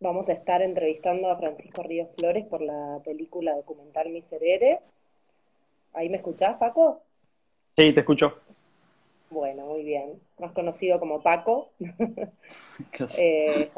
vamos 0.00 0.28
a 0.28 0.32
estar 0.32 0.62
entrevistando 0.62 1.30
a 1.30 1.36
Francisco 1.36 1.82
Ríos 1.82 2.08
Flores 2.16 2.46
por 2.46 2.62
la 2.62 3.00
película 3.04 3.54
documental 3.54 4.10
Miserere. 4.10 4.80
¿Ahí 5.92 6.08
me 6.08 6.18
escuchás, 6.18 6.56
Paco? 6.58 7.02
Sí, 7.76 7.92
te 7.92 8.00
escucho. 8.00 8.40
Bueno, 9.30 9.66
muy 9.66 9.82
bien. 9.82 10.20
Más 10.38 10.52
conocido 10.52 11.00
como 11.00 11.22
Paco. 11.22 11.70
eh, 13.18 13.70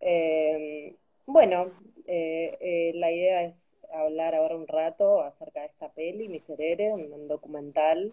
eh, 0.00 0.96
bueno, 1.26 1.70
eh, 2.06 2.56
eh, 2.60 2.92
la 2.94 3.10
idea 3.10 3.44
es 3.44 3.74
hablar 3.92 4.34
ahora 4.34 4.56
un 4.56 4.66
rato 4.66 5.22
acerca 5.22 5.60
de 5.60 5.66
esta 5.66 5.88
peli, 5.90 6.28
Miserere, 6.28 6.92
un, 6.92 7.28
documental 7.28 8.12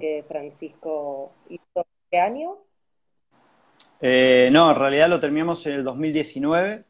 que 0.00 0.24
Francisco 0.28 1.32
hizo 1.48 1.86
este 2.04 2.20
año. 2.20 2.58
Eh, 4.00 4.48
no, 4.52 4.70
en 4.70 4.76
realidad 4.76 5.08
lo 5.08 5.20
terminamos 5.20 5.66
en 5.66 5.74
el 5.74 5.84
2019 5.84 6.84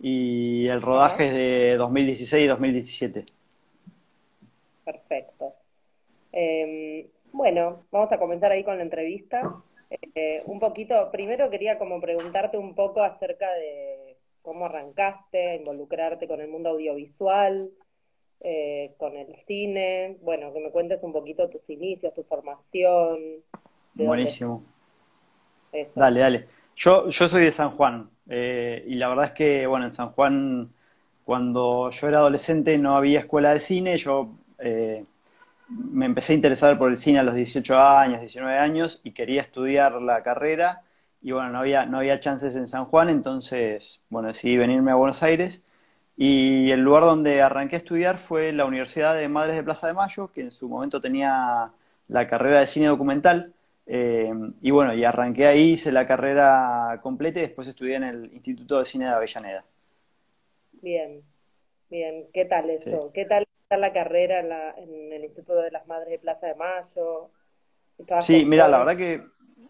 y 0.00 0.66
el 0.66 0.82
rodaje 0.82 1.28
es 1.28 1.34
de 1.34 1.76
2016 1.76 2.44
y 2.44 2.48
2017. 2.48 3.24
Perfecto. 4.84 5.52
Em, 6.32 7.06
bueno, 7.32 7.84
vamos 7.90 8.10
a 8.12 8.18
comenzar 8.18 8.50
ahí 8.50 8.64
con 8.64 8.76
la 8.76 8.82
entrevista. 8.82 9.62
Eh, 10.14 10.42
un 10.46 10.58
poquito, 10.58 11.10
primero 11.12 11.50
quería 11.50 11.78
como 11.78 12.00
preguntarte 12.00 12.58
un 12.58 12.74
poco 12.74 13.02
acerca 13.02 13.52
de 13.54 14.16
cómo 14.42 14.66
arrancaste 14.66 15.50
a 15.50 15.54
involucrarte 15.54 16.26
con 16.26 16.40
el 16.40 16.48
mundo 16.48 16.70
audiovisual, 16.70 17.70
eh, 18.40 18.92
con 18.98 19.16
el 19.16 19.34
cine, 19.46 20.18
bueno, 20.20 20.52
que 20.52 20.60
me 20.60 20.70
cuentes 20.70 21.02
un 21.02 21.12
poquito 21.12 21.48
tus 21.48 21.68
inicios, 21.70 22.12
tu 22.12 22.24
formación. 22.24 23.42
Buenísimo. 23.94 24.62
Dale, 25.94 26.20
dale. 26.20 26.48
Yo, 26.76 27.08
yo 27.10 27.28
soy 27.28 27.44
de 27.44 27.52
San 27.52 27.70
Juan 27.70 28.10
eh, 28.28 28.84
y 28.86 28.94
la 28.94 29.08
verdad 29.08 29.26
es 29.26 29.32
que, 29.32 29.66
bueno, 29.66 29.86
en 29.86 29.92
San 29.92 30.10
Juan, 30.10 30.72
cuando 31.24 31.90
yo 31.90 32.08
era 32.08 32.18
adolescente 32.18 32.76
no 32.78 32.96
había 32.96 33.20
escuela 33.20 33.50
de 33.50 33.60
cine, 33.60 33.96
yo 33.96 34.30
eh, 34.58 35.04
me 35.68 36.06
empecé 36.06 36.32
a 36.32 36.36
interesar 36.36 36.78
por 36.78 36.90
el 36.90 36.98
cine 36.98 37.18
a 37.20 37.22
los 37.24 37.34
18 37.34 37.78
años, 37.78 38.20
19 38.20 38.58
años 38.58 39.00
y 39.04 39.12
quería 39.12 39.42
estudiar 39.42 40.00
la 40.02 40.22
carrera. 40.22 40.82
Y 41.22 41.32
bueno, 41.32 41.50
no 41.50 41.60
había, 41.60 41.86
no 41.86 41.98
había 41.98 42.20
chances 42.20 42.54
en 42.56 42.68
San 42.68 42.84
Juan, 42.86 43.08
entonces, 43.08 44.02
bueno, 44.10 44.28
decidí 44.28 44.56
venirme 44.56 44.90
a 44.92 44.94
Buenos 44.96 45.22
Aires. 45.22 45.62
Y 46.16 46.70
el 46.70 46.80
lugar 46.80 47.02
donde 47.04 47.42
arranqué 47.42 47.76
a 47.76 47.78
estudiar 47.78 48.18
fue 48.18 48.52
la 48.52 48.66
Universidad 48.66 49.14
de 49.16 49.28
Madres 49.28 49.56
de 49.56 49.64
Plaza 49.64 49.86
de 49.88 49.94
Mayo, 49.94 50.30
que 50.32 50.42
en 50.42 50.50
su 50.50 50.68
momento 50.68 51.00
tenía 51.00 51.70
la 52.08 52.26
carrera 52.28 52.60
de 52.60 52.66
cine 52.66 52.86
documental 52.88 53.54
eh, 53.86 54.32
y 54.62 54.70
bueno, 54.70 54.94
y 54.94 55.04
arranqué 55.04 55.46
ahí, 55.46 55.72
hice 55.72 55.92
la 55.92 56.06
carrera 56.06 57.00
completa 57.02 57.38
y 57.38 57.42
después 57.42 57.68
estudié 57.68 57.96
en 57.96 58.04
el 58.04 58.32
Instituto 58.32 58.78
de 58.78 58.84
Cine 58.84 59.06
de 59.06 59.10
Avellaneda. 59.12 59.64
Bien, 60.72 61.22
bien. 61.90 62.26
¿Qué 62.32 62.44
tal 62.46 62.70
eso? 62.70 63.10
¿Qué 63.12 63.24
tal 63.26 63.46
está 63.62 63.76
la 63.76 63.92
carrera 63.92 64.40
en, 64.76 65.12
el 65.12 65.24
Instituto 65.24 65.60
de 65.60 65.70
las 65.70 65.86
Madres 65.86 66.10
de 66.10 66.18
Plaza 66.18 66.46
de 66.46 66.54
Mayo? 66.54 67.30
Sí, 68.20 68.44
mira, 68.44 68.68
la 68.68 68.78
verdad 68.78 68.96
que 68.96 69.22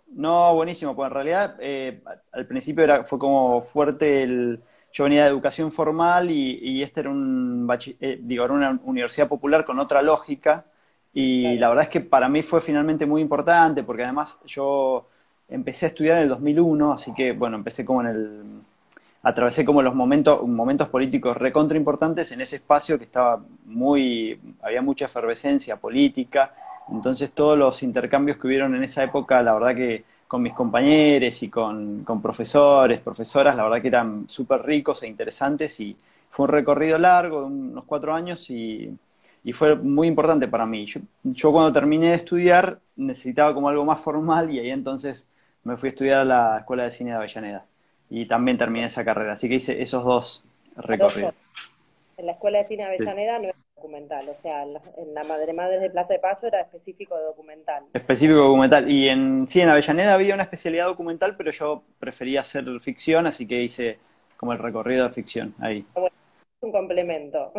no, 0.09 0.55
buenísimo, 0.55 0.95
pues 0.95 1.09
en 1.09 1.15
realidad 1.15 1.57
eh, 1.61 2.03
al 2.33 2.47
principio 2.47 2.85
era, 2.85 3.05
fue 3.05 3.19
como 3.19 3.61
fuerte 3.61 4.23
el... 4.23 4.63
Yo 4.93 5.05
venía 5.05 5.25
de 5.25 5.31
educación 5.31 5.73
formal 5.73 6.31
y, 6.31 6.59
y 6.63 6.83
este 6.85 7.01
era 7.01 7.11
un, 7.11 7.69
eh, 8.01 8.19
digo, 8.23 8.45
era 8.45 8.55
una 8.55 8.79
universidad 8.85 9.27
popular 9.27 9.65
con 9.65 9.81
otra 9.81 10.03
lógica, 10.03 10.67
y 11.15 11.57
la 11.59 11.69
verdad 11.69 11.85
es 11.85 11.91
que 11.91 12.01
para 12.01 12.29
mí 12.29 12.43
fue 12.43 12.61
finalmente 12.61 13.07
muy 13.07 13.23
importante, 13.23 13.85
porque 13.85 14.03
además 14.03 14.41
yo 14.47 15.07
empecé 15.49 15.87
a 15.87 15.89
estudiar 15.89 16.17
en 16.17 16.25
el 16.25 16.29
2001, 16.31 16.93
así 16.93 17.15
que 17.15 17.33
bueno, 17.33 17.57
empecé 17.57 17.85
como 17.85 18.01
en 18.03 18.07
el... 18.09 18.43
Atravesé 19.23 19.65
como 19.65 19.81
los 19.81 19.95
momentos, 19.95 20.47
momentos 20.47 20.89
políticos 20.89 21.37
recontra 21.37 21.79
importantes 21.79 22.31
en 22.33 22.41
ese 22.41 22.57
espacio 22.57 22.99
que 22.99 23.05
estaba 23.05 23.41
muy... 23.65 24.39
había 24.61 24.83
mucha 24.83 25.07
efervescencia 25.07 25.77
política, 25.77 26.53
entonces 26.91 27.31
todos 27.31 27.57
los 27.57 27.83
intercambios 27.85 28.37
que 28.37 28.49
hubieron 28.49 28.75
en 28.75 28.83
esa 28.85 29.05
época, 29.05 29.41
la 29.43 29.55
verdad 29.55 29.75
que 29.75 30.05
con 30.27 30.43
mis 30.43 30.53
compañeros 30.53 31.43
y 31.45 31.49
con, 31.49 32.03
con 32.03 32.21
profesores, 32.21 33.01
profesoras, 33.01 33.55
la 33.57 33.63
verdad 33.65 33.81
que 33.81 33.89
eran 33.89 34.29
súper 34.29 34.63
ricos 34.63 35.03
e 35.05 35.07
interesantes 35.07 35.79
y 35.81 35.97
fue 36.31 36.47
un 36.47 36.51
recorrido 36.51 36.99
largo 36.99 37.43
de 37.43 37.47
unos 37.47 37.85
cuatro 37.85 38.13
años 38.13 38.51
y 38.51 38.93
y 39.45 39.53
fue 39.53 39.77
muy 39.77 40.09
importante 40.09 40.49
para 40.49 40.65
mí. 40.65 40.87
Yo, 41.23 41.53
cuando 41.53 41.71
terminé 41.71 42.09
de 42.09 42.17
estudiar 42.17 42.81
necesitaba 42.97 43.53
como 43.53 43.69
algo 43.69 43.85
más 43.85 44.01
formal 44.01 44.51
y 44.51 44.59
ahí 44.59 44.71
entonces 44.71 45.29
me 45.63 45.77
fui 45.77 45.89
a 45.89 45.91
estudiar 45.91 46.21
a 46.21 46.25
la 46.25 46.59
Escuela 46.59 46.85
de 46.85 46.91
Cine 46.91 47.11
de 47.11 47.17
Avellaneda 47.17 47.67
y 48.09 48.27
también 48.27 48.57
terminé 48.57 48.87
esa 48.87 49.05
carrera, 49.05 49.35
así 49.35 49.49
que 49.49 49.57
hice 49.57 49.83
esos 49.83 50.03
dos 50.05 50.45
recorridos. 50.77 51.35
En 52.17 52.27
la 52.27 52.33
Escuela 52.33 52.59
de 52.59 52.65
Cine 52.65 52.85
de 52.85 52.89
Avellaneda 52.95 53.39
no 53.39 53.45
era 53.45 53.57
documental, 53.77 54.25
o 54.31 54.35
sea, 54.41 54.63
en 54.63 55.15
la 55.15 55.25
Madre 55.25 55.53
Madre 55.53 55.79
de 55.79 55.91
Plaza 55.91 56.15
de 56.15 56.21
Paso 56.21 56.47
era 56.47 56.61
específico 56.61 57.17
de 57.19 57.25
documental. 57.25 57.85
Específico 57.93 58.39
de 58.39 58.45
documental. 58.45 58.91
Y 58.91 59.09
en, 59.09 59.47
sí, 59.47 59.61
en 59.61 59.69
Avellaneda 59.69 60.15
había 60.15 60.35
una 60.35 60.45
especialidad 60.45 60.87
documental, 60.87 61.37
pero 61.37 61.51
yo 61.51 61.83
prefería 61.99 62.41
hacer 62.41 62.65
ficción, 62.81 63.27
así 63.27 63.47
que 63.47 63.63
hice 63.63 63.99
como 64.39 64.53
el 64.53 64.59
recorrido 64.59 65.05
de 65.05 65.11
ficción 65.11 65.55
ahí. 65.59 65.85
Ah, 65.97 66.09
un 66.65 66.73
complemento. 66.73 67.53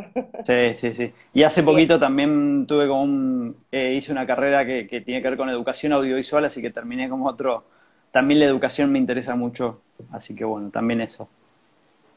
Sí, 0.45 0.75
sí, 0.75 0.93
sí. 0.93 1.13
Y 1.33 1.43
hace 1.43 1.63
poquito 1.63 1.99
también 1.99 2.65
tuve 2.67 2.87
como 2.87 3.03
un, 3.03 3.55
eh, 3.71 3.93
hice 3.93 4.11
una 4.11 4.25
carrera 4.25 4.65
que, 4.65 4.85
tiene 5.01 5.21
que 5.21 5.29
ver 5.29 5.37
con 5.37 5.49
educación 5.49 5.93
audiovisual, 5.93 6.45
así 6.45 6.61
que 6.61 6.69
terminé 6.69 7.09
como 7.09 7.27
otro, 7.27 7.63
también 8.11 8.39
la 8.39 8.45
educación 8.45 8.91
me 8.91 8.99
interesa 8.99 9.35
mucho, 9.35 9.81
así 10.11 10.35
que 10.35 10.43
bueno, 10.43 10.69
también 10.69 11.01
eso. 11.01 11.29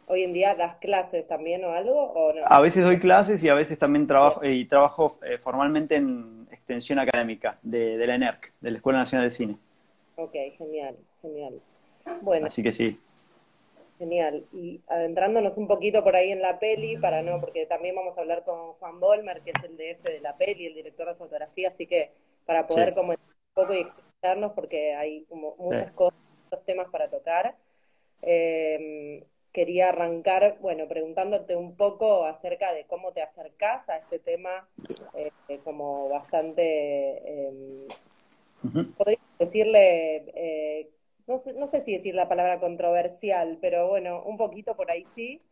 ¿Hoy 0.07 0.23
en 0.23 0.33
día 0.33 0.55
das 0.55 0.77
clases 0.77 1.27
también 1.29 1.65
o 1.65 1.73
algo? 1.73 1.95
O 1.95 2.33
no? 2.33 2.41
A 2.47 2.61
veces 2.61 2.85
doy 2.85 2.99
clases 2.99 3.43
y 3.45 3.49
a 3.49 3.55
veces 3.55 3.79
también 3.79 4.07
trabajo, 4.07 4.45
y 4.45 4.65
trabajo 4.65 5.13
eh, 5.23 5.39
formalmente 5.39 5.97
en 5.97 6.47
extensión 6.51 6.99
académica 6.99 7.59
de, 7.63 7.99
de 7.99 8.07
la 8.07 8.15
ENERC, 8.15 8.53
de 8.61 8.71
la 8.71 8.77
Escuela 8.79 8.99
Nacional 9.01 9.29
de 9.29 9.35
Cine. 9.35 9.57
Ok, 10.17 10.35
genial, 10.57 10.97
genial. 11.21 11.55
Bueno. 12.23 12.47
Así 12.47 12.63
que 12.63 12.73
sí. 12.73 12.99
Genial. 13.99 14.47
Y 14.53 14.81
adentrándonos 14.87 15.57
un 15.57 15.67
poquito 15.67 16.05
por 16.05 16.15
ahí 16.15 16.31
en 16.31 16.41
la 16.41 16.59
peli, 16.61 16.97
para 16.97 17.21
no, 17.23 17.41
porque 17.41 17.67
también 17.67 17.97
vamos 17.97 18.17
a 18.17 18.21
hablar 18.21 18.45
con 18.45 18.75
Juan 18.75 19.01
Bolmer, 19.01 19.43
que 19.43 19.51
es 19.51 19.65
el 19.65 19.77
DF 19.77 20.05
de 20.05 20.21
la 20.21 20.37
peli, 20.37 20.67
el 20.67 20.75
director 20.75 21.09
de 21.09 21.15
fotografía, 21.15 21.69
así 21.69 21.87
que 21.87 22.13
para 22.47 22.67
poder 22.67 22.95
como 22.95 23.11
un 23.11 23.19
poco 23.55 23.75
y 23.75 23.81
explicarnos, 23.81 24.53
porque 24.53 24.95
hay 24.95 25.25
como 25.25 25.57
muchas 25.59 25.91
cosas, 25.93 26.19
muchos 26.45 26.65
temas 26.65 26.89
para 26.91 27.11
tocar. 27.11 27.57
Em, 28.23 29.25
quería 29.53 29.89
arrancar, 29.89 30.59
bueno, 30.61 30.87
preguntándote 30.87 31.57
un 31.57 31.77
poco 31.77 32.25
acerca 32.25 32.73
de 32.73 32.85
cómo 32.85 33.13
te 33.13 33.23
acercás 33.23 33.89
a 33.89 33.97
este 33.97 34.21
tema, 34.21 34.69
eh, 35.17 35.59
como 35.65 36.09
bastante, 36.09 36.63
eh, 36.63 37.89
podría 38.97 39.19
decirle, 39.41 40.25
eh, 40.35 40.89
no 41.29 41.39
sé, 41.39 41.53
no 41.53 41.67
sé 41.67 41.83
si 41.83 41.93
decir 41.93 42.15
la 42.15 42.29
palabra 42.29 42.59
controversial, 42.59 43.59
pero 43.61 43.89
bueno, 43.89 44.23
un 44.25 44.37
poquito 44.37 44.75
por 44.75 44.91
ahí 44.91 45.05
sí. 45.15 45.43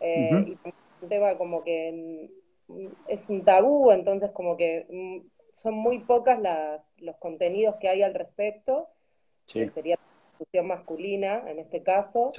Eh, 0.00 0.44
y 0.46 0.58
un 1.00 1.08
tema 1.08 1.36
como 1.38 1.64
que 1.64 2.30
mm, 2.68 2.86
es 3.08 3.28
un 3.30 3.42
tabú, 3.42 3.90
entonces 3.90 4.30
como 4.32 4.56
que 4.56 4.86
mm, 4.90 5.26
son 5.52 5.74
muy 5.74 6.00
pocas 6.00 6.38
las, 6.38 6.82
los 6.98 7.16
contenidos 7.16 7.76
que 7.76 7.88
hay 7.88 8.02
al 8.02 8.12
respecto, 8.12 8.88
que 9.50 9.68
sería 9.70 9.96
la 9.96 10.28
discusión 10.30 10.66
masculina 10.66 11.50
en 11.50 11.60
este 11.60 11.82
caso. 11.82 12.32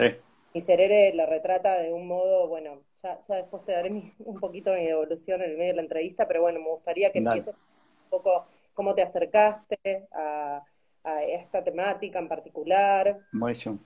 Y 0.53 0.61
Serere 0.61 1.13
la 1.13 1.25
retrata 1.25 1.79
de 1.79 1.91
un 1.91 2.07
modo, 2.07 2.47
bueno, 2.47 2.81
ya, 3.03 3.19
ya 3.27 3.35
después 3.35 3.65
te 3.65 3.71
daré 3.71 3.89
un 4.19 4.39
poquito 4.39 4.71
mi 4.73 4.87
evolución 4.87 5.41
en 5.41 5.51
el 5.51 5.57
medio 5.57 5.71
de 5.71 5.77
la 5.77 5.81
entrevista, 5.81 6.27
pero 6.27 6.41
bueno, 6.41 6.59
me 6.59 6.69
gustaría 6.69 7.11
que 7.11 7.19
empieces 7.19 7.55
un 7.55 8.09
poco 8.11 8.45
cómo 8.75 8.93
te 8.93 9.01
acercaste 9.01 10.07
a 10.11 10.63
a 11.07 11.23
esta 11.23 11.63
temática 11.63 12.19
en 12.19 12.27
particular. 12.27 13.17
Buenísimo. 13.31 13.79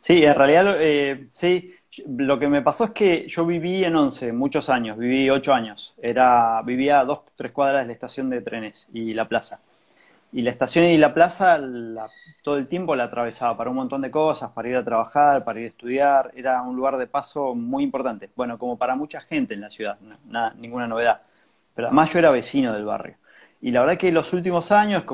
Sí, 0.00 0.24
en 0.24 0.34
realidad, 0.34 0.76
eh, 0.80 1.28
sí, 1.30 1.72
lo 2.06 2.38
que 2.38 2.48
me 2.48 2.62
pasó 2.62 2.84
es 2.84 2.90
que 2.90 3.28
yo 3.28 3.46
viví 3.46 3.84
en 3.84 3.94
Once 3.94 4.32
muchos 4.32 4.68
años, 4.68 4.98
viví 4.98 5.30
ocho 5.30 5.54
años. 5.54 5.94
Era, 6.02 6.62
vivía 6.62 7.00
a 7.00 7.04
dos, 7.04 7.22
tres 7.36 7.52
cuadras 7.52 7.82
de 7.82 7.86
la 7.86 7.92
estación 7.92 8.28
de 8.28 8.40
trenes 8.40 8.88
y 8.92 9.14
la 9.14 9.26
plaza. 9.26 9.60
Y 10.32 10.42
la 10.42 10.50
estación 10.50 10.86
y 10.86 10.98
la 10.98 11.14
plaza 11.14 11.60
todo 12.42 12.56
el 12.56 12.66
tiempo 12.66 12.96
la 12.96 13.04
atravesaba 13.04 13.56
para 13.56 13.70
un 13.70 13.76
montón 13.76 14.02
de 14.02 14.10
cosas, 14.10 14.50
para 14.50 14.68
ir 14.68 14.76
a 14.76 14.84
trabajar, 14.84 15.44
para 15.44 15.60
ir 15.60 15.66
a 15.66 15.68
estudiar. 15.68 16.32
Era 16.34 16.62
un 16.62 16.76
lugar 16.76 16.96
de 16.96 17.06
paso 17.06 17.54
muy 17.54 17.84
importante. 17.84 18.28
Bueno, 18.34 18.58
como 18.58 18.76
para 18.76 18.96
mucha 18.96 19.20
gente 19.20 19.54
en 19.54 19.60
la 19.60 19.70
ciudad, 19.70 19.96
nada, 20.26 20.54
ninguna 20.58 20.88
novedad. 20.88 21.22
Pero 21.74 21.88
además 21.88 22.12
yo 22.12 22.18
era 22.18 22.30
vecino 22.30 22.72
del 22.72 22.84
barrio. 22.84 23.14
Y 23.60 23.70
la 23.70 23.80
verdad 23.80 23.96
que 23.96 24.10
los 24.10 24.32
últimos 24.32 24.72
años, 24.72 25.04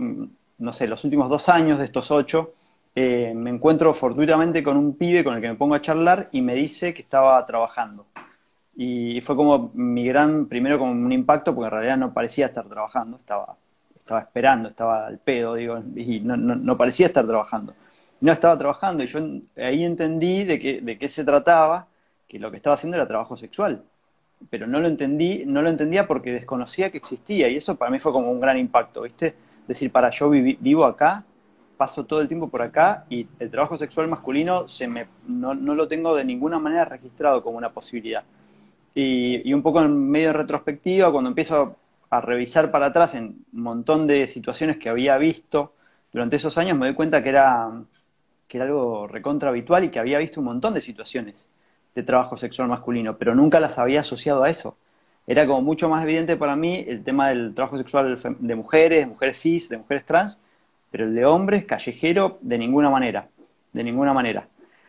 no 0.59 0.73
sé, 0.73 0.87
los 0.87 1.05
últimos 1.05 1.29
dos 1.29 1.49
años 1.49 1.79
de 1.79 1.85
estos 1.85 2.11
ocho, 2.11 2.55
eh, 2.95 3.33
me 3.35 3.51
encuentro 3.51 3.95
fortuitamente 3.95 4.63
con 4.63 4.77
un 4.77 4.97
pibe 4.97 5.25
con 5.25 5.35
el 5.35 5.41
que 5.41 5.49
me 5.49 5.55
pongo 5.55 5.75
a 5.75 5.81
charlar 5.81 6.29
y 6.33 6.43
me 6.43 6.55
dice 6.55 6.93
que 6.93 7.03
estaba 7.03 7.45
trabajando. 7.47 8.07
Y 8.77 9.21
fue 9.23 9.37
como 9.37 9.71
mi 9.75 10.07
gran, 10.07 10.47
primero 10.47 10.79
como 10.79 10.93
un 10.93 11.13
impacto, 11.13 11.55
porque 11.55 11.67
en 11.67 11.73
realidad 11.73 11.97
no 11.99 12.13
parecía 12.13 12.47
estar 12.47 12.67
trabajando, 12.69 13.17
estaba, 13.19 13.57
estaba 13.97 14.21
esperando, 14.21 14.69
estaba 14.69 15.07
al 15.07 15.19
pedo, 15.19 15.55
digo, 15.55 15.83
y 15.97 16.21
no, 16.21 16.37
no, 16.37 16.77
parecía 16.77 17.07
estar 17.07 17.27
trabajando. 17.27 17.75
no 18.21 18.33
estaba 18.33 18.59
trabajando. 18.59 19.03
Y 19.03 19.07
yo 19.07 19.21
ahí 19.57 19.85
entendí 19.85 20.45
de, 20.45 20.59
que, 20.59 20.81
de 20.81 20.99
qué 20.99 21.09
se 21.09 21.25
trataba, 21.25 21.87
que 22.29 22.39
lo 22.39 22.51
que 22.51 22.57
estaba 22.59 22.75
haciendo 22.75 22.97
era 22.97 23.07
trabajo 23.07 23.37
sexual. 23.37 23.85
Pero 24.51 24.67
no 24.67 24.81
lo 24.81 24.89
entendí, 24.89 25.45
no 25.47 25.63
lo 25.63 25.69
entendía 25.71 26.07
porque 26.07 26.33
desconocía 26.33 26.91
que 26.91 26.99
existía. 26.99 27.49
Y 27.49 27.57
eso 27.57 27.77
para 27.77 27.91
mí 27.91 27.99
fue 27.99 28.13
como 28.13 28.31
un 28.31 28.41
gran 28.41 28.59
impacto, 28.59 29.03
¿viste? 29.03 29.35
Decir, 29.67 29.91
para, 29.93 30.11
yo 30.11 30.31
vivo 30.31 30.85
acá, 30.85 31.25
paso 31.77 32.05
todo 32.05 32.21
el 32.21 32.29
tiempo 32.29 32.49
por 32.49 32.63
acá 32.63 33.07
y 33.09 33.27
el 33.39 33.51
trabajo 33.51 33.77
sexual 33.77 34.07
masculino 34.09 34.69
se 34.69 34.87
me, 34.87 35.07
no, 35.27 35.55
no 35.55 35.75
lo 35.75 35.89
tengo 35.89 36.15
de 36.15 36.25
ninguna 36.25 36.59
manera 36.59 36.85
registrado 36.85 37.43
como 37.43 37.59
una 37.59 37.71
posibilidad. 37.71 38.25
Y, 38.95 39.53
un 39.53 39.63
poco 39.63 39.83
en 39.83 40.11
medio 40.11 40.33
retrospectiva, 40.33 41.11
cuando 41.11 41.29
empiezo 41.31 41.77
a 42.11 42.21
revisar 42.21 42.71
para 42.71 42.87
atrás 42.87 43.15
en 43.15 43.45
un 43.53 43.63
montón 43.63 44.07
de 44.07 44.27
situaciones 44.27 44.77
que 44.77 44.91
había 44.91 45.17
visto 45.17 45.75
durante 46.13 46.37
esos 46.37 46.59
años, 46.59 46.77
me 46.79 46.87
doy 46.87 46.95
cuenta 46.95 47.23
que 47.23 47.31
era, 47.31 47.71
que 48.47 48.59
era 48.59 48.67
algo 48.67 49.07
recontra 49.07 49.49
habitual 49.49 49.85
y 49.85 49.91
que 49.91 49.99
había 49.99 50.19
visto 50.19 50.41
un 50.41 50.47
montón 50.47 50.75
de 50.75 50.83
situaciones 50.83 51.49
de 51.95 52.03
trabajo 52.03 52.37
sexual 52.37 52.69
masculino, 52.69 53.17
pero 53.17 53.35
nunca 53.35 53.61
las 53.61 53.79
había 53.79 54.01
asociado 54.01 54.45
a 54.45 54.51
eso. 54.51 54.77
Era 55.27 55.47
como 55.47 55.63
mucho 55.63 55.89
más 55.89 56.03
evidente 56.03 56.37
para 56.37 56.57
mí 56.57 56.85
el 56.87 57.05
tema 57.05 57.29
del 57.29 57.55
trabajo 57.55 57.79
sexual 57.79 58.19
de 58.41 58.55
mujeres, 58.55 59.01
de 59.01 59.07
mujeres 59.07 59.41
cis, 59.41 59.69
de 59.69 59.79
mujeres 59.79 60.05
trans, 60.05 60.41
pero 60.91 61.05
el 61.05 61.15
de 61.15 61.25
hombres, 61.25 61.65
callejero, 61.65 62.39
de 62.41 62.59
ninguna 62.59 62.91
manera, 62.91 63.29
de 63.73 63.85
ninguna 63.85 64.13
manera. 64.13 64.49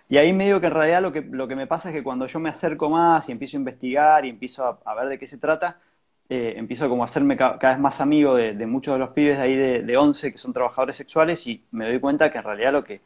Y 0.09 0.17
ahí 0.17 0.33
me 0.33 0.45
digo 0.45 0.59
que 0.59 0.67
en 0.67 0.73
realidad 0.73 1.01
lo 1.01 1.11
que, 1.11 1.21
lo 1.21 1.47
que 1.47 1.55
me 1.55 1.67
pasa 1.67 1.89
es 1.89 1.95
que 1.95 2.03
cuando 2.03 2.27
yo 2.27 2.39
me 2.39 2.49
acerco 2.49 2.89
más 2.89 3.29
y 3.29 3.31
empiezo 3.31 3.57
a 3.57 3.59
investigar 3.59 4.25
y 4.25 4.29
empiezo 4.29 4.79
a, 4.83 4.95
ver 4.95 5.09
de 5.09 5.19
qué 5.19 5.27
se 5.27 5.37
trata, 5.37 5.79
eh, 6.29 6.53
empiezo 6.57 6.89
como 6.89 7.03
a 7.03 7.05
hacerme 7.05 7.37
cada 7.37 7.57
vez 7.57 7.79
más 7.79 8.01
amigo 8.01 8.35
de, 8.35 8.53
muchos 8.65 8.95
de 8.95 8.99
los 8.99 9.09
pibes 9.09 9.37
de 9.37 9.43
ahí 9.43 9.55
de, 9.55 9.81
de 9.83 9.97
11 9.97 10.31
que 10.31 10.37
son 10.37 10.53
trabajadores 10.53 10.95
sexuales 10.95 11.45
y 11.47 11.63
me 11.71 11.85
doy 11.85 11.99
cuenta 11.99 12.31
que 12.31 12.37
en 12.39 12.43
realidad 12.43 12.71
lo 12.71 12.83
que 12.83 13.01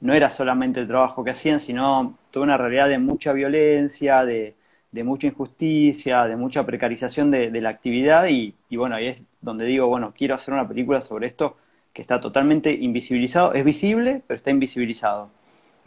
no 0.00 0.14
era 0.14 0.30
solamente 0.30 0.80
el 0.80 0.86
trabajo 0.86 1.24
que 1.24 1.30
hacían, 1.30 1.60
sino 1.60 2.18
toda 2.30 2.44
una 2.44 2.56
realidad 2.56 2.88
de 2.88 2.98
mucha 2.98 3.32
violencia, 3.32 4.24
de, 4.24 4.54
mucha 4.92 5.26
injusticia, 5.26 6.24
de 6.24 6.36
mucha 6.36 6.64
precarización 6.64 7.30
de, 7.30 7.50
la 7.60 7.68
actividad 7.68 8.26
y, 8.28 8.54
y, 8.68 8.76
bueno, 8.76 8.96
ahí 8.96 9.08
es 9.08 9.22
donde 9.40 9.66
digo, 9.66 9.86
bueno, 9.86 10.12
quiero 10.16 10.34
hacer 10.34 10.54
una 10.54 10.66
película 10.66 11.00
sobre 11.00 11.26
esto 11.26 11.56
que 11.92 12.02
está 12.02 12.20
totalmente 12.20 12.70
invisibilizado, 12.70 13.54
es 13.54 13.64
visible, 13.64 14.22
pero 14.26 14.36
está 14.36 14.50
invisibilizado. 14.50 15.30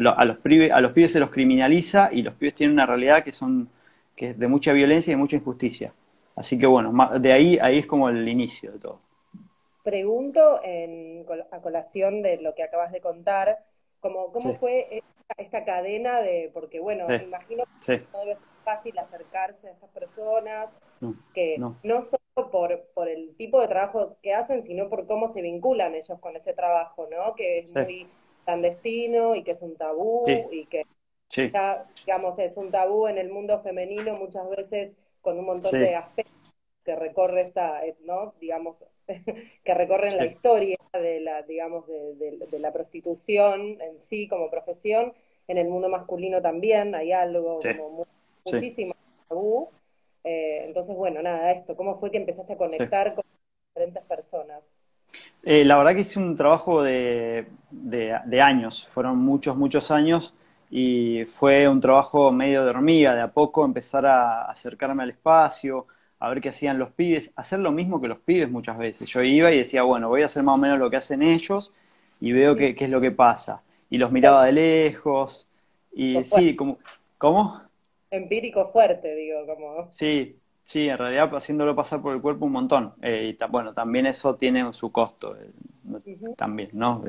A, 0.05 0.25
los 0.25 0.37
pibes, 0.39 0.71
a 0.71 0.81
los 0.81 0.91
pibes 0.91 1.11
se 1.11 1.19
los 1.19 1.29
criminaliza 1.29 2.09
y 2.11 2.21
los 2.21 2.33
pibes 2.33 2.55
tienen 2.55 2.73
una 2.73 2.85
realidad 2.85 3.23
que 3.23 3.31
son 3.31 3.69
que 4.15 4.31
es 4.31 4.39
de 4.39 4.47
mucha 4.47 4.73
violencia 4.73 5.11
y 5.11 5.13
de 5.15 5.17
mucha 5.17 5.35
injusticia. 5.35 5.93
Así 6.35 6.57
que 6.57 6.65
bueno, 6.65 6.91
de 7.19 7.31
ahí, 7.31 7.57
ahí 7.61 7.79
es 7.79 7.85
como 7.85 8.09
el 8.09 8.27
inicio 8.27 8.71
de 8.71 8.79
todo. 8.79 8.99
Pregunto 9.83 10.59
en, 10.63 11.25
a 11.51 11.59
colación 11.59 12.21
de 12.21 12.41
lo 12.41 12.55
que 12.55 12.63
acabas 12.63 12.91
de 12.91 13.01
contar, 13.01 13.59
como, 13.99 14.31
¿cómo 14.31 14.55
fue 14.55 15.01
esta, 15.37 15.65
cadena 15.65 16.21
de, 16.21 16.51
porque 16.53 16.79
bueno, 16.79 17.07
me 17.07 17.23
imagino 17.23 17.63
que 17.85 18.01
no 18.11 18.19
debe 18.19 18.35
ser 18.35 18.50
fácil 18.63 18.97
acercarse 18.97 19.67
a 19.67 19.71
estas 19.71 19.89
personas, 19.89 20.69
que 21.33 21.57
no. 21.57 21.75
solo 22.03 22.51
por, 22.51 22.81
por 22.93 23.09
el 23.09 23.35
tipo 23.35 23.59
de 23.59 23.67
trabajo 23.67 24.17
que 24.21 24.33
hacen, 24.33 24.63
sino 24.63 24.89
por 24.89 25.07
cómo 25.07 25.29
se 25.29 25.41
vinculan 25.41 25.95
ellos 25.95 26.19
con 26.19 26.35
ese 26.35 26.53
trabajo, 26.53 27.07
¿no? 27.11 27.35
Que 27.35 27.59
es 27.59 27.69
muy 27.69 28.07
clandestino 28.45 29.35
y 29.35 29.43
que 29.43 29.51
es 29.51 29.61
un 29.61 29.75
tabú 29.75 30.25
y 30.27 30.65
que 30.65 30.85
ya, 31.29 31.85
digamos, 32.05 32.37
es 32.39 32.57
un 32.57 32.71
tabú 32.71 33.07
en 33.07 33.17
el 33.17 33.29
mundo 33.29 33.59
femenino 33.61 34.15
muchas 34.15 34.49
veces 34.49 34.93
con 35.21 35.37
un 35.39 35.45
montón 35.45 35.79
de 35.79 35.95
aspectos 35.95 36.53
que 36.83 36.95
recorre 36.95 37.41
esta, 37.41 37.85
eh, 37.85 37.95
¿no? 38.05 38.33
Digamos, 38.39 38.83
que 39.63 39.73
recorren 39.73 40.17
la 40.17 40.25
historia 40.25 40.77
de 40.93 41.21
la, 41.21 41.43
digamos, 41.43 41.87
de, 41.87 42.59
la 42.59 42.73
prostitución 42.73 43.81
en 43.81 43.99
sí 43.99 44.27
como 44.27 44.49
profesión. 44.49 45.13
En 45.47 45.57
el 45.57 45.67
mundo 45.67 45.89
masculino 45.89 46.41
también 46.41 46.95
hay 46.95 47.11
algo 47.11 47.59
como 47.77 48.07
muchísimo 48.45 48.95
tabú. 49.27 49.69
Eh, 50.23 50.65
entonces, 50.65 50.95
bueno, 50.95 51.21
nada, 51.21 51.51
esto, 51.51 51.75
¿cómo 51.75 51.97
fue 51.97 52.11
que 52.11 52.17
empezaste 52.17 52.53
a 52.53 52.57
conectar 52.57 53.15
con 53.15 53.23
diferentes 53.73 54.03
personas? 54.03 54.63
Eh, 55.43 55.65
la 55.65 55.77
verdad 55.77 55.95
que 55.95 56.01
hice 56.01 56.19
un 56.19 56.35
trabajo 56.35 56.83
de, 56.83 57.47
años, 58.41 58.87
fueron 58.87 59.17
muchos, 59.17 59.57
muchos 59.57 59.89
años 59.91 60.33
y 60.69 61.25
fue 61.25 61.67
un 61.67 61.81
trabajo 61.81 62.31
medio 62.31 62.63
de 62.63 62.69
hormiga, 62.69 63.15
de 63.15 63.21
a 63.21 63.31
poco 63.31 63.65
empezar 63.65 64.05
a 64.05 64.45
acercarme 64.45 65.03
al 65.03 65.09
espacio, 65.09 65.87
a 66.19 66.29
ver 66.29 66.39
qué 66.39 66.49
hacían 66.49 66.77
los 66.77 66.91
pibes, 66.91 67.31
hacer 67.35 67.59
lo 67.59 67.71
mismo 67.71 67.99
que 67.99 68.07
los 68.07 68.19
pibes 68.19 68.51
muchas 68.51 68.77
veces. 68.77 69.09
Yo 69.09 69.23
iba 69.23 69.51
y 69.51 69.57
decía, 69.57 69.81
bueno, 69.81 70.07
voy 70.07 70.21
a 70.21 70.27
hacer 70.27 70.43
más 70.43 70.57
o 70.57 70.61
menos 70.61 70.77
lo 70.77 70.89
que 70.89 70.97
hacen 70.97 71.23
ellos 71.23 71.73
y 72.19 72.31
veo 72.31 72.55
qué, 72.55 72.75
qué 72.75 72.85
es 72.85 72.91
lo 72.91 73.01
que 73.01 73.11
pasa. 73.11 73.63
Y 73.89 73.97
los 73.97 74.11
miraba 74.11 74.45
de 74.45 74.51
lejos 74.53 75.47
y 75.91 76.23
sí, 76.23 76.55
como, 76.55 76.77
¿cómo? 77.17 77.61
Empírico 78.11 78.67
fuerte, 78.71 79.15
digo, 79.15 79.45
como... 79.47 79.89
Sí, 79.89 80.37
Sí, 80.63 80.87
en 80.87 80.97
realidad 80.97 81.35
haciéndolo 81.35 81.75
pasar 81.75 82.01
por 82.01 82.13
el 82.13 82.21
cuerpo 82.21 82.45
un 82.45 82.51
montón. 82.53 82.93
Eh, 83.01 83.35
y 83.37 83.45
bueno, 83.51 83.73
también 83.73 84.05
eso 84.05 84.35
tiene 84.35 84.71
su 84.73 84.91
costo, 84.91 85.35
eh, 85.35 85.51
también, 86.37 86.69
¿no? 86.73 87.03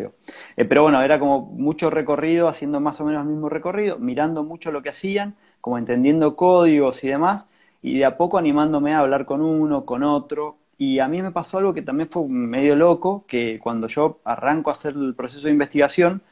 Eh, 0.56 0.64
pero 0.64 0.82
bueno, 0.82 1.02
era 1.02 1.18
como 1.18 1.42
mucho 1.42 1.90
recorrido, 1.90 2.48
haciendo 2.48 2.80
más 2.80 2.98
o 3.00 3.04
menos 3.04 3.22
el 3.22 3.28
mismo 3.30 3.48
recorrido, 3.50 3.98
mirando 3.98 4.42
mucho 4.42 4.72
lo 4.72 4.82
que 4.82 4.88
hacían, 4.88 5.36
como 5.60 5.76
entendiendo 5.78 6.34
códigos 6.34 7.04
y 7.04 7.08
demás, 7.08 7.46
y 7.82 7.98
de 7.98 8.04
a 8.06 8.16
poco 8.16 8.38
animándome 8.38 8.94
a 8.94 9.00
hablar 9.00 9.26
con 9.26 9.42
uno, 9.42 9.84
con 9.84 10.02
otro. 10.02 10.56
Y 10.78 10.98
a 10.98 11.06
mí 11.08 11.20
me 11.22 11.30
pasó 11.30 11.58
algo 11.58 11.74
que 11.74 11.82
también 11.82 12.08
fue 12.08 12.26
medio 12.26 12.74
loco, 12.74 13.24
que 13.28 13.58
cuando 13.62 13.86
yo 13.86 14.20
arranco 14.24 14.70
a 14.70 14.72
hacer 14.72 14.94
el 14.96 15.14
proceso 15.14 15.46
de 15.46 15.52
investigación, 15.52 16.22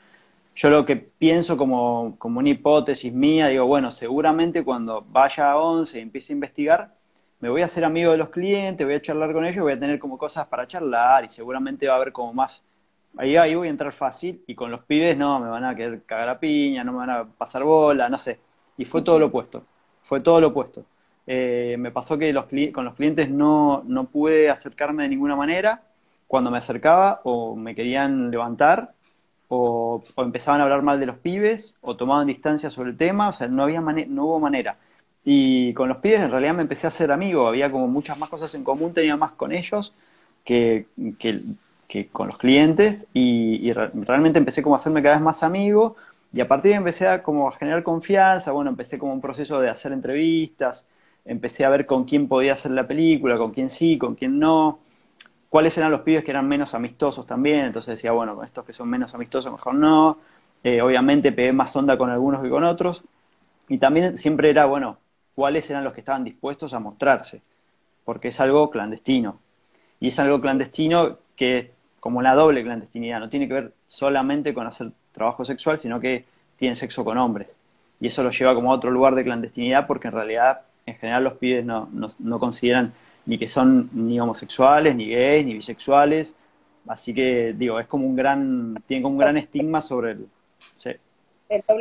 yo 0.55 0.70
lo 0.70 0.85
que 0.85 0.97
pienso 0.97 1.56
como, 1.56 2.17
como 2.19 2.41
una 2.41 2.50
hipótesis 2.50 3.12
mía, 3.12 3.49
digo, 3.49 3.67
bueno, 3.67 3.91
seguramente 3.91 4.64
cuando 4.64 5.05
vaya 5.08 5.52
a 5.52 5.58
11 5.58 5.99
y 5.99 6.02
empiece 6.02 6.32
a 6.32 6.35
investigar, 6.35 6.94
me 7.41 7.49
voy 7.49 7.62
a 7.62 7.64
hacer 7.64 7.85
amigo 7.85 8.12
de 8.12 8.19
los 8.19 8.29
clientes, 8.29 8.87
voy 8.87 8.94
a 8.97 9.00
charlar 9.02 9.32
con 9.32 9.47
ellos, 9.47 9.62
voy 9.62 9.73
a 9.73 9.81
tener 9.81 9.99
como 9.99 10.19
cosas 10.19 10.47
para 10.47 10.67
charlar 10.67 11.25
y 11.25 11.29
seguramente 11.29 11.87
va 11.88 11.94
a 11.94 11.97
haber 11.97 12.12
como 12.12 12.32
más... 12.35 12.62
Ahí, 13.17 13.37
ahí 13.37 13.55
voy 13.55 13.69
a 13.69 13.70
entrar 13.70 13.93
fácil 13.93 14.44
y 14.47 14.55
con 14.55 14.70
los 14.70 14.81
pibes 14.85 15.17
no, 15.17 15.41
me 15.41 15.49
van 15.49 15.64
a 15.64 15.75
querer 15.75 16.05
cagar 16.05 16.29
a 16.29 16.38
piña, 16.38 16.85
no 16.85 16.93
me 16.93 16.99
van 16.99 17.11
a 17.11 17.25
pasar 17.25 17.64
bola, 17.64 18.08
no 18.08 18.19
sé. 18.19 18.38
Y 18.76 18.85
fue 18.85 19.03
todo 19.03 19.19
lo 19.19 19.26
opuesto, 19.26 19.64
fue 20.03 20.20
todo 20.20 20.41
lo 20.41 20.49
opuesto. 20.49 20.85
Eh, 21.26 21.76
me 21.79 21.91
pasó 21.91 22.19
que 22.19 22.32
los, 22.32 22.46
con 22.73 22.85
los 22.85 22.94
clientes 22.94 23.31
no, 23.31 23.82
no 23.87 24.05
pude 24.08 24.50
acercarme 24.50 25.05
de 25.05 25.08
ninguna 25.08 25.37
manera. 25.37 25.82
Cuando 26.26 26.50
me 26.50 26.58
acercaba 26.58 27.20
o 27.25 27.56
me 27.56 27.75
querían 27.75 28.31
levantar 28.31 28.94
o, 29.52 30.02
empezaban 30.19 30.61
a 30.61 30.64
hablar 30.64 30.82
mal 30.82 31.00
de 31.00 31.06
los 31.06 31.19
pibes 31.19 31.76
o 31.81 31.97
tomaban 31.97 32.29
distancia 32.29 32.70
sobre 32.70 32.91
el 32.91 32.97
tema, 32.97 33.29
o 33.29 33.32
sea, 33.32 33.49
no, 33.49 33.64
había 33.64 33.81
no 33.81 34.24
hubo 34.24 34.41
manera. 34.41 34.79
Y 35.24 35.74
con 35.74 35.89
los 35.89 35.98
pibes 35.98 36.20
en 36.20 36.31
realidad 36.31 36.55
me 36.55 36.63
empecé 36.63 36.86
a 36.86 36.89
hacer 36.89 37.10
amigo, 37.10 37.48
había 37.48 37.70
como 37.70 37.89
muchas 37.89 38.17
más 38.19 38.31
cosas 38.31 38.55
en 38.55 38.65
común, 38.65 38.94
tenía 38.94 39.17
más 39.17 39.32
con 39.32 39.53
ellos 39.53 39.93
que, 40.44 40.86
que, 41.19 42.08
con 42.13 42.29
los 42.29 42.39
clientes 42.39 43.08
y, 43.13 43.72
realmente 43.72 44.39
empecé 44.39 44.63
como 44.63 44.77
a 44.77 44.79
hacerme 44.79 45.03
cada 45.03 45.17
vez 45.17 45.24
más 45.24 45.43
amigo 45.43 45.96
y 46.32 46.41
a 46.41 46.48
partir 46.48 46.70
de 46.70 46.74
ahí 46.77 46.79
empecé 46.79 47.08
a 47.08 47.22
como 47.22 47.48
a 47.48 47.53
generar 47.53 47.82
confianza, 47.82 48.53
bueno, 48.53 48.70
empecé 48.70 48.98
como 48.98 49.13
un 49.13 49.20
proceso 49.20 49.60
de 49.60 49.69
hacer 49.69 49.93
entrevistas, 49.93 50.86
empecé 51.24 51.65
a 51.65 51.70
ver 51.70 51.86
con 51.86 52.05
quién 52.05 52.29
podía 52.29 52.53
hacer 52.53 52.70
la 52.70 52.86
película, 52.86 53.36
con 53.36 53.51
quién 53.51 53.69
sí, 53.69 53.98
con 53.98 54.15
quién 54.15 54.39
no, 54.39 54.79
cuáles 55.50 55.76
eran 55.76 55.90
los 55.90 56.00
pibes 56.00 56.24
que 56.24 56.30
eran 56.30 56.48
menos 56.48 56.72
amistosos 56.72 57.26
también, 57.26 57.66
entonces 57.66 57.96
decía, 57.96 58.12
bueno, 58.12 58.34
con 58.34 58.46
estos 58.46 58.64
que 58.64 58.72
son 58.72 58.88
menos 58.88 59.12
amistosos 59.14 59.52
mejor 59.52 59.74
no, 59.74 60.16
eh, 60.64 60.80
obviamente 60.80 61.32
pegué 61.32 61.52
más 61.52 61.76
onda 61.76 61.98
con 61.98 62.08
algunos 62.08 62.42
que 62.42 62.48
con 62.48 62.64
otros, 62.64 63.02
y 63.69 63.76
también 63.76 64.16
siempre 64.16 64.48
era, 64.48 64.64
bueno, 64.64 64.96
cuáles 65.34 65.69
eran 65.69 65.84
los 65.84 65.92
que 65.92 66.00
estaban 66.00 66.24
dispuestos 66.24 66.72
a 66.72 66.80
mostrarse, 66.80 67.42
porque 68.06 68.28
es 68.28 68.40
algo 68.40 68.70
clandestino. 68.70 69.38
Y 70.00 70.08
es 70.08 70.19
algo 70.19 70.40
clandestino 70.40 71.19
que 71.36 71.72
como 72.00 72.19
una 72.19 72.34
doble 72.34 72.64
clandestinidad, 72.64 73.20
no 73.20 73.28
tiene 73.28 73.46
que 73.46 73.54
ver 73.54 73.74
solamente 73.86 74.54
con 74.54 74.66
hacer 74.66 74.90
trabajo 75.12 75.44
sexual, 75.44 75.78
sino 75.78 76.00
que 76.00 76.24
tiene 76.56 76.74
sexo 76.74 77.04
con 77.04 77.19
hombres. 77.19 77.58
Y 78.00 78.06
eso 78.06 78.24
lo 78.24 78.30
lleva 78.30 78.54
como 78.54 78.72
a 78.72 78.76
otro 78.76 78.90
lugar 78.90 79.14
de 79.14 79.22
clandestinidad 79.22 79.86
porque 79.86 80.08
en 80.08 80.14
realidad, 80.14 80.62
en 80.86 80.96
general, 80.96 81.24
los 81.24 81.34
pibes 81.34 81.64
no, 81.64 81.88
no, 81.92 82.38
consideran 82.38 82.94
ni 83.31 83.39
que 83.39 83.49
son 83.49 83.89
ni 83.93 84.19
homosexuales, 84.19 84.93
ni 84.96 85.08
gays, 85.08 85.46
ni 85.46 85.55
bisexuales. 85.55 86.34
Así 86.89 87.15
que, 87.15 87.55
digo, 87.56 87.79
es 87.79 87.87
como 87.87 88.05
un 88.05 88.17
gran, 88.17 88.82
tiene 88.89 89.05
como 89.05 89.13
un 89.13 89.20
gran 89.20 89.37
estigma 89.37 89.81
sobre 89.81 90.10
el... 90.10 90.27
Sí. 90.79 90.91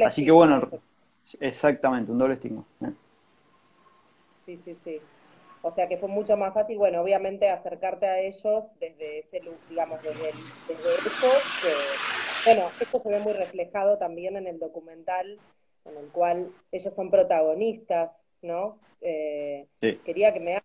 Así 0.05 0.23
que 0.23 0.29
bueno, 0.29 0.61
exactamente, 1.39 2.11
un 2.11 2.19
doble 2.19 2.35
estigma. 2.35 2.63
¿eh? 2.83 2.91
sí, 4.45 4.57
sí, 4.63 4.75
sí. 4.83 5.01
O 5.63 5.71
sea 5.71 5.87
que 5.87 5.97
fue 5.97 6.07
mucho 6.07 6.37
más 6.37 6.53
fácil, 6.53 6.77
bueno, 6.77 7.01
obviamente 7.01 7.49
acercarte 7.49 8.05
a 8.05 8.19
ellos 8.19 8.65
desde 8.79 9.17
ese, 9.17 9.41
digamos, 9.69 10.03
desde, 10.03 10.31
desde 10.67 10.93
eso, 10.99 11.31
que, 11.63 11.73
bueno, 12.45 12.69
esto 12.79 12.99
se 12.99 13.09
ve 13.09 13.19
muy 13.21 13.33
reflejado 13.33 13.97
también 13.97 14.37
en 14.37 14.45
el 14.45 14.59
documental, 14.59 15.39
en 15.85 15.97
el 15.97 16.09
cual 16.09 16.51
ellos 16.71 16.93
son 16.93 17.09
protagonistas, 17.09 18.11
¿no? 18.43 18.77
Eh, 19.01 19.67
quería 20.05 20.33
que 20.33 20.39
me 20.39 20.58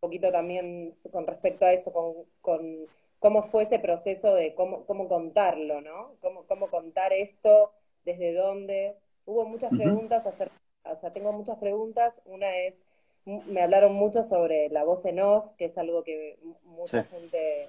poquito 0.00 0.32
también 0.32 0.90
con 1.12 1.26
respecto 1.26 1.64
a 1.64 1.72
eso, 1.72 1.92
con, 1.92 2.14
con 2.40 2.86
cómo 3.18 3.42
fue 3.44 3.64
ese 3.64 3.78
proceso 3.78 4.34
de 4.34 4.54
cómo, 4.54 4.84
cómo 4.86 5.08
contarlo, 5.08 5.80
¿no? 5.80 6.14
Cómo, 6.20 6.44
cómo 6.44 6.68
contar 6.68 7.12
esto, 7.12 7.72
desde 8.04 8.32
dónde. 8.32 8.96
Hubo 9.26 9.44
muchas 9.44 9.70
preguntas, 9.70 10.26
acerca, 10.26 10.54
o 10.84 10.96
sea, 10.96 11.12
tengo 11.12 11.32
muchas 11.32 11.58
preguntas. 11.58 12.20
Una 12.24 12.56
es, 12.56 12.86
me 13.24 13.62
hablaron 13.62 13.92
mucho 13.92 14.22
sobre 14.22 14.70
la 14.70 14.84
voz 14.84 15.04
en 15.04 15.20
off, 15.20 15.46
que 15.58 15.66
es 15.66 15.78
algo 15.78 16.02
que 16.02 16.38
mucha 16.64 17.04
gente 17.04 17.68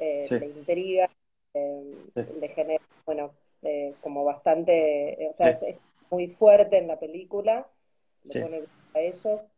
eh, 0.00 0.26
le 0.30 0.46
intriga, 0.46 1.10
eh, 1.54 1.94
le 2.14 2.48
genera, 2.48 2.84
bueno, 3.04 3.32
eh, 3.62 3.94
como 4.00 4.24
bastante, 4.24 5.28
o 5.30 5.34
sea, 5.34 5.50
es, 5.50 5.80
muy 6.08 6.28
fuerte 6.28 6.78
en 6.78 6.86
la 6.86 7.00
película, 7.00 7.66
le 8.22 8.40
pone 8.40 8.62
a 8.94 9.00
ellos. 9.00 9.50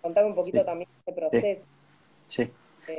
Contame 0.00 0.28
un 0.28 0.34
poquito 0.34 0.64
también 0.64 0.88
ese 1.06 1.12
proceso. 1.12 1.68
Sí. 2.26 2.50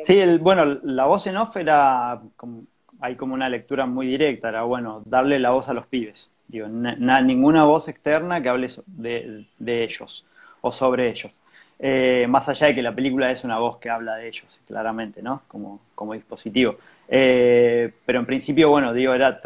Sí, 0.04 0.20
el, 0.20 0.40
bueno, 0.40 0.80
la 0.84 1.06
voz 1.06 1.28
en 1.28 1.38
off 1.38 1.56
era, 1.58 2.20
como, 2.36 2.64
hay 3.00 3.16
como 3.16 3.34
una 3.34 3.50
lectura 3.50 3.86
muy 3.86 4.08
directa, 4.08 4.50
era 4.50 4.64
bueno, 4.64 5.04
darle 5.06 5.40
la 5.40 5.52
voz 5.52 5.70
a 5.70 5.74
los 5.74 5.86
pibes. 5.88 6.32
Digo, 6.48 6.68
ninguna 6.68 7.66
voz 7.66 7.88
externa 7.88 8.42
que 8.42 8.50
hable 8.50 8.68
de, 8.88 9.46
ellos 9.84 10.26
o 10.62 10.72
sobre 10.72 11.10
ellos. 11.10 11.36
Eh, 11.78 12.26
más 12.30 12.48
allá 12.48 12.68
de 12.68 12.76
que 12.76 12.82
la 12.82 12.96
película 12.96 13.30
es 13.32 13.44
una 13.44 13.60
voz 13.60 13.78
que 13.78 13.90
habla 13.90 14.16
de 14.16 14.28
ellos, 14.28 14.60
claramente, 14.66 15.22
¿no? 15.22 15.42
Como, 15.48 15.82
como 15.94 16.14
dispositivo. 16.14 16.78
Eh, 17.08 17.92
pero 18.06 18.20
en 18.20 18.26
principio, 18.26 18.70
bueno, 18.70 18.94
digo, 18.94 19.14
era, 19.14 19.42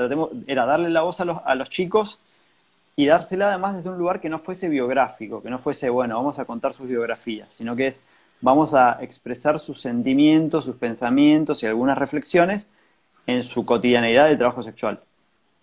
era 0.48 0.65
darle 0.65 0.89
la 0.89 1.01
voz 1.01 1.19
a 1.19 1.25
los, 1.25 1.39
a 1.43 1.55
los 1.55 1.69
chicos 1.69 2.19
y 2.99 3.05
dársela 3.05 3.47
además 3.47 3.77
desde 3.77 3.89
un 3.89 3.97
lugar 3.97 4.19
que 4.19 4.27
no 4.27 4.39
fuese 4.39 4.67
biográfico, 4.67 5.41
que 5.41 5.49
no 5.49 5.57
fuese, 5.57 5.89
bueno, 5.89 6.17
vamos 6.17 6.37
a 6.37 6.43
contar 6.43 6.73
sus 6.73 6.89
biografías, 6.89 7.47
sino 7.49 7.73
que 7.73 7.87
es, 7.87 8.01
vamos 8.41 8.73
a 8.73 8.97
expresar 8.99 9.57
sus 9.57 9.79
sentimientos, 9.79 10.65
sus 10.65 10.75
pensamientos 10.75 11.63
y 11.63 11.65
algunas 11.65 11.97
reflexiones 11.97 12.67
en 13.25 13.41
su 13.41 13.65
cotidianeidad 13.65 14.27
del 14.27 14.37
trabajo 14.37 14.61
sexual. 14.63 14.99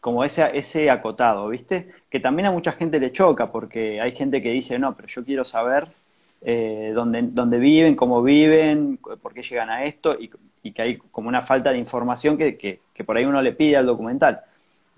Como 0.00 0.24
ese, 0.24 0.48
ese 0.56 0.88
acotado, 0.90 1.48
¿viste? 1.48 1.90
Que 2.08 2.20
también 2.20 2.46
a 2.46 2.52
mucha 2.52 2.72
gente 2.72 2.98
le 2.98 3.12
choca, 3.12 3.52
porque 3.52 4.00
hay 4.00 4.12
gente 4.12 4.40
que 4.40 4.52
dice, 4.52 4.78
no, 4.78 4.96
pero 4.96 5.06
yo 5.06 5.22
quiero 5.22 5.44
saber 5.44 5.88
eh, 6.40 6.92
dónde, 6.94 7.20
dónde, 7.20 7.58
viven, 7.58 7.96
cómo 7.96 8.22
viven, 8.22 8.98
por 9.20 9.34
qué 9.34 9.42
llegan 9.42 9.68
a 9.68 9.84
esto, 9.84 10.16
y, 10.18 10.30
que 10.72 10.82
hay 10.82 10.96
como 10.96 11.28
una 11.28 11.42
falta 11.42 11.70
de 11.70 11.76
información 11.76 12.38
que, 12.38 12.56
que, 12.56 13.04
por 13.04 13.18
ahí 13.18 13.26
uno 13.26 13.42
le 13.42 13.52
pide 13.52 13.76
al 13.76 13.84
documental. 13.84 14.40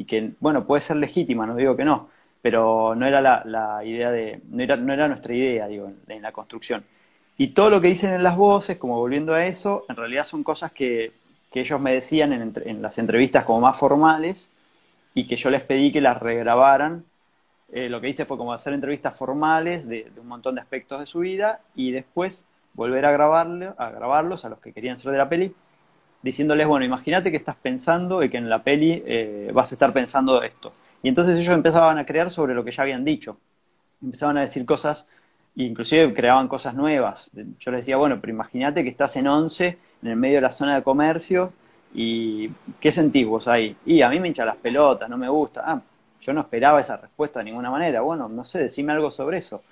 Y 0.01 0.05
que, 0.05 0.35
bueno, 0.39 0.65
puede 0.65 0.83
ser 0.83 0.99
legítima, 0.99 1.45
no 1.45 1.57
digo 1.57 1.77
que 1.77 1.85
no, 1.85 2.11
pero 2.49 2.95
no 2.95 3.07
era 3.07 3.21
la, 3.21 3.85
idea 3.85 4.11
de, 4.11 4.41
no 4.49 4.63
era, 4.63 4.75
no 4.75 4.91
era 4.91 5.07
nuestra 5.07 5.35
idea, 5.35 5.69
digo, 5.69 5.93
en 6.09 6.23
la 6.23 6.33
construcción. 6.33 6.83
Y 7.37 7.49
todo 7.49 7.69
lo 7.69 7.79
que 7.79 7.89
dicen 7.89 8.15
en 8.15 8.23
las 8.23 8.39
voces, 8.39 8.79
como 8.79 8.97
volviendo 8.97 9.35
a 9.35 9.45
eso, 9.45 9.85
en 9.91 9.97
realidad 9.97 10.25
son 10.25 10.43
cosas 10.43 10.73
que, 10.73 11.13
ellos 11.53 11.79
me 11.79 11.93
decían 11.93 12.33
en, 12.33 12.81
las 12.81 12.97
entrevistas 12.97 13.45
como 13.45 13.61
más 13.61 13.77
formales 13.77 14.49
y 15.13 15.27
que 15.27 15.37
yo 15.37 15.51
les 15.51 15.61
pedí 15.61 15.93
que 15.93 16.01
las 16.01 16.19
regrabaran. 16.19 17.05
Eh, 17.71 17.91
lo 17.91 18.01
que 18.01 18.09
hice 18.09 18.25
fue 18.25 18.39
como 18.39 18.55
hacer 18.55 18.73
entrevistas 18.73 19.19
formales 19.19 19.87
de, 19.87 20.11
un 20.19 20.27
montón 20.27 20.55
de 20.55 20.63
aspectos 20.63 21.01
de 21.01 21.07
su 21.07 21.19
vida 21.19 21.61
y 21.75 21.91
después 21.91 22.47
volver 22.73 23.05
a, 23.05 23.11
a 23.11 23.91
grabarlos 23.91 24.47
a 24.47 24.49
los 24.49 24.59
que 24.61 24.73
querían 24.73 24.97
ser 24.97 25.13
de 25.13 25.19
la 25.19 25.29
peli, 25.29 25.55
diciéndoles, 26.23 26.67
bueno, 26.67 26.87
imagínate 26.87 27.31
que 27.31 27.37
estás 27.37 27.57
pensando 27.57 28.23
y 28.23 28.31
que 28.31 28.39
en 28.39 28.49
la 28.49 28.63
peli 28.63 29.03
eh, 29.05 29.51
vas 29.53 29.71
a 29.71 29.75
estar 29.75 29.93
pensando 29.93 30.43
esto. 30.43 30.73
Y 31.03 31.09
entonces 31.09 31.39
ellos 31.39 31.55
empezaban 31.55 31.99
a 31.99 32.07
crear 32.07 32.31
sobre 32.31 32.55
lo 32.55 32.65
que 32.65 32.71
ya 32.71 32.83
habían 32.83 33.05
dicho. 33.05 33.39
Empezaban 34.03 34.39
a 34.39 34.43
decir 34.43 34.65
cosas 34.65 35.07
inclusive 35.65 36.15
creaban 36.15 36.49
cosas 36.49 36.75
nuevas. 36.75 37.31
Yo 37.59 37.71
les 37.71 37.81
decía, 37.81 37.97
bueno, 37.97 38.19
pero 38.21 38.33
imagínate 38.33 38.83
que 38.85 38.91
estás 38.91 39.17
en 39.17 39.27
11, 39.27 39.79
en 40.03 40.09
el 40.09 40.17
medio 40.17 40.37
de 40.37 40.43
la 40.43 40.53
zona 40.53 40.77
de 40.77 40.83
comercio, 40.83 41.53
y 41.95 42.51
¿qué 42.81 42.93
sentís 42.93 43.27
vos 43.27 43.49
ahí? 43.49 43.77
Y 43.87 44.03
a 44.03 44.09
mí 44.09 44.21
me 44.21 44.29
hincha 44.29 44.45
las 44.45 44.57
pelotas, 44.57 45.09
no 45.09 45.17
me 45.17 45.29
gusta. 45.29 45.63
Ah, 45.65 45.81
yo 46.21 46.33
no 46.33 46.43
esperaba 46.43 46.81
esa 46.81 46.97
respuesta 46.97 47.41
de 47.41 47.47
ninguna 47.47 47.71
manera. 47.71 48.01
Bueno, 48.03 48.29
no 48.29 48.45
sé, 48.45 48.61
decime 48.61 48.93
algo 48.93 49.11
sobre 49.11 49.39
eso. 49.39 49.63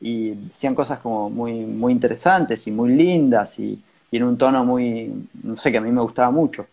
Y 0.00 0.30
decían 0.30 0.74
cosas 0.74 0.98
como 1.00 1.30
muy, 1.30 1.52
muy 1.64 1.92
interesantes 1.92 2.66
y 2.66 2.70
muy 2.70 2.90
lindas 2.90 3.58
y, 3.58 3.82
en 4.10 4.24
un 4.24 4.36
tono 4.36 4.64
muy, 4.64 5.28
no 5.42 5.56
sé, 5.56 5.72
que 5.72 5.78
a 5.78 5.80
mí 5.80 5.90
me 5.90 6.02
gustaba 6.02 6.30
mucho. 6.30 6.66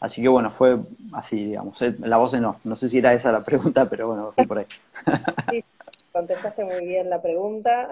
Así 0.00 0.22
que 0.22 0.28
bueno, 0.28 0.50
fue 0.50 0.78
así, 1.12 1.44
digamos, 1.44 1.80
eh, 1.82 1.94
la 1.98 2.16
voz 2.16 2.32
en 2.32 2.46
off. 2.46 2.64
No 2.64 2.74
sé 2.74 2.88
si 2.88 2.98
era 2.98 3.12
esa 3.12 3.30
la 3.30 3.44
pregunta, 3.44 3.88
pero 3.88 4.08
bueno, 4.08 4.32
fue 4.32 4.46
por 4.46 4.58
ahí. 4.58 4.66
contestaste 6.12 6.64
muy 6.64 6.86
bien 6.86 7.10
la 7.10 7.22
pregunta. 7.22 7.88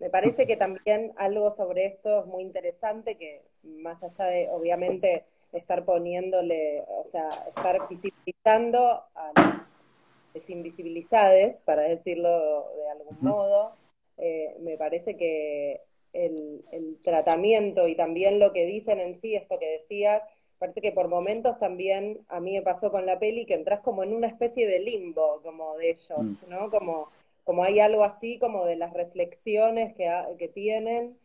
Me 0.00 0.10
parece 0.10 0.46
que 0.46 0.56
también 0.56 1.12
algo 1.16 1.54
sobre 1.54 1.86
esto 1.86 2.20
es 2.20 2.26
muy 2.26 2.42
interesante, 2.42 3.16
que 3.16 3.42
más 3.62 4.02
allá 4.02 4.24
de, 4.24 4.48
obviamente, 4.50 5.24
estar 5.52 5.84
poniéndole, 5.84 6.84
o 6.88 7.04
sea, 7.10 7.28
estar 7.48 7.86
visibilizando 7.88 9.02
a 9.14 9.32
las 10.32 10.50
invisibilidades, 10.50 11.60
para 11.62 11.82
decirlo 11.82 12.66
de 12.76 12.90
algún 12.90 13.18
modo, 13.20 13.72
eh, 14.16 14.56
me 14.60 14.76
parece 14.78 15.16
que 15.16 15.82
el, 16.12 16.64
el, 16.72 16.96
tratamiento 17.02 17.86
y 17.86 17.94
también 17.94 18.38
lo 18.38 18.52
que 18.52 18.64
dicen 18.66 19.00
en 19.00 19.14
sí, 19.14 19.34
esto 19.34 19.58
que 19.58 19.78
decías, 19.80 20.22
parece 20.60 20.80
que 20.80 20.92
por 20.92 21.08
momentos 21.08 21.58
también 21.58 22.20
a 22.28 22.38
mí 22.38 22.52
me 22.52 22.62
pasó 22.62 22.92
con 22.92 23.04
la 23.06 23.18
peli 23.18 23.46
que 23.46 23.54
entras 23.54 23.80
como 23.80 24.04
en 24.04 24.14
una 24.14 24.28
especie 24.28 24.68
de 24.68 24.78
limbo 24.78 25.40
como 25.42 25.76
de 25.76 25.90
ellos, 25.90 26.18
mm. 26.18 26.48
¿no? 26.48 26.70
Como 26.70 27.08
como 27.44 27.64
hay 27.64 27.80
algo 27.80 28.04
así 28.04 28.38
como 28.38 28.64
de 28.64 28.76
las 28.76 28.92
reflexiones 28.92 29.92
que, 29.96 30.08
que 30.38 30.46
tienen, 30.46 31.16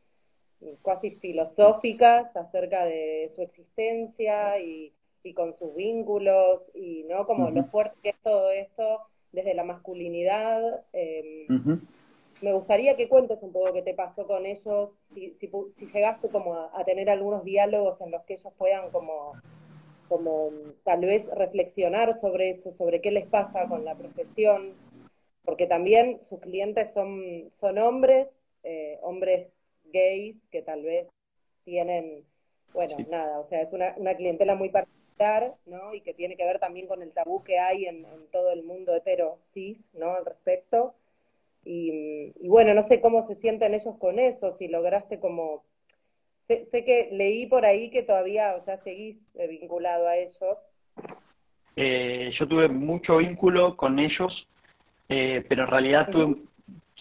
casi 0.84 1.12
filosóficas 1.12 2.36
acerca 2.36 2.86
de 2.86 3.32
su 3.36 3.44
existencia 3.44 4.60
y, 4.60 4.92
con 5.36 5.56
sus 5.56 5.76
vínculos 5.76 6.62
y 6.76 7.04
no 7.10 7.26
como 7.26 7.50
lo 7.50 7.64
fuerte 7.66 7.96
que 8.04 8.10
es 8.10 8.22
todo 8.24 8.52
esto 8.52 9.02
desde 9.32 9.56
la 9.56 9.64
masculinidad. 9.64 10.84
Em, 10.94 11.82
me 12.42 12.54
gustaría 12.54 12.96
que 12.96 13.08
cuentes 13.08 13.42
un 13.42 13.52
poco 13.52 13.74
qué 13.74 13.82
te 13.82 13.94
pasó 13.94 14.28
con 14.28 14.46
ellos, 14.46 14.90
si, 15.14 15.34
si, 15.34 15.86
llegaste 15.86 16.30
como 16.30 16.54
a, 16.54 16.84
tener 16.86 17.10
algunos 17.10 17.44
diálogos 17.44 18.00
en 18.02 18.12
los 18.12 18.24
que 18.24 18.34
ellos 18.34 18.54
puedan 18.58 18.92
como, 18.92 19.34
como 20.10 20.50
tal 20.84 21.02
vez 21.02 21.28
reflexionar 21.30 22.14
sobre 22.14 22.52
eso, 22.52 22.72
sobre 22.72 23.02
qué 23.02 23.12
les 23.12 23.28
pasa 23.28 23.68
con 23.68 23.86
la 23.86 23.96
profesión 23.96 24.74
porque 25.46 25.68
también 25.68 26.20
sus 26.20 26.40
clientes 26.40 26.92
son, 26.94 27.50
son 27.52 27.78
hombres, 27.78 28.28
eh, 28.64 29.00
hombres 29.02 29.48
gays 29.86 30.48
que 30.52 30.62
tal 30.62 30.84
vez 30.84 31.08
tienen, 31.64 32.26
bueno, 32.74 32.98
nada, 33.10 33.40
o 33.40 33.46
sea, 33.46 33.62
es 33.62 33.72
una, 33.72 33.94
una, 33.98 34.16
clientela 34.16 34.56
muy 34.56 34.70
particular, 34.70 35.56
¿no? 35.66 35.94
Y 35.94 36.02
que 36.02 36.14
tiene 36.14 36.36
que 36.36 36.46
ver 36.46 36.60
también 36.60 36.88
con 36.88 37.02
el 37.02 37.14
tabú 37.14 37.44
que 37.44 37.60
hay 37.60 37.86
en, 37.86 38.06
todo 38.32 38.52
el 38.52 38.64
mundo 38.64 38.96
hetero 38.96 39.38
cis, 39.44 39.86
¿no? 39.94 40.16
Al 40.16 40.26
respecto. 40.26 40.96
Y, 41.66 42.48
bueno, 42.48 42.74
no 42.74 42.84
sé 42.84 43.02
cómo 43.02 43.26
se 43.26 43.36
sienten 43.36 43.74
ellos 43.74 43.96
con 44.00 44.20
eso, 44.20 44.52
si 44.52 44.68
lograste 44.68 45.20
como... 45.20 45.64
Sé, 46.42 46.64
sé 46.66 46.86
que 46.86 47.10
leí 47.12 47.48
por 47.48 47.66
ahí 47.66 47.90
que 47.90 48.04
todavía, 48.04 48.56
o 48.56 48.62
sea, 48.62 48.78
seguís 48.78 49.30
eh, 49.34 49.48
vinculado 49.48 50.08
a 50.08 50.16
ellos. 50.16 50.60
Eh, 51.76 52.32
yo 52.38 52.48
tuve 52.48 52.68
mucho 52.70 53.18
vínculo 53.18 53.76
con 53.76 53.98
ellos 53.98 54.48
eh, 55.10 55.46
pero 55.48 55.64
en 55.64 55.70
realidad 55.70 56.10
tuve, 56.10 56.36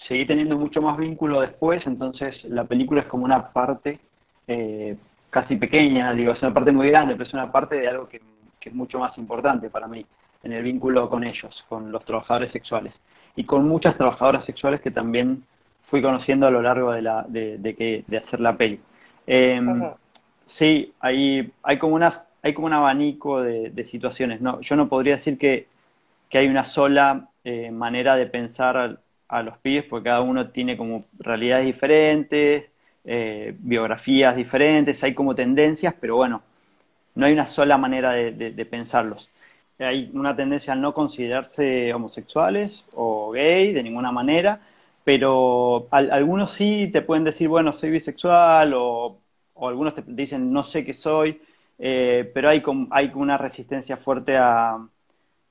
seguí 0.07 0.27
teniendo 0.27 0.57
mucho 0.57 0.83
más 0.83 0.99
vínculo 0.99 1.41
después, 1.41 1.87
entonces 1.87 2.45
la 2.45 2.65
película 2.65 3.03
es 3.03 3.07
como 3.07 3.25
una 3.25 3.53
parte 3.53 3.99
eh, 4.47 4.97
casi 5.31 5.57
pequeña, 5.57 6.13
digo, 6.13 6.33
es 6.33 6.43
una 6.43 6.53
parte 6.53 6.73
muy 6.73 6.91
grande, 6.91 7.15
pero 7.15 7.27
es 7.27 7.35
una 7.35 7.51
parte 7.51 7.77
de 7.77 7.89
algo 7.89 8.09
que, 8.09 8.21
es 8.61 8.75
mucho 8.75 8.99
más 8.99 9.17
importante 9.19 9.69
para 9.69 9.87
mí, 9.87 10.07
en 10.43 10.53
el 10.53 10.63
vínculo 10.63 11.11
con 11.11 11.23
ellos, 11.23 11.65
con 11.69 11.93
los 11.93 12.03
trabajadores 12.07 12.51
sexuales, 12.51 12.95
y 13.37 13.45
con 13.45 13.69
muchas 13.69 13.97
trabajadoras 13.97 14.45
sexuales 14.45 14.81
que 14.81 14.91
también 14.91 15.45
fui 15.89 16.03
conociendo 16.03 16.47
a 16.47 16.51
lo 16.51 16.63
largo 16.63 16.93
de, 16.93 17.03
la, 17.03 17.25
de, 17.29 17.75
que, 17.77 18.05
de 18.07 18.17
hacer 18.17 18.41
la 18.41 18.57
peli. 18.57 18.81
Em, 19.27 19.83
sí, 20.47 20.93
hay, 21.01 21.53
hay, 21.63 21.79
como 21.79 21.95
unas, 21.95 22.27
hay 22.43 22.55
como 22.55 22.67
un 22.67 22.73
abanico 22.73 23.43
de, 23.43 23.85
situaciones. 23.85 24.41
No, 24.41 24.61
yo 24.61 24.77
no 24.77 24.89
podría 24.89 25.15
decir 25.15 25.39
que, 25.39 25.67
que 26.29 26.39
hay 26.39 26.49
una 26.49 26.65
sola 26.65 27.29
eh, 27.45 27.71
manera 27.71 28.17
de 28.17 28.27
pensar 28.27 28.99
a, 29.29 29.43
los 29.43 29.59
pibes, 29.59 29.85
porque 29.85 30.05
cada 30.05 30.21
uno 30.21 30.51
tiene 30.51 30.77
como 30.77 31.07
realidades 31.19 31.67
diferentes, 31.67 32.71
eh, 33.05 33.55
biografías 33.59 34.37
diferentes, 34.37 35.03
hay 35.03 35.13
como 35.13 35.35
tendencias, 35.35 35.95
pero 36.01 36.17
bueno, 36.17 36.43
no 37.15 37.27
hay 37.27 37.33
una 37.33 37.47
sola 37.47 37.77
manera 37.77 38.13
de, 38.13 38.67
pensarlos. 38.71 39.31
Hay 39.79 40.11
una 40.15 40.37
tendencia 40.37 40.73
a 40.73 40.77
no 40.77 40.95
considerarse 40.95 41.93
homosexuales 41.93 42.85
o 42.95 43.33
gay 43.33 43.73
de 43.73 43.83
ninguna 43.83 44.13
manera, 44.13 44.61
pero 45.05 45.89
algunos 45.91 46.53
sí 46.53 46.91
te 46.93 47.03
pueden 47.03 47.25
decir, 47.25 47.49
bueno, 47.49 47.73
soy 47.73 47.91
bisexual, 47.91 48.73
o, 48.75 49.19
algunos 49.57 49.95
te 49.95 50.03
dicen, 50.07 50.53
no 50.53 50.63
sé 50.63 50.85
qué 50.85 50.93
soy, 50.93 51.41
eh, 51.79 52.31
pero 52.35 52.49
hay, 52.49 52.63
hay 52.91 53.11
una 53.15 53.37
resistencia 53.39 53.97
fuerte 53.97 54.37
a, 54.37 54.79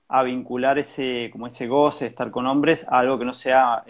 a 0.10 0.24
vincular 0.24 0.78
ese, 0.78 1.30
como 1.32 1.48
ese 1.48 1.68
goce 1.68 2.06
de 2.06 2.10
estar 2.10 2.30
con 2.32 2.46
hombres 2.46 2.86
a 2.88 3.00
algo 3.00 3.18
que 3.18 3.26
no 3.26 3.34
sea 3.34 3.84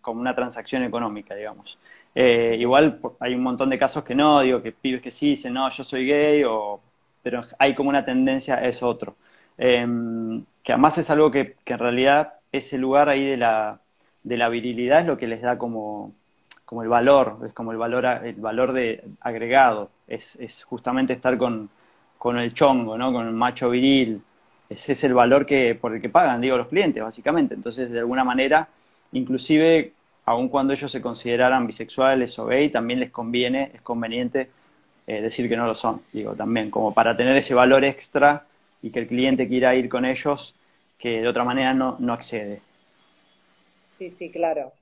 como 0.00 0.20
una 0.20 0.34
transacción 0.34 0.82
económica, 0.84 1.34
digamos. 1.34 1.78
Eh, 2.14 2.56
igual 2.60 3.00
hay 3.18 3.34
un 3.34 3.42
montón 3.42 3.70
de 3.70 3.78
casos 3.78 4.04
que 4.04 4.14
no, 4.14 4.40
digo 4.42 4.62
que 4.62 4.72
pibes 4.72 5.02
que 5.02 5.10
sí 5.10 5.30
dicen, 5.30 5.54
no, 5.54 5.68
yo 5.70 5.82
soy 5.84 6.06
gay, 6.06 6.44
o, 6.44 6.80
pero 7.22 7.40
hay 7.58 7.74
como 7.74 7.88
una 7.88 8.04
tendencia 8.04 8.56
a 8.56 8.66
eso 8.66 8.86
otro. 8.88 9.16
Em, 9.58 10.44
que 10.62 10.72
además 10.72 10.98
es 10.98 11.10
algo 11.10 11.30
que, 11.30 11.56
en 11.64 11.78
realidad 11.78 12.34
ese 12.52 12.78
lugar 12.78 13.08
ahí 13.08 13.24
de 13.24 13.36
la, 13.36 13.80
de 14.22 14.36
la 14.36 14.48
virilidad 14.48 15.00
es 15.00 15.06
lo 15.06 15.18
que 15.18 15.26
les 15.26 15.42
da 15.42 15.58
como, 15.58 16.12
como 16.64 16.82
el 16.82 16.88
valor, 16.88 17.38
es 17.46 17.52
como 17.52 17.72
el 17.72 17.78
valor, 17.78 18.04
el 18.24 18.34
valor 18.36 18.72
de 18.72 19.04
agregado, 19.20 19.90
es, 20.08 20.36
es 20.36 20.64
justamente 20.64 21.12
estar 21.12 21.36
con, 21.38 21.68
con 22.18 22.38
el 22.38 22.54
chongo, 22.54 22.96
¿no? 22.96 23.12
Con 23.12 23.26
el 23.26 23.34
macho 23.34 23.70
viril. 23.70 24.22
Ese 24.70 24.92
es 24.92 25.04
el 25.04 25.12
valor 25.12 25.44
que, 25.44 25.74
por 25.74 25.94
el 25.94 26.00
que 26.00 26.08
pagan, 26.08 26.40
digo, 26.40 26.56
los 26.56 26.68
clientes, 26.68 27.02
básicamente. 27.02 27.54
Entonces, 27.54 27.90
de 27.90 27.98
alguna 27.98 28.24
manera, 28.24 28.66
inclusive, 29.12 29.92
aun 30.24 30.48
cuando 30.48 30.72
ellos 30.72 30.90
se 30.90 31.02
consideraran 31.02 31.66
bisexuales 31.66 32.38
o 32.38 32.46
gay, 32.46 32.70
también 32.70 33.00
les 33.00 33.10
conviene, 33.10 33.72
es 33.74 33.82
conveniente 33.82 34.50
eh, 35.06 35.20
decir 35.20 35.50
que 35.50 35.56
no 35.56 35.66
lo 35.66 35.74
son, 35.74 36.00
digo, 36.12 36.34
también, 36.34 36.70
como 36.70 36.94
para 36.94 37.14
tener 37.14 37.36
ese 37.36 37.54
valor 37.54 37.84
extra 37.84 38.42
y 38.84 38.90
que 38.90 38.98
el 38.98 39.06
cliente 39.06 39.48
quiera 39.48 39.74
ir 39.74 39.88
con 39.88 40.04
ellos, 40.04 40.54
que 40.98 41.22
de 41.22 41.26
otra 41.28 41.42
manera 41.42 41.72
no, 41.72 41.96
no 42.00 42.12
accede. 42.12 42.60
Sí, 43.98 44.10
sí, 44.10 44.30
claro. 44.30 44.72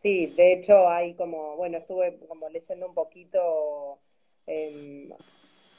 Sí, 0.00 0.26
de 0.36 0.52
hecho 0.52 0.88
hay 0.88 1.14
como, 1.14 1.56
bueno, 1.56 1.78
estuve 1.78 2.18
como 2.28 2.48
leyendo 2.50 2.86
un 2.86 2.94
poquito 2.94 3.98
eh, 4.46 5.08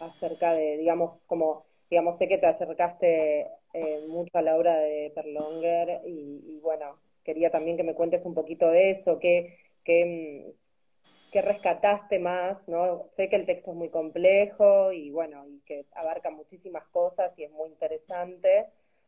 acerca 0.02 0.54
de, 0.54 0.78
digamos, 0.78 1.22
como, 1.26 1.66
digamos, 1.90 2.18
sé 2.18 2.28
que 2.28 2.38
te 2.38 2.48
acercaste 2.48 3.48
eh, 3.74 4.06
mucho 4.10 4.38
a 4.38 4.42
la 4.42 4.58
obra 4.58 4.76
de 4.78 5.14
Perlonger 5.16 6.02
y, 6.06 6.60
bueno, 6.62 6.98
quería 7.24 7.50
también 7.50 7.78
que 7.78 7.84
me 7.84 7.96
cuentes 7.96 8.26
un 8.26 8.34
poquito 8.34 8.70
de 8.70 8.92
eso, 8.92 9.20
qué, 9.20 9.58
qué, 9.86 10.54
qué 11.34 11.42
rescataste 11.42 12.20
más, 12.20 12.68
¿no? 12.70 13.08
Sé 13.16 13.28
que 13.28 13.36
el 13.36 13.48
texto 13.48 13.72
es 13.72 13.78
muy 13.78 13.90
complejo 13.90 14.94
y 14.94 15.10
bueno, 15.10 15.46
y 15.50 15.60
que 15.66 15.86
abarca 15.96 16.30
muchísimas 16.30 16.86
cosas 16.90 17.38
y 17.40 17.44
es 17.44 17.52
muy 17.52 17.70
interesante, 17.70 18.68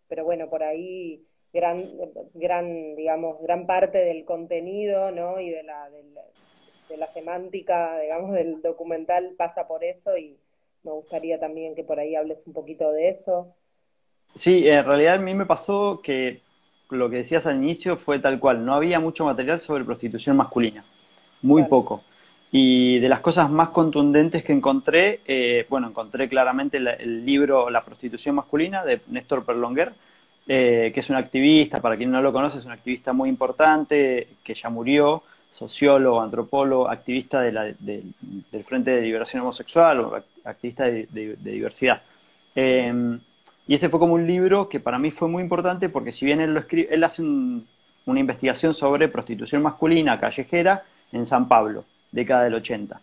pero 0.09 0.25
bueno, 0.25 0.49
por 0.49 0.63
ahí 0.63 1.23
gran, 1.53 1.87
gran, 2.33 2.95
digamos, 2.95 3.39
gran 3.41 3.67
parte 3.67 3.99
del 3.99 4.25
contenido, 4.25 5.11
¿no? 5.11 5.39
Y 5.39 5.51
de 5.51 5.61
la, 5.61 5.87
de 5.91 6.03
la, 6.15 6.21
de 6.89 6.97
la 6.97 7.07
semántica, 7.13 7.99
digamos, 7.99 8.31
del 8.33 8.59
documental 8.63 9.35
pasa 9.37 9.67
por 9.67 9.83
eso 9.83 10.17
y, 10.17 10.39
me 10.85 10.91
gustaría 10.91 11.39
también 11.39 11.73
que 11.73 11.83
por 11.83 11.99
ahí 11.99 12.15
hables 12.15 12.43
un 12.45 12.53
poquito 12.53 12.91
de 12.91 13.09
eso. 13.09 13.55
Sí, 14.35 14.67
en 14.67 14.85
realidad 14.85 15.15
a 15.15 15.19
mí 15.19 15.33
me 15.33 15.47
pasó 15.47 15.99
que 16.03 16.41
lo 16.91 17.09
que 17.09 17.17
decías 17.17 17.47
al 17.47 17.55
inicio 17.55 17.97
fue 17.97 18.19
tal 18.19 18.39
cual, 18.39 18.63
no 18.63 18.75
había 18.75 18.99
mucho 18.99 19.25
material 19.25 19.59
sobre 19.59 19.83
prostitución 19.83 20.37
masculina, 20.37 20.85
muy 21.41 21.63
poco. 21.63 22.03
Y 22.57 22.99
de 22.99 23.09
las 23.09 23.19
cosas 23.19 23.51
más 23.51 23.67
contundentes 23.67 24.41
que 24.41 24.53
encontré, 24.53 25.19
eh, 25.27 25.65
bueno, 25.69 25.89
encontré 25.89 26.29
claramente 26.29 26.77
el, 26.77 27.25
libro 27.25 27.69
La 27.69 27.83
prostitución 27.83 28.35
masculina 28.35 28.85
de 28.85 29.01
Néstor 29.07 29.43
Perlonguer, 29.43 29.91
eh, 30.47 30.89
que 30.93 31.01
es 31.01 31.09
un 31.09 31.17
activista, 31.17 31.81
para 31.81 31.97
quien 31.97 32.11
no 32.11 32.21
lo 32.21 32.31
conoce, 32.31 32.59
es 32.59 32.63
un 32.63 32.71
activista 32.71 33.11
muy 33.11 33.27
importante, 33.27 34.29
que 34.41 34.53
ya 34.53 34.69
murió, 34.69 35.23
sociólogo, 35.49 36.21
antropólogo, 36.21 36.89
activista 36.89 37.41
del 37.41 37.75
Frente 38.65 38.91
de 38.91 39.01
Liberación 39.01 39.41
Homosexual, 39.41 40.23
activista 40.45 40.85
de, 40.85 41.35
diversidad. 41.37 42.03
Em, 42.55 43.19
y 43.67 43.75
ese 43.75 43.89
fue 43.89 43.99
como 43.99 44.13
un 44.13 44.25
libro 44.25 44.69
que 44.69 44.79
para 44.79 44.97
mí 44.97 45.11
fue 45.11 45.27
muy 45.27 45.43
importante 45.43 45.89
porque 45.89 46.13
si 46.13 46.25
bien 46.25 46.39
él 46.39 46.53
lo 46.53 46.61
escribe, 46.61 46.87
él 46.89 47.03
hace 47.03 47.21
una 47.21 48.19
investigación 48.21 48.73
sobre 48.73 49.09
prostitución 49.09 49.61
masculina 49.61 50.17
callejera 50.21 50.85
en 51.11 51.25
San 51.25 51.49
Pablo, 51.49 51.83
década 52.15 52.45
del 52.45 52.55
80. 52.55 52.99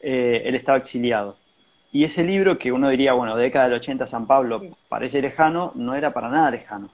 Eh, 0.00 0.42
él 0.44 0.54
estaba 0.54 0.78
exiliado. 0.78 1.36
Y 1.92 2.04
ese 2.04 2.24
libro 2.24 2.58
que 2.58 2.72
uno 2.72 2.90
diría, 2.90 3.14
bueno, 3.14 3.36
década 3.36 3.66
del 3.66 3.74
80 3.74 4.06
San 4.06 4.26
Pablo 4.26 4.62
parece 4.88 5.22
lejano, 5.22 5.72
no 5.76 5.94
era 5.94 6.12
para 6.12 6.28
nada 6.28 6.50
lejano. 6.50 6.90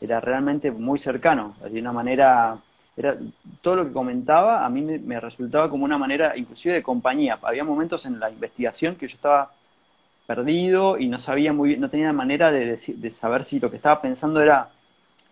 Era 0.00 0.20
realmente 0.20 0.70
muy 0.70 0.98
cercano, 0.98 1.54
de 1.62 1.80
una 1.80 1.92
manera 1.92 2.58
era 2.94 3.16
todo 3.62 3.76
lo 3.76 3.86
que 3.86 3.92
comentaba 3.92 4.66
a 4.66 4.68
mí 4.68 4.82
me, 4.82 5.18
resultaba 5.18 5.70
como 5.70 5.86
una 5.86 5.96
manera 5.96 6.36
inclusive 6.36 6.74
de 6.74 6.82
compañía. 6.82 7.38
Había 7.40 7.64
momentos 7.64 8.04
en 8.04 8.20
la 8.20 8.28
investigación 8.30 8.96
que 8.96 9.08
yo 9.08 9.14
estaba 9.14 9.52
perdido 10.26 10.98
y 10.98 11.08
no 11.08 11.18
sabía 11.18 11.52
muy 11.52 11.70
bien, 11.70 11.80
no 11.80 11.88
tenía 11.88 12.12
manera 12.12 12.50
de, 12.52 12.76
de 12.76 13.10
saber 13.10 13.44
si 13.44 13.60
lo 13.60 13.70
que 13.70 13.76
estaba 13.76 14.02
pensando 14.02 14.42
era, 14.42 14.68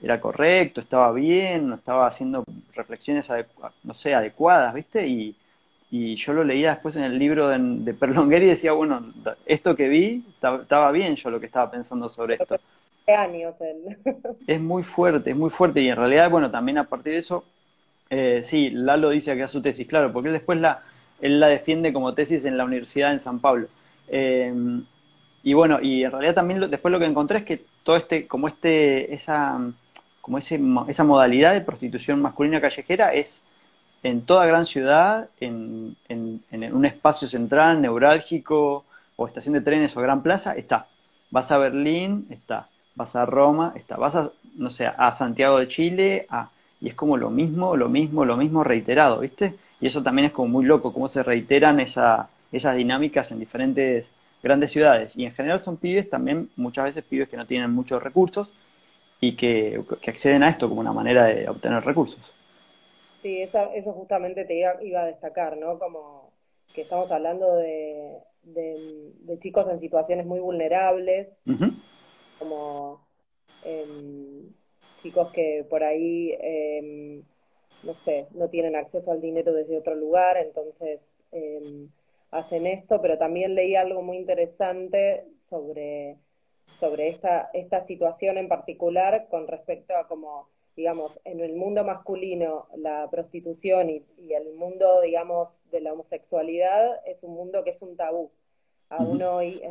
era 0.02 0.20
correcto, 0.20 0.80
estaba 0.80 1.12
bien, 1.12 1.68
no 1.68 1.74
estaba 1.74 2.06
haciendo 2.06 2.44
reflexiones 2.74 3.30
no 3.84 3.94
sé, 3.94 4.14
adecuadas, 4.14 4.72
¿viste? 4.72 5.06
Y, 5.06 5.36
y 5.90 6.14
yo 6.16 6.32
lo 6.32 6.44
leía 6.44 6.70
después 6.70 6.96
en 6.96 7.04
el 7.04 7.18
libro 7.18 7.48
de, 7.48 7.58
de 7.58 7.94
Perlonguer 7.94 8.42
y 8.42 8.46
decía, 8.46 8.72
bueno, 8.72 9.12
esto 9.46 9.74
que 9.74 9.88
vi 9.88 10.24
estaba 10.40 10.92
bien 10.92 11.16
yo 11.16 11.30
lo 11.30 11.40
que 11.40 11.46
estaba 11.46 11.70
pensando 11.70 12.08
sobre 12.08 12.34
esto 12.34 12.58
años 13.14 13.56
Es 14.46 14.60
muy 14.60 14.82
fuerte, 14.82 15.30
es 15.30 15.36
muy 15.36 15.50
fuerte 15.50 15.80
y 15.80 15.88
en 15.88 15.96
realidad, 15.96 16.30
bueno, 16.30 16.50
también 16.50 16.78
a 16.78 16.84
partir 16.84 17.12
de 17.12 17.18
eso, 17.18 17.44
eh, 18.08 18.42
sí, 18.44 18.70
Lalo 18.70 19.10
dice 19.10 19.36
que 19.36 19.44
es 19.44 19.50
su 19.50 19.62
tesis, 19.62 19.86
claro, 19.86 20.12
porque 20.12 20.28
él 20.28 20.34
después 20.34 20.58
la, 20.60 20.82
él 21.20 21.40
la 21.40 21.48
defiende 21.48 21.92
como 21.92 22.14
tesis 22.14 22.44
en 22.44 22.56
la 22.56 22.64
Universidad 22.64 23.12
en 23.12 23.20
San 23.20 23.40
Pablo. 23.40 23.68
Eh, 24.08 24.52
y 25.42 25.54
bueno, 25.54 25.78
y 25.80 26.04
en 26.04 26.10
realidad 26.10 26.34
también 26.34 26.68
después 26.68 26.92
lo 26.92 26.98
que 26.98 27.06
encontré 27.06 27.38
es 27.38 27.44
que 27.44 27.62
todo 27.82 27.96
este, 27.96 28.26
como 28.26 28.48
este, 28.48 29.14
esa, 29.14 29.58
como 30.20 30.38
ese, 30.38 30.60
esa 30.88 31.04
modalidad 31.04 31.54
de 31.54 31.62
prostitución 31.62 32.20
masculina 32.20 32.60
callejera 32.60 33.14
es 33.14 33.42
en 34.02 34.22
toda 34.22 34.46
gran 34.46 34.64
ciudad, 34.64 35.28
en, 35.40 35.96
en, 36.08 36.42
en 36.50 36.74
un 36.74 36.86
espacio 36.86 37.28
central, 37.28 37.80
neurálgico, 37.80 38.84
o 39.16 39.26
estación 39.26 39.54
de 39.54 39.60
trenes 39.60 39.96
o 39.96 40.00
gran 40.00 40.22
plaza, 40.22 40.54
está. 40.54 40.86
Vas 41.30 41.52
a 41.52 41.58
Berlín, 41.58 42.26
está 42.30 42.68
vas 43.00 43.16
a 43.16 43.24
Roma, 43.24 43.72
está, 43.76 43.96
vas 43.96 44.14
a, 44.14 44.30
no 44.56 44.68
sé, 44.68 44.86
a 44.86 45.12
Santiago 45.12 45.58
de 45.58 45.68
Chile, 45.68 46.26
a, 46.28 46.50
y 46.82 46.88
es 46.88 46.94
como 46.94 47.16
lo 47.16 47.30
mismo, 47.30 47.76
lo 47.76 47.88
mismo, 47.88 48.26
lo 48.26 48.36
mismo 48.36 48.62
reiterado, 48.64 49.20
¿viste? 49.20 49.54
Y 49.80 49.86
eso 49.86 50.02
también 50.02 50.26
es 50.26 50.32
como 50.32 50.48
muy 50.48 50.66
loco, 50.66 50.92
cómo 50.92 51.08
se 51.08 51.22
reiteran 51.22 51.80
esa, 51.80 52.28
esas 52.52 52.76
dinámicas 52.76 53.32
en 53.32 53.38
diferentes 53.38 54.10
grandes 54.42 54.72
ciudades. 54.72 55.16
Y 55.16 55.24
en 55.24 55.32
general 55.32 55.58
son 55.58 55.78
pibes 55.78 56.10
también, 56.10 56.50
muchas 56.56 56.84
veces 56.84 57.04
pibes 57.04 57.28
que 57.28 57.38
no 57.38 57.46
tienen 57.46 57.70
muchos 57.70 58.02
recursos 58.02 58.52
y 59.18 59.34
que, 59.34 59.82
acceden 60.06 60.42
a 60.42 60.50
esto 60.50 60.68
como 60.68 60.80
una 60.82 60.92
manera 60.92 61.24
de 61.24 61.48
obtener 61.48 61.82
recursos. 61.82 62.20
Sí, 63.22 63.42
eso 63.42 63.92
justamente 63.92 64.44
te 64.44 64.58
iba, 64.58 65.02
a 65.02 65.06
destacar, 65.06 65.56
¿no? 65.58 65.78
Como 65.78 66.32
que 66.74 66.82
estamos 66.82 67.10
hablando 67.10 67.56
de, 67.56 68.18
de, 68.42 69.38
chicos 69.38 69.68
en 69.68 69.78
situaciones 69.78 70.26
muy 70.26 70.40
vulnerables, 70.40 71.38
como 72.38 73.06
em, 73.64 74.52
chicos 74.98 75.30
que 75.32 75.66
por 75.68 75.84
ahí, 75.84 76.34
em, 76.40 77.22
no 77.82 77.94
sé, 77.94 78.26
no 78.32 78.48
tienen 78.48 78.76
acceso 78.76 79.12
al 79.12 79.20
dinero 79.20 79.52
desde 79.52 79.76
otro 79.76 79.94
lugar, 79.94 80.36
entonces 80.38 81.00
em, 81.32 81.90
hacen 82.30 82.66
esto, 82.66 83.02
pero 83.02 83.18
también 83.18 83.54
leí 83.54 83.74
algo 83.74 84.02
muy 84.02 84.16
interesante 84.16 85.26
sobre, 85.38 86.16
sobre 86.78 87.08
esta, 87.08 87.50
esta 87.52 87.80
situación 87.82 88.38
en 88.38 88.48
particular 88.48 89.26
con 89.28 89.46
respecto 89.46 89.96
a 89.96 90.06
cómo, 90.08 90.48
digamos, 90.80 91.20
en 91.24 91.40
el 91.40 91.52
mundo 91.52 91.84
masculino 91.84 92.66
la 92.74 93.06
prostitución 93.10 93.90
y, 93.90 94.02
y, 94.16 94.32
el 94.32 94.54
mundo, 94.54 95.02
digamos, 95.02 95.62
de 95.70 95.82
la 95.82 95.92
homosexualidad 95.92 97.06
es 97.06 97.22
un 97.22 97.34
mundo 97.34 97.64
que 97.64 97.70
es 97.70 97.82
un 97.82 97.98
tabú. 97.98 98.30
Aún 98.88 99.22
hoy 99.22 99.62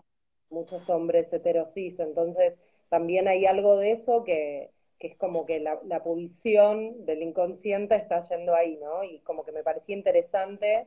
muchos 0.51 0.87
hombres 0.87 1.33
heterosis, 1.33 1.99
entonces 1.99 2.53
también 2.89 3.27
hay 3.27 3.47
algo 3.47 3.75
de 3.77 3.93
eso 3.93 4.23
que, 4.23 4.69
es 4.99 5.17
como 5.17 5.47
que 5.47 5.59
la, 5.59 5.79
la, 5.87 6.03
pulsión 6.03 7.05
del 7.07 7.23
inconsciente 7.23 7.95
está 7.95 8.21
yendo 8.29 8.53
ahí, 8.53 8.77
¿no? 8.77 9.03
Y 9.03 9.19
como 9.21 9.43
que 9.43 9.51
me 9.51 9.63
parecía 9.63 9.95
interesante 9.95 10.85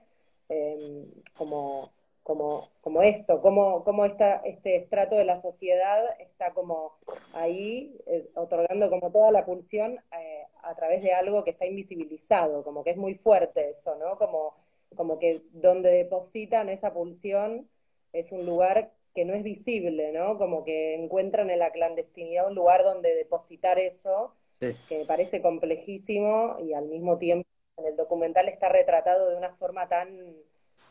em, 0.48 1.10
como, 1.34 1.92
como, 2.22 2.70
como 2.80 3.02
esto, 3.02 3.40
como, 3.40 3.84
como 3.84 4.04
esta, 4.04 4.36
este 4.44 4.76
estrato 4.76 5.16
de 5.16 5.24
la 5.24 5.40
sociedad 5.40 6.04
está 6.20 6.52
como 6.52 6.92
ahí, 7.32 7.96
eh, 8.06 8.28
otorgando 8.34 8.90
como 8.90 9.10
toda 9.10 9.32
la 9.32 9.44
pulsión 9.44 9.98
eh, 10.16 10.44
a 10.62 10.74
través 10.74 11.02
de 11.02 11.12
algo 11.12 11.42
que 11.44 11.50
está 11.50 11.66
invisibilizado, 11.66 12.62
como 12.62 12.84
que 12.84 12.90
es 12.90 12.96
muy 12.96 13.14
fuerte 13.14 13.70
eso, 13.70 13.96
¿no? 13.96 14.16
Como, 14.18 14.54
como 14.94 15.18
que 15.18 15.42
donde 15.52 15.90
depositan 15.90 16.68
esa 16.68 16.92
pulsión 16.92 17.68
es 18.12 18.30
un 18.30 18.46
lugar 18.46 18.92
que 19.14 19.24
no 19.24 19.34
es 19.34 19.42
visible, 19.42 20.12
¿no? 20.12 20.38
Como 20.38 20.64
que 20.64 20.94
encuentran 20.94 21.50
en 21.50 21.58
la 21.58 21.72
clandestinidad 21.72 22.48
un 22.48 22.54
lugar 22.54 22.84
donde 22.84 23.14
depositar 23.14 23.78
eso, 23.78 24.34
que 24.60 24.98
me 24.98 25.04
parece 25.06 25.42
complejísimo 25.42 26.56
y 26.60 26.72
al 26.72 26.86
mismo 26.86 27.18
tiempo 27.18 27.48
en 27.78 27.86
el 27.86 27.96
documental 27.96 28.48
está 28.48 28.68
retratado 28.68 29.28
de 29.28 29.36
una 29.36 29.50
forma 29.50 29.88
tan 29.88 30.36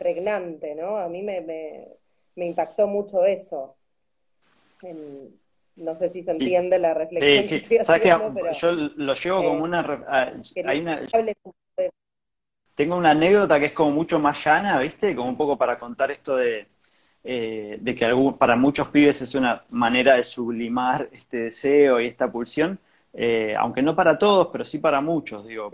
pregnante, 0.01 0.73
¿no? 0.73 0.97
A 0.97 1.07
mí 1.07 1.21
me, 1.21 1.41
me, 2.35 2.45
impactó 2.47 2.87
mucho 2.87 3.23
eso. 3.23 3.75
no 5.75 5.95
sé 5.95 6.09
si 6.09 6.23
se 6.23 6.31
entiende 6.31 6.79
la 6.79 6.95
reflexión. 6.95 7.43
Sí, 7.43 7.59
sí. 7.67 7.77
¿Sabes 7.83 8.01
que 8.01 8.09
yo 8.59 8.71
lo 8.71 9.13
llevo 9.13 9.43
como 9.43 9.63
una... 9.63 9.85
tengo 12.73 12.95
una 12.95 13.11
anécdota 13.11 13.59
que 13.59 13.67
es 13.67 13.73
como 13.73 13.91
mucho 13.91 14.17
más 14.17 14.43
llana, 14.43 14.79
¿viste? 14.79 15.15
Como 15.15 15.29
un 15.29 15.37
poco 15.37 15.55
para 15.55 15.77
contar 15.77 16.09
esto 16.09 16.35
de, 16.35 16.65
eh, 17.23 17.77
de 17.79 17.93
que 17.93 18.33
para 18.39 18.55
muchos 18.55 18.87
pibes 18.87 19.21
es 19.21 19.35
una 19.35 19.63
manera 19.69 20.15
de 20.15 20.23
sublimar 20.23 21.09
este 21.11 21.37
deseo 21.37 22.01
y 22.01 22.07
esta 22.07 22.31
pulsión, 22.31 22.79
eh, 23.13 23.53
aunque 23.55 23.83
no 23.83 23.95
para 23.95 24.17
todos, 24.17 24.47
pero 24.51 24.65
sí 24.65 24.79
para 24.79 24.99
muchos, 24.99 25.45
digo. 25.45 25.69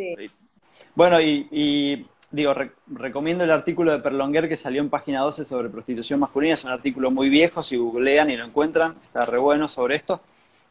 Bueno, 0.95 1.21
y, 1.21 2.05
digo, 2.31 2.53
recomiendo 2.87 3.43
el 3.43 3.51
artículo 3.51 3.91
de 3.91 3.99
Perlonguer 3.99 4.49
que 4.49 4.57
salió 4.57 4.81
en 4.81 4.89
página 4.89 5.21
12 5.21 5.45
sobre 5.45 5.69
prostitución 5.69 6.19
masculina, 6.19 6.55
es 6.55 6.63
un 6.63 6.71
artículo 6.71 7.11
muy 7.11 7.29
viejo, 7.29 7.63
si 7.63 7.77
googlean 7.77 8.29
y 8.29 8.37
lo 8.37 8.45
encuentran, 8.45 8.95
está 9.03 9.25
re 9.25 9.37
bueno 9.37 9.67
sobre 9.67 9.95
esto. 9.95 10.21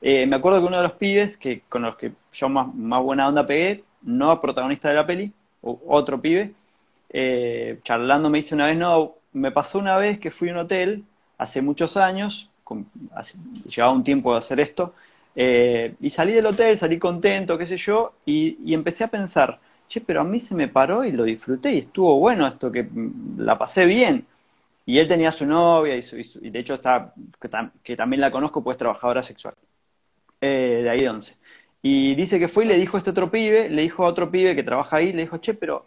Eh, 0.00 0.26
me 0.26 0.36
acuerdo 0.36 0.60
que 0.60 0.66
uno 0.66 0.76
de 0.76 0.82
los 0.82 0.92
pibes 0.92 1.38
que 1.38 1.62
con 1.68 1.82
los 1.82 1.96
que 1.96 2.12
yo 2.32 2.48
más, 2.48 3.02
buena 3.02 3.28
onda 3.28 3.46
pegué, 3.46 3.84
no 4.02 4.40
protagonista 4.40 4.88
de 4.88 4.94
la 4.94 5.06
peli, 5.06 5.32
otro 5.62 6.20
pibe, 6.20 6.52
charlando 7.82 8.30
me 8.30 8.38
dice 8.38 8.54
una 8.54 8.66
vez, 8.66 8.76
no, 8.76 9.14
me 9.32 9.52
pasó 9.52 9.78
una 9.78 9.96
vez 9.96 10.18
que 10.18 10.30
fui 10.30 10.48
a 10.48 10.52
un 10.52 10.58
hotel 10.58 11.04
hace 11.38 11.62
muchos 11.62 11.96
años, 11.96 12.50
llevaba 13.66 13.92
un 13.92 14.04
tiempo 14.04 14.32
de 14.32 14.38
hacer 14.38 14.60
esto, 14.60 14.94
eh, 15.34 15.94
y 16.00 16.08
salí 16.08 16.32
del 16.32 16.46
hotel, 16.46 16.78
salí 16.78 16.98
contento, 16.98 17.58
qué 17.58 17.66
sé 17.66 17.76
yo, 17.76 18.14
y, 18.24 18.72
empecé 18.72 19.04
a 19.04 19.08
pensar, 19.08 19.60
che, 19.88 20.00
pero 20.00 20.20
a 20.22 20.24
mí 20.24 20.40
se 20.40 20.54
me 20.54 20.68
paró 20.68 21.04
y 21.04 21.12
lo 21.12 21.24
disfruté 21.24 21.72
y 21.74 21.78
estuvo 21.78 22.18
bueno 22.18 22.46
esto, 22.46 22.70
que 22.72 22.84
mm, 22.84 23.40
la 23.40 23.58
pasé 23.58 23.86
bien. 23.86 24.26
Y 24.86 24.98
él 24.98 25.08
tenía 25.08 25.32
su 25.32 25.46
novia 25.46 25.96
y, 25.96 26.50
de 26.50 26.58
hecho 26.60 26.74
está, 26.74 27.12
que, 27.82 27.96
también 27.96 28.20
la 28.20 28.30
conozco, 28.30 28.62
pues 28.62 28.76
trabajadora 28.76 29.22
sexual, 29.22 29.54
eh, 30.40 30.80
de 30.84 30.90
ahí 30.90 31.00
de 31.00 31.08
once. 31.10 31.36
Y 31.82 32.14
dice 32.14 32.38
que 32.38 32.48
fue 32.48 32.64
y 32.64 32.68
le 32.68 32.78
dijo 32.78 32.96
a 32.96 32.98
este 32.98 33.10
otro 33.10 33.30
pibe, 33.30 33.68
le 33.68 33.82
dijo 33.82 34.04
a 34.04 34.08
otro 34.08 34.30
pibe 34.30 34.56
que 34.56 34.62
trabaja 34.62 34.96
ahí, 34.96 35.12
le 35.12 35.22
dijo, 35.22 35.38
che, 35.38 35.54
pero 35.54 35.86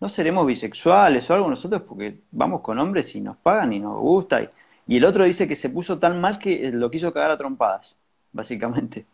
no 0.00 0.08
seremos 0.08 0.46
bisexuales 0.46 1.28
o 1.30 1.34
algo 1.34 1.48
nosotros 1.48 1.82
porque 1.82 2.20
vamos 2.30 2.60
con 2.60 2.78
hombres 2.78 3.14
y 3.14 3.20
nos 3.20 3.36
pagan 3.38 3.72
y 3.72 3.80
nos 3.80 3.98
gusta. 3.98 4.42
Y, 4.86 4.96
el 4.96 5.04
otro 5.04 5.24
dice 5.24 5.48
que 5.48 5.56
se 5.56 5.70
puso 5.70 5.98
tan 5.98 6.20
mal 6.20 6.38
que 6.38 6.70
lo 6.72 6.90
quiso 6.90 7.12
cagar 7.12 7.30
a 7.32 7.38
trompadas, 7.38 7.98
básicamente, 8.32 9.06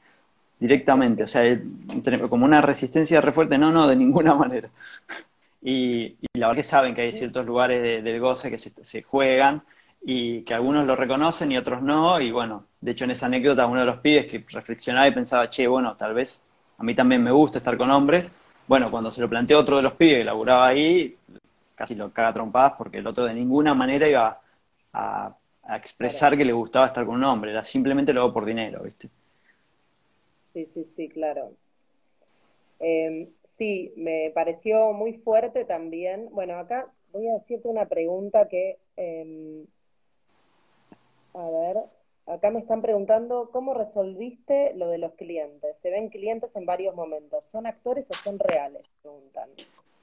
directamente. 0.58 1.24
O 1.24 1.28
sea, 1.28 1.42
como 2.28 2.44
una 2.44 2.60
resistencia 2.60 3.20
re 3.20 3.32
fuerte, 3.32 3.58
no, 3.58 3.72
no, 3.72 3.86
de 3.86 3.96
ninguna 3.96 4.34
manera. 4.44 4.68
Y, 5.62 6.16
la 6.34 6.48
verdad 6.48 6.56
que 6.56 6.62
saben 6.62 6.94
que 6.94 7.02
hay 7.02 7.12
ciertos 7.12 7.46
lugares 7.46 8.04
del 8.04 8.20
goce 8.20 8.50
que 8.50 8.58
se, 8.58 9.02
juegan 9.02 9.62
y 10.02 10.42
que 10.42 10.52
algunos 10.54 10.86
lo 10.86 10.96
reconocen 10.96 11.52
y 11.52 11.56
otros 11.56 11.82
no. 11.82 12.20
Y 12.20 12.30
bueno, 12.30 12.66
de 12.80 12.90
hecho 12.92 13.04
en 13.04 13.12
esa 13.12 13.26
anécdota 13.26 13.66
uno 13.66 13.80
de 13.80 13.86
los 13.86 13.98
pibes 13.98 14.26
que 14.26 14.44
reflexionaba 14.50 15.08
y 15.08 15.12
pensaba, 15.12 15.48
che, 15.50 15.66
bueno, 15.66 15.96
tal 15.96 16.14
vez 16.14 16.42
a 16.78 16.82
mí 16.84 16.94
también 16.94 17.22
me 17.22 17.30
gusta 17.30 17.58
estar 17.58 17.76
con 17.76 17.90
hombres, 17.90 18.30
bueno, 18.66 18.90
cuando 18.90 19.10
se 19.10 19.20
lo 19.20 19.28
planteó 19.28 19.58
otro 19.60 19.76
de 19.76 19.82
los 19.82 19.92
pibes 19.92 20.18
que 20.18 20.24
laburaba 20.24 20.66
ahí, 20.68 21.16
casi 21.74 21.94
lo 21.94 22.10
caga 22.10 22.32
trompadas 22.32 22.74
porque 22.78 22.98
el 22.98 23.06
otro 23.06 23.24
de 23.24 23.34
ninguna 23.34 23.74
manera 23.74 24.08
iba 24.08 24.40
a, 24.92 25.34
expresar 25.76 26.36
que 26.36 26.44
le 26.44 26.52
gustaba 26.52 26.88
estar 26.88 27.06
con 27.06 27.14
un 27.16 27.24
hombre, 27.24 27.50
era 27.50 27.64
simplemente 27.64 28.12
lo 28.12 28.30
por 28.32 28.44
dinero, 28.44 28.82
¿viste? 28.82 29.08
Sí, 30.54 30.64
sí, 30.72 30.84
sí, 30.96 31.08
claro. 31.10 31.52
Em, 32.80 33.28
sí, 33.58 33.92
me 33.96 34.32
pareció 34.34 34.94
muy 34.94 35.18
fuerte 35.18 35.66
también. 35.66 36.30
Bueno, 36.32 36.56
acá 36.56 36.90
voy 37.12 37.28
a 37.28 37.34
decirte 37.34 37.68
una 37.68 37.86
pregunta 37.86 38.48
que, 38.48 38.78
em, 38.96 39.66
a 41.34 41.50
ver, 41.50 41.76
Acá 42.26 42.50
me 42.50 42.60
están 42.60 42.80
preguntando 42.80 43.50
cómo 43.52 43.74
resolviste 43.74 44.72
lo 44.76 44.88
de 44.88 44.96
los 44.96 45.12
clientes. 45.12 45.76
Se 45.82 45.90
ven 45.90 46.08
clientes 46.08 46.56
en 46.56 46.64
varios 46.64 46.94
momentos. 46.94 47.44
¿Son 47.44 47.66
actores 47.66 48.08
o 48.10 48.14
son 48.14 48.38
reales? 48.38 48.82
Preguntan. 49.02 49.50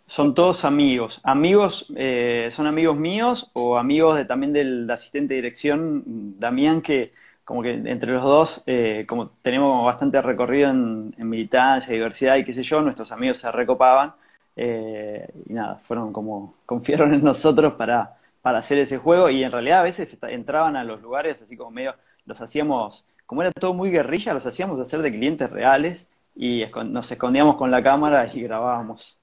Son 0.06 0.36
todos 0.36 0.64
amigos. 0.64 1.20
Amigos, 1.24 1.92
eh, 1.96 2.50
son 2.52 2.68
amigos 2.68 2.96
míos 2.96 3.50
o 3.54 3.76
amigos 3.78 4.18
de, 4.18 4.26
también 4.26 4.54
del 4.54 4.90
asistente 4.92 5.34
de 5.34 5.42
dirección, 5.42 6.04
Damián, 6.40 6.84
que 6.84 7.12
como 7.44 7.62
que 7.62 7.72
entre 7.72 8.12
los 8.14 8.24
dos, 8.24 8.64
eh, 8.66 9.06
como 9.08 9.30
tenemos 9.42 9.86
bastante 9.86 10.22
recorrido 10.22 10.70
en, 10.70 11.14
militancia, 11.18 11.94
diversidad 11.94 12.38
y 12.38 12.46
qué 12.46 12.54
sé 12.54 12.64
yo, 12.64 12.82
nuestros 12.82 13.12
amigos 13.12 13.40
se 13.40 13.52
recopaban 13.52 14.14
eh, 14.56 15.28
y 15.50 15.54
nada, 15.54 15.76
fueron 15.76 16.14
como, 16.14 16.56
confiaron 16.66 17.14
en 17.14 17.24
nosotros 17.24 17.74
para, 17.74 18.18
para 18.42 18.60
hacer 18.60 18.78
ese 18.80 18.98
juego 18.98 19.30
y 19.30 19.44
en 19.44 19.52
realidad 19.52 19.80
a 19.80 19.84
veces 19.84 20.18
entraban 20.24 20.76
a 20.76 20.84
los 20.84 21.02
lugares 21.02 21.42
así 21.42 21.58
como 21.58 21.72
medio 21.72 21.96
los 22.26 22.40
hacíamos, 22.42 23.06
como 23.26 23.42
era 23.42 23.52
todo 23.52 23.74
muy 23.74 23.92
guerrilla, 23.92 24.34
los 24.34 24.46
hacíamos 24.46 24.80
hacer 24.80 25.02
de 25.02 25.12
clientes 25.12 25.50
reales 25.50 26.08
y 26.36 26.64
nos 26.86 27.12
escondíamos 27.12 27.56
con 27.56 27.72
la 27.72 27.84
cámara 27.84 28.30
y 28.32 28.42
grabábamos 28.42 29.20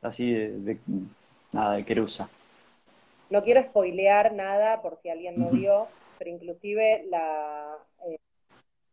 así 0.00 0.32
de, 0.32 0.78
nada, 1.52 1.74
de 1.74 1.84
querusa. 1.84 2.28
No 3.30 3.42
quiero 3.42 3.62
spoilear 3.62 4.32
nada 4.32 4.82
por 4.82 4.98
si 5.02 5.08
alguien 5.08 5.38
no 5.38 5.48
vio, 5.50 5.88
pero 6.22 6.36
inclusive 6.36 7.04
la, 7.10 7.74
eh, 8.06 8.16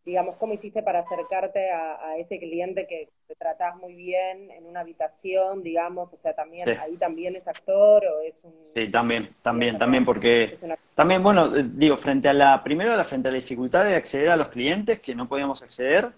digamos, 0.04 0.36
cómo 0.38 0.54
hiciste 0.54 0.82
para 0.82 1.00
acercarte 1.00 1.70
a, 1.70 2.18
ese 2.18 2.40
cliente 2.40 2.88
que 2.88 3.10
te 3.28 3.36
tratás 3.36 3.78
muy 3.78 3.94
bien 3.94 4.50
en 4.50 4.66
una 4.66 4.80
habitación, 4.80 5.62
digamos, 5.62 6.12
o 6.12 6.18
sea, 6.18 6.34
también 6.34 6.68
ahí 6.80 6.98
también 6.98 7.36
es 7.36 7.48
actor 7.48 8.04
o 8.04 8.22
es 8.22 8.44
un... 8.44 8.54
Sí, 8.76 8.90
también, 8.90 9.30
también, 9.44 9.78
también, 9.78 10.04
porque 10.06 10.58
también, 10.96 11.22
bueno, 11.22 11.56
eh, 11.56 11.64
digo, 11.72 11.98
frente 11.98 12.28
a 12.28 12.34
la, 12.34 12.64
primero, 12.64 12.96
la, 12.96 13.04
frente 13.04 13.30
a 13.30 13.32
la 13.32 13.38
dificultad 13.38 13.86
de 13.86 13.96
acceder 13.96 14.32
a 14.32 14.36
los 14.36 14.50
clientes, 14.50 15.00
que 15.00 15.14
no 15.14 15.30
podíamos 15.30 15.62
acceder, 15.62 16.10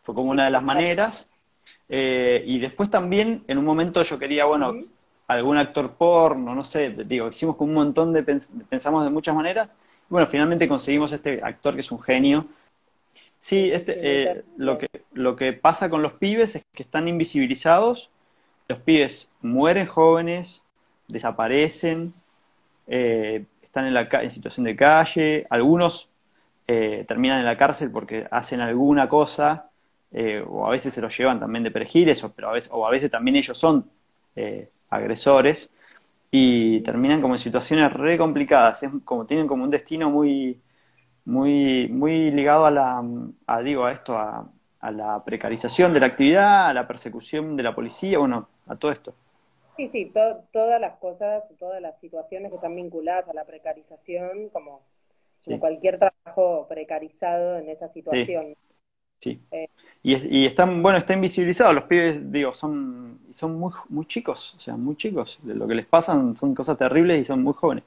fue 0.00 0.14
como 0.14 0.30
una 0.30 0.46
de 0.46 0.50
las 0.50 0.62
maneras, 0.62 1.28
eh, 1.90 2.42
y 2.46 2.58
después 2.58 2.88
también, 2.88 3.44
en 3.46 3.58
un 3.58 3.64
momento 3.66 4.02
yo 4.02 4.18
quería, 4.18 4.46
bueno, 4.46 4.74
algún 5.28 5.58
actor 5.58 5.92
porno, 5.96 6.54
no 6.54 6.64
sé, 6.64 6.90
digo, 7.04 7.28
hicimos 7.28 7.56
como 7.56 7.68
un 7.68 7.74
montón 7.74 8.14
de, 8.14 8.22
pensamos 8.22 9.04
de 9.04 9.10
muchas 9.10 9.34
maneras, 9.34 9.70
bueno, 10.08 10.26
finalmente 10.26 10.68
conseguimos 10.68 11.12
este 11.12 11.40
actor 11.42 11.74
que 11.74 11.80
es 11.80 11.90
un 11.90 12.00
genio, 12.00 12.46
Sí, 13.46 13.70
este, 13.72 13.94
eh, 14.00 14.42
lo, 14.56 14.76
que, 14.76 14.88
lo 15.12 15.36
que 15.36 15.52
pasa 15.52 15.88
con 15.88 16.02
los 16.02 16.14
pibes 16.14 16.56
es 16.56 16.66
que 16.72 16.82
están 16.82 17.06
invisibilizados, 17.06 18.10
los 18.66 18.80
pibes 18.80 19.30
mueren 19.40 19.86
jóvenes, 19.86 20.64
desaparecen, 21.06 22.12
eh, 22.88 23.44
están 23.62 23.86
en, 23.86 23.94
la, 23.94 24.08
en 24.10 24.32
situación 24.32 24.64
de 24.64 24.74
calle, 24.74 25.46
algunos 25.48 26.08
eh, 26.66 27.04
terminan 27.06 27.38
en 27.38 27.44
la 27.44 27.56
cárcel 27.56 27.90
porque 27.92 28.26
hacen 28.32 28.60
alguna 28.60 29.08
cosa, 29.08 29.70
o 30.48 30.66
a 30.66 30.70
veces 30.70 30.94
se 30.94 31.00
los 31.00 31.16
llevan 31.16 31.38
también 31.38 31.62
de 31.62 31.70
perejil, 31.70 32.08
eso, 32.08 32.32
pero 32.34 32.48
a 32.48 32.52
veces, 32.52 32.70
o 32.72 32.84
a 32.84 32.90
veces 32.90 33.10
también 33.10 33.36
ellos 33.36 33.58
son 33.58 33.88
agresores 34.90 35.70
y 36.38 36.80
terminan 36.82 37.20
como 37.20 37.34
en 37.34 37.38
situaciones 37.38 37.92
re 37.92 38.18
complicadas, 38.18 38.82
es 38.82 38.90
como, 39.04 39.26
tienen 39.26 39.46
como 39.46 39.64
un 39.64 39.70
destino 39.70 40.10
muy 40.10 40.60
muy, 41.26 41.88
muy 41.88 42.30
ligado 42.30 42.64
a 42.66 42.70
la, 42.70 43.04
a, 43.46 43.60
digo, 43.60 43.84
a 43.84 43.92
esto, 43.92 44.16
a, 44.16 44.48
la 44.92 45.24
precarización 45.24 45.92
de 45.92 45.98
la 45.98 46.06
actividad, 46.06 46.68
a 46.68 46.72
la 46.72 46.86
persecución 46.86 47.56
de 47.56 47.64
la 47.64 47.74
policía, 47.74 48.18
bueno, 48.18 48.48
a 48.68 48.76
todo 48.76 48.92
esto. 48.92 49.14
Sí, 49.76 49.88
sí, 49.88 50.12
todas 50.52 50.80
las 50.80 50.96
cosas, 50.98 51.42
todas 51.58 51.82
las 51.82 51.98
situaciones 51.98 52.50
que 52.50 52.54
están 52.54 52.76
vinculadas 52.76 53.28
a 53.28 53.34
la 53.34 53.44
precarización, 53.44 54.48
como, 54.50 54.82
cualquier 55.58 55.98
trabajo 55.98 56.66
precarizado 56.68 57.58
en 57.58 57.68
esa 57.68 57.88
situación. 57.88 58.54
Sí. 58.54 58.75
Eh, 59.24 59.68
y, 60.02 60.42
y, 60.42 60.46
están, 60.46 60.82
bueno, 60.82 60.98
está 60.98 61.14
invisibilizado. 61.14 61.72
Los 61.72 61.84
pibes, 61.84 62.30
digo, 62.30 62.54
son, 62.54 63.20
son 63.30 63.58
muy, 63.58 63.72
muy 63.88 64.06
chicos, 64.06 64.54
o 64.56 64.60
sea, 64.60 64.76
muy 64.76 64.96
chicos. 64.96 65.38
Lo 65.44 65.66
que 65.66 65.74
les 65.74 65.86
pasan 65.86 66.36
son 66.36 66.54
cosas 66.54 66.78
terribles 66.78 67.20
y 67.20 67.24
son 67.24 67.42
muy 67.42 67.54
jóvenes. 67.54 67.84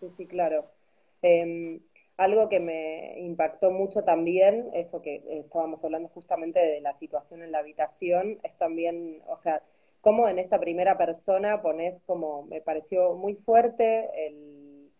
Sí, 0.00 0.08
sí, 0.16 0.26
claro. 0.26 0.64
Eh, 1.22 1.80
algo 2.16 2.48
que 2.48 2.60
me 2.60 3.18
impactó 3.20 3.70
mucho 3.70 4.04
también, 4.04 4.70
eso 4.74 5.02
que 5.02 5.22
estábamos 5.28 5.82
hablando 5.84 6.08
justamente 6.08 6.60
de 6.60 6.80
la 6.80 6.94
situación 6.94 7.42
en 7.42 7.50
la 7.50 7.58
habitación, 7.58 8.38
es 8.44 8.56
también, 8.56 9.20
o 9.26 9.36
sea, 9.36 9.62
cómo 10.00 10.28
en 10.28 10.38
esta 10.38 10.60
primera 10.60 10.96
persona 10.96 11.60
pones 11.60 12.00
como, 12.06 12.44
me 12.44 12.60
pareció 12.60 13.14
muy 13.14 13.34
fuerte 13.34 14.28
el, 14.28 14.90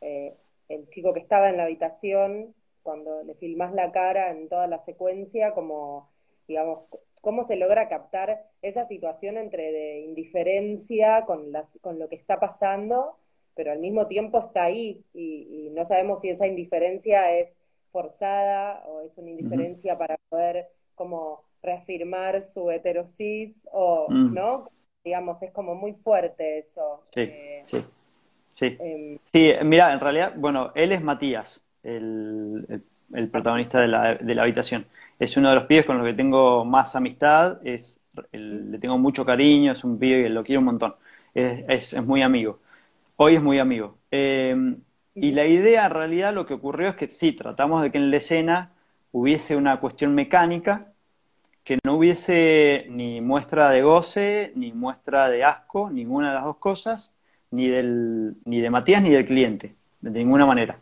eh, 0.00 0.34
el 0.68 0.88
chico 0.90 1.12
que 1.12 1.20
estaba 1.20 1.48
en 1.48 1.58
la 1.58 1.64
habitación, 1.64 2.54
cuando 2.84 3.24
le 3.24 3.34
filmas 3.34 3.74
la 3.74 3.90
cara 3.90 4.30
en 4.30 4.48
toda 4.48 4.68
la 4.68 4.78
secuencia, 4.78 5.54
como, 5.54 6.08
digamos, 6.46 6.84
cómo 7.20 7.44
se 7.44 7.56
logra 7.56 7.88
captar 7.88 8.44
esa 8.62 8.84
situación 8.84 9.38
entre 9.38 9.72
de 9.72 10.00
indiferencia 10.02 11.24
con, 11.26 11.50
las, 11.50 11.66
con 11.80 11.98
lo 11.98 12.08
que 12.08 12.14
está 12.14 12.38
pasando 12.38 13.16
pero 13.54 13.72
al 13.72 13.78
mismo 13.78 14.06
tiempo 14.06 14.38
está 14.38 14.64
ahí 14.64 15.04
y, 15.14 15.68
no 15.72 15.84
sabemos 15.84 16.20
si 16.20 16.28
esa 16.28 16.46
indiferencia 16.46 17.36
es 17.36 17.56
forzada 17.90 18.84
o 18.86 19.00
es 19.00 19.16
una 19.16 19.30
indiferencia 19.30 19.98
para 19.98 20.16
poder 20.28 20.68
como 20.94 21.42
reafirmar 21.62 22.42
su 22.42 22.70
heterosis 22.70 23.66
o, 23.72 24.06
mm. 24.08 24.34
¿no? 24.34 24.70
Digamos, 25.04 25.42
es 25.42 25.50
como 25.52 25.74
muy 25.74 25.94
fuerte 25.94 26.58
eso. 26.58 27.02
Sí, 27.12 27.22
eh, 27.22 27.62
sí. 27.64 27.84
Sí. 28.54 28.76
Em, 28.78 29.18
sí, 29.24 29.52
mira, 29.64 29.92
en 29.92 29.98
realidad, 29.98 30.34
bueno, 30.36 30.70
él 30.76 30.92
es 30.92 31.02
Matías, 31.02 31.63
el, 31.84 32.82
el, 33.12 33.28
protagonista 33.28 33.80
de 33.80 33.88
la, 33.88 34.14
de 34.16 34.34
la, 34.34 34.42
habitación. 34.42 34.86
Es 35.18 35.36
uno 35.36 35.50
de 35.50 35.54
los 35.56 35.64
pibes 35.64 35.86
con 35.86 35.98
los 35.98 36.06
que 36.06 36.14
tengo 36.14 36.64
más 36.64 36.96
amistad, 36.96 37.58
es, 37.64 38.00
le 38.32 38.78
tengo 38.78 38.98
mucho 38.98 39.24
cariño, 39.24 39.72
es 39.72 39.84
un 39.84 39.98
pibe 39.98 40.24
que 40.24 40.28
lo 40.30 40.44
quiero 40.44 40.60
un 40.60 40.66
montón, 40.66 40.94
es, 41.34 41.64
es, 41.68 41.92
es 41.94 42.04
muy 42.04 42.22
amigo. 42.22 42.58
Hoy 43.16 43.36
es 43.36 43.42
muy 43.42 43.58
amigo. 43.58 43.96
Eh, 44.10 44.76
Y 45.14 45.30
la 45.32 45.46
idea 45.46 45.86
en 45.86 45.92
realidad 45.92 46.34
lo 46.34 46.44
que 46.46 46.54
ocurrió 46.54 46.88
es 46.88 46.96
que 46.96 47.08
sí, 47.08 47.32
tratamos 47.32 47.82
de 47.82 47.90
que 47.92 47.98
en 47.98 48.10
la 48.10 48.16
escena 48.16 48.72
hubiese 49.12 49.56
una 49.56 49.78
cuestión 49.80 50.14
mecánica, 50.14 50.92
que 51.64 51.78
no 51.84 51.96
hubiese 51.96 52.86
ni 52.90 53.20
muestra 53.20 53.70
de 53.70 53.82
goce, 53.82 54.52
ni 54.56 54.72
muestra 54.72 55.28
de 55.30 55.44
asco, 55.44 55.90
ninguna 55.90 56.28
de 56.28 56.34
las 56.34 56.44
dos 56.44 56.56
cosas, 56.58 57.12
ni, 57.50 57.68
del, 57.68 58.34
ni 58.44 58.60
de 58.60 58.70
Matías 58.70 59.02
ni 59.02 59.10
del 59.10 59.24
cliente, 59.24 59.74
de 60.00 60.10
ninguna 60.10 60.46
manera. 60.46 60.78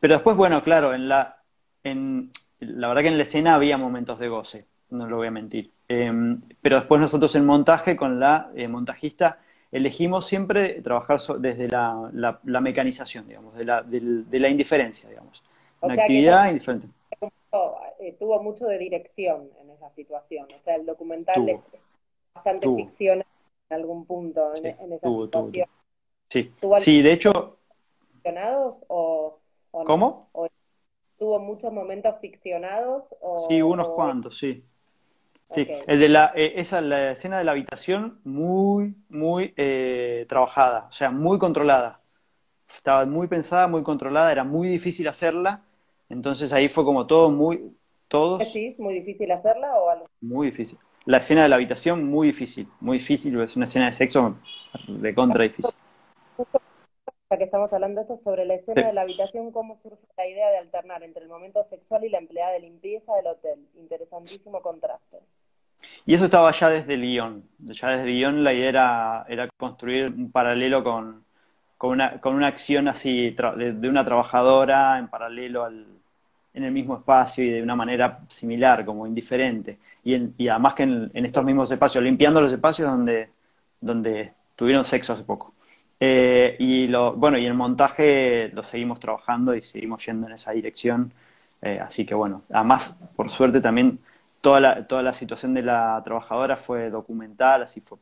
Pero 0.00 0.14
después, 0.14 0.36
bueno, 0.36 0.62
claro, 0.62 0.94
en 0.94 1.08
la, 1.08 1.38
en, 1.82 2.30
la 2.60 2.88
verdad 2.88 3.02
que 3.02 3.08
en 3.08 3.16
la 3.16 3.24
escena 3.24 3.54
había 3.54 3.76
momentos 3.76 4.18
de 4.18 4.28
goce, 4.28 4.66
no 4.90 5.06
lo 5.08 5.16
voy 5.16 5.28
a 5.28 5.32
mentir. 5.32 5.70
Em, 5.88 6.40
pero 6.60 6.76
después 6.76 7.00
nosotros 7.00 7.34
en 7.34 7.46
montaje 7.46 7.96
con 7.96 8.20
la 8.20 8.50
eh, 8.54 8.68
montajista 8.68 9.38
elegimos 9.72 10.26
siempre 10.26 10.80
trabajar 10.82 11.18
desde 11.38 11.68
la, 11.68 12.10
la, 12.12 12.60
mecanización, 12.60 13.26
digamos, 13.26 13.54
de 13.56 13.64
la, 13.64 13.82
de, 13.82 14.38
la 14.38 14.48
indiferencia, 14.48 15.08
digamos. 15.08 15.42
Una 15.80 15.94
actividad 15.94 16.48
indiferente. 16.48 16.88
Eh, 18.00 18.16
tuvo 18.18 18.42
mucho 18.42 18.66
de 18.66 18.78
dirección 18.78 19.48
en 19.60 19.70
esa 19.70 19.90
situación. 19.90 20.46
O 20.56 20.62
sea, 20.62 20.76
el 20.76 20.86
documental 20.86 21.48
es 21.48 21.60
bastante 22.34 22.68
ficción 22.74 23.18
en 23.18 23.76
algún 23.76 24.04
punto 24.06 24.52
en, 24.56 24.92
esa 24.92 25.08
situación. 25.08 25.68
Sí, 26.30 26.52
sí 26.80 27.02
de 27.02 27.12
hecho... 27.12 27.58
¿Ficcionados 28.12 28.76
o, 29.80 29.84
¿Cómo? 29.84 30.30
¿Tuvo 31.18 31.38
muchos 31.40 31.72
momentos 31.72 32.14
ficcionados? 32.20 33.04
O, 33.20 33.46
sí, 33.48 33.60
unos 33.60 33.88
cuantos, 33.88 34.38
sí. 34.38 34.64
Sí, 35.50 35.66
el 35.86 35.98
de 35.98 36.08
la, 36.08 36.32
eh, 36.34 36.54
esa, 36.56 36.80
la 36.80 37.12
escena 37.12 37.38
de 37.38 37.44
la 37.44 37.52
habitación, 37.52 38.20
muy, 38.24 38.94
muy 39.08 39.54
eh, 39.56 40.26
trabajada, 40.28 40.86
o 40.88 40.92
sea, 40.92 41.10
muy 41.10 41.38
controlada. 41.38 42.00
Estaba 42.68 43.06
muy 43.06 43.28
pensada, 43.28 43.66
muy 43.66 43.82
controlada, 43.82 44.30
era 44.30 44.44
muy 44.44 44.68
difícil 44.68 45.08
hacerla. 45.08 45.62
Entonces 46.10 46.52
ahí 46.52 46.68
fue 46.68 46.84
como 46.84 47.06
todo 47.06 47.30
muy, 47.30 47.74
todos. 48.08 48.42
¿Es 48.54 48.78
muy 48.78 48.94
difícil 48.94 49.30
hacerla 49.32 49.74
o 49.74 49.88
algo? 49.88 50.06
Muy 50.20 50.48
difícil. 50.48 50.78
La 51.06 51.18
escena 51.18 51.44
de 51.44 51.48
la 51.48 51.56
habitación, 51.56 52.04
muy 52.04 52.26
difícil, 52.26 52.68
muy 52.80 52.98
difícil, 52.98 53.40
es 53.40 53.56
una 53.56 53.64
escena 53.64 53.86
de 53.86 53.92
sexo 53.92 54.36
de 54.86 55.14
contra 55.14 55.44
difícil 55.44 55.74
que 57.36 57.44
estamos 57.44 57.70
hablando 57.74 58.00
esto 58.00 58.16
sobre 58.16 58.46
la 58.46 58.54
escena 58.54 58.86
de 58.86 58.92
la 58.94 59.02
habitación, 59.02 59.52
cómo 59.52 59.76
surge 59.76 59.98
la 60.16 60.26
idea 60.26 60.48
de 60.50 60.58
alternar 60.58 61.02
entre 61.02 61.24
el 61.24 61.28
momento 61.28 61.62
sexual 61.64 62.04
y 62.04 62.08
la 62.08 62.18
empleada 62.18 62.52
de 62.52 62.60
limpieza 62.60 63.14
del 63.16 63.26
hotel. 63.26 63.58
Interesantísimo 63.76 64.62
contraste. 64.62 65.18
Y 66.06 66.14
eso 66.14 66.24
estaba 66.24 66.50
ya 66.52 66.70
desde 66.70 66.94
el 66.94 67.02
guion. 67.02 67.44
Ya 67.58 67.88
desde 67.88 68.04
el 68.04 68.16
guion 68.16 68.44
la 68.44 68.54
idea 68.54 68.68
era, 68.70 69.26
era 69.28 69.48
construir 69.58 70.06
un 70.06 70.32
paralelo 70.32 70.82
con, 70.82 71.22
con, 71.76 71.90
una, 71.90 72.18
con 72.18 72.34
una 72.34 72.46
acción 72.46 72.88
así 72.88 73.30
de, 73.30 73.88
una 73.88 74.06
trabajadora 74.06 74.98
en 74.98 75.08
paralelo 75.08 75.64
al, 75.64 75.86
en 76.54 76.64
el 76.64 76.72
mismo 76.72 76.96
espacio 76.96 77.44
y 77.44 77.50
de 77.50 77.62
una 77.62 77.76
manera 77.76 78.20
similar, 78.28 78.86
como 78.86 79.06
indiferente. 79.06 79.78
Y, 80.02 80.42
y 80.42 80.48
además 80.48 80.72
que 80.72 80.84
en, 80.84 81.10
en, 81.12 81.26
estos 81.26 81.44
mismos 81.44 81.70
espacios, 81.70 82.02
limpiando 82.02 82.40
los 82.40 82.52
espacios 82.52 82.90
donde, 82.90 83.28
donde 83.82 84.32
tuvieron 84.56 84.82
sexo 84.82 85.12
hace 85.12 85.24
poco. 85.24 85.52
Eh, 86.00 86.56
y 86.58 86.86
lo, 86.88 87.14
bueno, 87.14 87.38
y 87.38 87.46
el 87.46 87.54
montaje 87.54 88.48
lo 88.50 88.62
seguimos 88.62 89.00
trabajando 89.00 89.54
y 89.54 89.62
seguimos 89.62 90.04
yendo 90.06 90.26
en 90.26 90.34
esa 90.34 90.52
dirección. 90.52 91.12
Eh, 91.62 91.80
así 91.80 92.06
que 92.06 92.14
bueno, 92.14 92.42
además, 92.52 92.94
por 93.16 93.30
suerte 93.30 93.60
también 93.60 93.98
toda 94.40 94.60
la, 94.60 94.86
toda 94.86 95.02
la 95.02 95.12
situación 95.12 95.54
de 95.54 95.62
la 95.62 96.00
trabajadora 96.04 96.56
fue 96.56 96.90
documental, 96.90 97.62
así 97.62 97.80
fue 97.80 97.98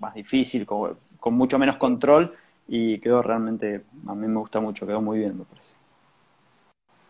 más 0.00 0.14
difícil, 0.14 0.66
con, 0.66 0.98
con 1.18 1.34
mucho 1.34 1.58
menos 1.58 1.76
control 1.76 2.34
y 2.68 2.98
quedó 2.98 3.22
realmente, 3.22 3.84
a 4.06 4.14
mí 4.14 4.26
me 4.28 4.38
gusta 4.38 4.60
mucho, 4.60 4.86
quedó 4.86 5.00
muy 5.00 5.18
bien, 5.20 5.38
me 5.38 5.44
parece. 5.44 5.71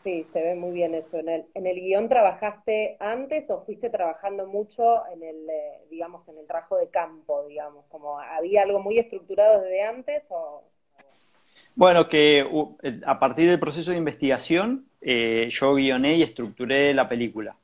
Sí, 0.03 0.27
se 0.33 0.43
ve 0.43 0.57
muy 0.57 0.73
bien 0.73 0.95
eso. 0.97 1.19
¿En 1.19 1.29
el, 1.29 1.45
en 1.55 1.67
el 1.67 1.77
guion 1.77 2.09
trabajaste 2.09 2.97
antes 2.99 3.49
o 3.51 3.63
fuiste 3.65 3.89
trabajando 3.89 4.47
mucho 4.49 5.07
en 5.13 5.23
el, 5.23 5.49
eh, 5.49 5.81
digamos, 5.91 6.27
en 6.29 6.39
el 6.39 6.47
trabajo 6.47 6.77
de 6.77 6.89
campo, 6.89 7.47
digamos? 7.47 7.85
Como 7.89 8.19
había 8.19 8.63
algo 8.63 8.81
muy 8.81 8.99
estructurado 8.99 9.61
desde 9.61 9.83
antes 9.83 10.25
o... 10.31 10.65
Bueno, 11.77 12.09
que 12.09 12.41
eh, 12.83 13.01
a 13.07 13.21
partir 13.21 13.49
del 13.49 13.61
proceso 13.61 13.93
de 13.93 13.97
investigación 13.97 14.87
eh, 15.01 15.49
yo 15.51 15.75
guioné 15.75 16.17
y 16.17 16.23
estructuré 16.25 16.93
la 16.95 17.09
película. 17.09 17.57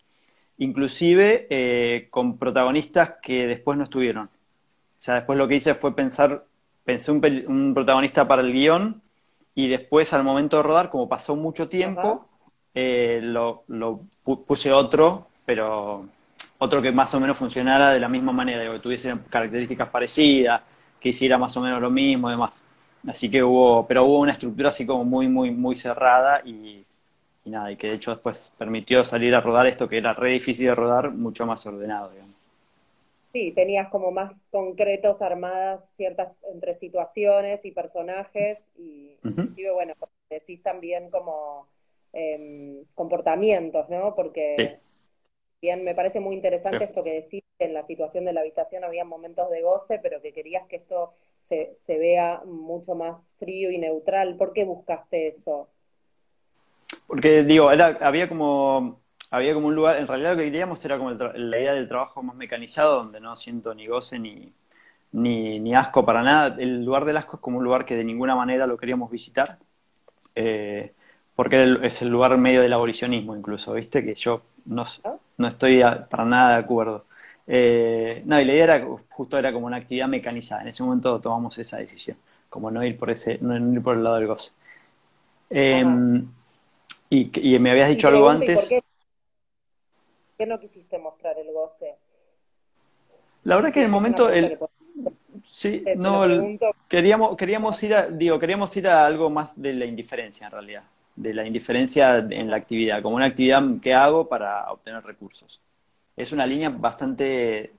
Inclusive 0.59 2.09
con 2.11 2.37
protagonistas 2.37 3.15
que 3.23 3.47
después 3.47 3.79
no 3.79 3.85
estuvieron. 3.85 4.27
O 4.27 5.01
sea, 5.01 5.15
después 5.15 5.39
lo 5.39 5.47
que 5.47 5.55
hice 5.55 5.75
fue 5.77 5.95
pensar, 5.95 6.45
pensé 6.85 7.13
un, 7.13 7.25
un 7.47 7.75
protagonista 7.75 8.27
para 8.27 8.43
el 8.43 8.53
guion 8.53 9.01
y 9.55 9.69
después 9.69 10.13
al 10.13 10.23
momento 10.23 10.57
de 10.57 10.63
rodar, 10.65 10.89
como 10.91 11.09
pasó 11.09 11.35
mucho 11.37 11.69
tiempo, 11.69 12.28
eh, 12.81 13.21
lo, 13.21 13.65
puse 14.47 14.73
otro, 14.73 15.27
pero 15.45 16.07
otro 16.59 16.81
que 16.81 16.93
más 16.93 17.13
o 17.13 17.19
menos 17.19 17.37
funcionara 17.37 17.93
de 17.93 17.99
la 17.99 18.09
misma 18.09 18.31
manera, 18.31 18.73
que 18.73 18.79
tuviese 18.79 19.13
características 19.29 19.89
parecidas, 19.89 20.63
que 21.01 21.09
hiciera 21.09 21.37
más 21.39 21.57
o 21.57 21.61
menos 21.61 21.83
lo 21.83 21.91
mismo 21.91 22.29
y 22.29 22.33
demás. 22.35 22.63
Así 23.09 23.29
que 23.29 23.43
hubo, 23.43 23.85
pero 23.85 24.05
hubo 24.05 24.21
una 24.21 24.31
estructura 24.31 24.69
así 24.69 24.87
como 24.87 25.05
muy, 25.05 25.27
muy, 25.27 25.51
muy 25.51 25.75
cerrada 25.75 26.41
y, 26.45 26.85
nada, 27.47 27.73
y 27.73 27.77
que 27.77 27.89
de 27.89 27.95
hecho 27.95 28.13
después 28.13 28.55
permitió 28.57 29.05
salir 29.05 29.35
a 29.35 29.41
rodar 29.41 29.67
esto 29.67 29.89
que 29.89 29.99
era 29.99 30.13
re 30.15 30.31
difícil 30.31 30.67
de 30.67 30.75
rodar, 30.77 31.11
mucho 31.11 31.47
más 31.47 31.67
ordenado, 31.67 32.11
digamos. 32.11 32.37
Sí, 33.33 33.51
tenías 33.51 33.89
como 33.89 34.13
más 34.13 34.33
concretos 34.53 35.21
armadas 35.21 35.85
ciertas 35.97 36.33
entre 36.53 36.75
situaciones 36.75 37.65
y 37.65 37.73
personajes 37.73 38.71
y 38.79 39.17
inclusive, 39.25 39.73
bueno, 39.73 39.95
decís 40.31 40.63
también 40.63 41.11
como 41.11 41.67
Em, 42.13 42.85
comportamientos, 42.95 43.89
¿no? 43.91 44.15
Porque 44.15 44.81
bien 45.61 45.85
me 45.85 45.95
parece 45.95 46.21
muy 46.21 46.35
interesante 46.35 46.85
esto 46.85 47.05
que 47.05 47.21
decís, 47.21 47.43
que 47.59 47.67
en 47.67 47.75
la 47.75 47.83
situación 47.83 48.25
de 48.25 48.33
la 48.33 48.41
habitación 48.41 48.83
había 48.85 49.05
momentos 49.05 49.51
de 49.51 49.63
goce, 49.63 49.99
pero 49.99 50.23
que 50.23 50.33
querías 50.33 50.67
que 50.69 50.77
esto 50.77 51.13
se, 51.37 51.75
se 51.85 51.99
vea 51.99 52.43
mucho 52.47 52.95
más 52.95 53.21
frío 53.39 53.71
y 53.71 53.79
neutral. 53.79 54.37
¿Por 54.37 54.53
qué 54.53 54.65
buscaste 54.65 55.29
eso? 55.29 55.69
Porque, 57.07 57.43
digo, 57.43 57.71
era, 57.71 57.99
había 58.01 58.29
como 58.29 59.01
había 59.31 59.53
como 59.53 59.67
un 59.67 59.75
lugar, 59.75 59.99
en 59.99 60.07
realidad 60.07 60.33
lo 60.33 60.39
que 60.39 60.45
queríamos 60.45 60.83
era 60.87 60.97
como 60.97 61.11
la 61.11 61.59
idea 61.59 61.75
del 61.75 61.89
trabajo 61.89 62.23
más 62.23 62.35
mecanizado, 62.35 62.97
donde 62.97 63.21
no 63.21 63.37
siento 63.37 63.75
ni 63.75 63.85
goce 63.87 64.19
ni, 64.19 64.55
ni, 65.13 65.61
ni, 65.61 65.75
asco 65.75 66.07
para 66.07 66.23
nada. 66.23 66.57
El 66.59 66.83
lugar 66.85 67.05
del 67.05 67.19
asco 67.19 67.37
es 67.37 67.43
como 67.43 67.59
un 67.59 67.65
lugar 67.65 67.85
que 67.85 67.95
de 67.95 68.05
ninguna 68.05 68.35
manera 68.35 68.67
lo 68.67 68.79
queríamos 68.79 69.11
visitar. 69.11 69.59
Eh, 70.35 70.95
porque 71.39 71.79
es 71.85 72.03
el 72.03 72.09
lugar 72.09 72.37
medio 72.37 72.63
del 72.63 72.73
abolicionismo 72.73 73.37
incluso, 73.37 73.73
¿viste? 73.73 74.05
Que 74.05 74.17
yo 74.17 74.43
no, 74.65 74.83
no 75.37 75.47
estoy 75.47 75.81
para 76.11 76.25
nada 76.25 76.57
de 76.57 76.65
acuerdo. 76.65 77.05
Eh, 77.47 78.23
no, 78.27 78.41
y 78.41 78.45
la 78.45 78.53
idea 78.53 78.65
era, 78.65 78.89
justo 79.09 79.39
era 79.39 79.53
como 79.53 79.67
una 79.67 79.77
actividad 79.77 80.09
mecanizada. 80.09 80.63
En 80.63 80.69
ese 80.69 80.83
momento 80.83 81.21
tomamos 81.21 81.57
esa 81.59 81.77
decisión, 81.77 82.17
como 82.49 82.73
no 82.73 82.83
ir 82.83 82.99
por 82.99 83.11
ese, 83.11 83.39
no 83.41 83.57
ir 83.57 83.81
por 83.81 83.97
el 83.97 84.03
lado 84.03 84.17
del 84.17 84.27
goce. 84.27 84.51
Em, 85.49 86.27
y, 87.09 87.55
y, 87.55 87.59
me 87.61 87.71
habías 87.71 87.91
dicho 87.91 88.09
algo 88.09 88.29
antes. 88.29 88.69
Por 88.69 88.83
qué, 90.39 90.45
no 90.45 90.59
quisiste 90.59 90.99
mostrar 90.99 91.39
el 91.39 91.53
goce? 91.53 91.95
La 93.45 93.55
verdad 93.55 93.69
es 93.69 93.75
que 93.75 93.81
en 93.81 93.87
el 93.87 93.93
momento 93.93 94.29
el, 94.29 94.59
sí, 95.45 95.85
no, 95.97 96.25
queríamos 96.89 97.37
queríamos 97.37 97.81
ir 97.85 97.95
a, 97.95 98.09
digo, 98.09 98.41
queríamos 98.41 98.77
ir 98.77 98.89
a 98.89 99.07
algo 99.07 99.31
más 99.31 99.53
de 99.55 99.73
la 99.75 99.85
indiferencia 99.85 100.45
en 100.45 100.53
realidad 100.53 100.83
de 101.19 101.35
la 101.35 101.45
indiferencia 101.45 102.19
en 102.19 102.49
la 102.49 102.57
actividad, 102.57 103.03
como 103.03 103.17
una 103.17 103.27
actividad 103.27 103.63
que 103.83 103.93
hago 103.93 104.29
para 104.29 104.71
obtener 104.71 105.03
recursos. 105.03 105.61
Es 106.17 106.31
una 106.33 106.47
línea 106.47 106.69
bastante 106.69 107.73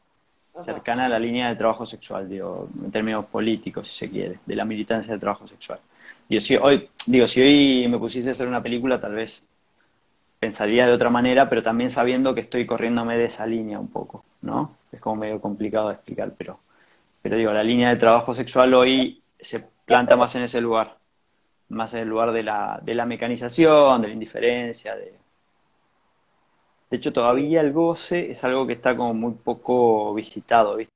cercana 0.64 1.06
a 1.06 1.10
la 1.10 1.20
línea 1.20 1.48
de 1.48 1.56
trabajo 1.56 1.86
sexual, 1.86 2.28
digo, 2.28 2.68
en 2.84 2.92
términos 2.92 3.26
políticos, 3.26 3.88
si 3.88 3.98
se 3.98 4.12
quiere, 4.12 4.40
de 4.46 4.56
la 4.56 4.66
militancia 4.66 5.12
del 5.12 5.22
trabajo 5.22 5.48
sexual. 5.48 5.80
Digo, 6.28 6.42
si 6.42 6.58
hoy, 6.58 6.90
digo, 7.08 7.28
si 7.28 7.42
hoy 7.42 7.88
me 7.88 7.98
pusiese 7.98 8.28
a 8.28 8.32
hacer 8.32 8.48
una 8.48 8.62
película, 8.62 9.00
tal 9.00 9.16
vez 9.16 9.46
pensaría 10.38 10.86
de 10.86 10.92
otra 10.92 11.10
manera, 11.10 11.48
pero 11.50 11.64
también 11.64 11.92
sabiendo 11.92 12.34
que 12.34 12.42
estoy 12.42 12.66
corriéndome 12.66 13.18
de 13.18 13.26
esa 13.26 13.46
línea 13.46 13.80
un 13.80 13.88
poco, 13.88 14.26
¿no? 14.42 14.76
Es 14.92 15.00
como 15.00 15.16
medio 15.16 15.40
complicado 15.40 15.88
de 15.88 15.96
explicar, 15.96 16.34
pero, 16.38 16.60
pero 17.22 17.38
digo, 17.38 17.54
la 17.54 17.64
línea 17.64 17.90
de 17.90 17.96
trabajo 17.96 18.36
sexual 18.36 18.74
hoy 18.74 19.22
se 19.40 19.66
planta 19.86 20.18
más 20.18 20.36
en 20.36 20.44
ese 20.44 20.60
lugar 20.60 20.99
más 21.70 21.94
en 21.94 22.02
el 22.02 22.08
lugar 22.10 22.32
de 22.32 22.44
la, 22.44 22.80
de 22.84 22.94
la 22.94 23.06
mecanización, 23.06 24.02
de 24.02 24.08
la 24.08 24.14
indiferencia. 24.14 24.96
De... 24.96 25.14
de 26.90 26.98
hecho, 26.98 27.14
todavía 27.14 27.62
el 27.62 27.72
goce 27.72 28.32
es 28.32 28.44
algo 28.44 28.68
que 28.68 28.74
está 28.74 28.98
como 28.98 29.14
muy 29.14 29.34
poco 29.34 30.14
visitado, 30.14 30.76
¿viste? 30.76 30.94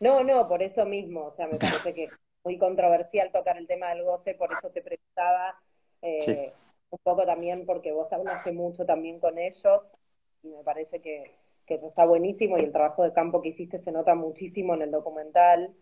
No, 0.00 0.22
no, 0.22 0.46
por 0.48 0.62
eso 0.62 0.84
mismo, 0.84 1.26
o 1.26 1.32
sea, 1.32 1.46
me 1.46 1.56
parece 1.56 1.94
que 1.94 2.04
es 2.04 2.10
muy 2.44 2.58
controversial 2.58 3.30
tocar 3.32 3.56
el 3.56 3.66
tema 3.66 3.90
del 3.90 4.02
goce, 4.02 4.34
por 4.34 4.52
eso 4.52 4.68
te 4.70 4.82
preguntaba 4.82 5.58
eh, 6.02 6.52
un 6.90 6.98
poco 7.02 7.24
también, 7.24 7.64
porque 7.64 7.92
vos 7.92 8.12
hablaste 8.12 8.52
mucho 8.52 8.84
también 8.84 9.18
con 9.18 9.38
ellos, 9.38 9.94
y 10.42 10.48
me 10.48 10.62
parece 10.62 11.00
que, 11.00 11.30
que 11.64 11.74
eso 11.74 11.88
está 11.88 12.04
buenísimo, 12.04 12.58
y 12.58 12.64
el 12.64 12.72
trabajo 12.72 13.02
de 13.02 13.12
campo 13.12 13.40
que 13.40 13.48
hiciste 13.50 13.78
se 13.78 13.92
nota 13.92 14.14
muchísimo 14.14 14.74
en 14.74 14.82
el 14.82 14.90
documental. 14.90 15.72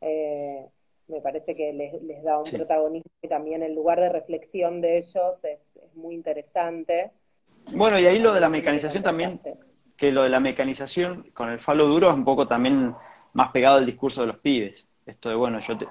Eh, 0.00 0.66
me 1.08 1.20
parece 1.20 1.56
que 1.56 1.72
les, 1.72 2.22
da 2.22 2.38
un 2.38 2.44
protagonismo 2.44 3.10
y 3.22 3.28
también 3.28 3.62
el 3.62 3.74
lugar 3.74 4.00
de 4.00 4.08
reflexión 4.08 4.80
de 4.80 4.98
ellos 4.98 5.44
es, 5.44 5.60
muy 5.94 6.14
interesante. 6.14 7.10
Bueno, 7.72 7.98
y 7.98 8.06
ahí 8.06 8.18
lo 8.18 8.32
de 8.32 8.40
la 8.40 8.48
mecanización 8.48 9.02
también, 9.02 9.40
que 9.96 10.12
lo 10.12 10.22
de 10.22 10.28
la 10.28 10.38
mecanización 10.38 11.30
con 11.32 11.50
el 11.50 11.58
falo 11.58 11.88
duro 11.88 12.08
es 12.08 12.14
un 12.14 12.24
poco 12.24 12.46
también 12.46 12.94
más 13.32 13.50
pegado 13.50 13.78
al 13.78 13.86
discurso 13.86 14.20
de 14.20 14.28
los 14.28 14.38
pibes. 14.38 14.86
Esto 15.06 15.28
de, 15.28 15.34
bueno, 15.34 15.58
yo 15.58 15.76
te, 15.76 15.86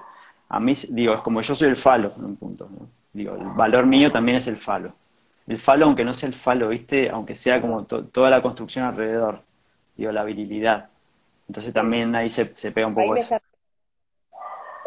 a 0.48 0.60
mí, 0.60 0.72
digo, 0.90 1.14
es 1.14 1.20
como 1.20 1.40
yo 1.42 1.54
soy 1.54 1.68
el 1.68 1.76
falo 1.76 2.12
en 2.16 2.24
un 2.24 2.36
punto. 2.36 2.68
Digo, 3.12 3.34
el 3.34 3.48
valor 3.48 3.86
mío 3.86 4.10
también 4.10 4.36
es 4.36 4.46
el 4.46 4.56
falo. 4.56 4.94
El 5.46 5.58
falo, 5.58 5.86
aunque 5.86 6.04
no 6.04 6.12
sea 6.12 6.28
el 6.28 6.34
falo, 6.34 6.68
¿viste? 6.68 7.10
Aunque 7.10 7.34
sea 7.34 7.60
como 7.60 7.84
toda 7.84 8.30
la 8.30 8.42
construcción 8.42 8.84
alrededor. 8.84 9.42
Digo, 9.96 10.12
la 10.12 10.24
virilidad. 10.24 10.88
Entonces 11.48 11.72
también 11.72 12.14
ahí 12.14 12.28
se, 12.28 12.54
se 12.56 12.70
pega 12.70 12.86
un 12.86 12.94
poco 12.94 13.14
ahí 13.14 13.20
eso. 13.20 13.36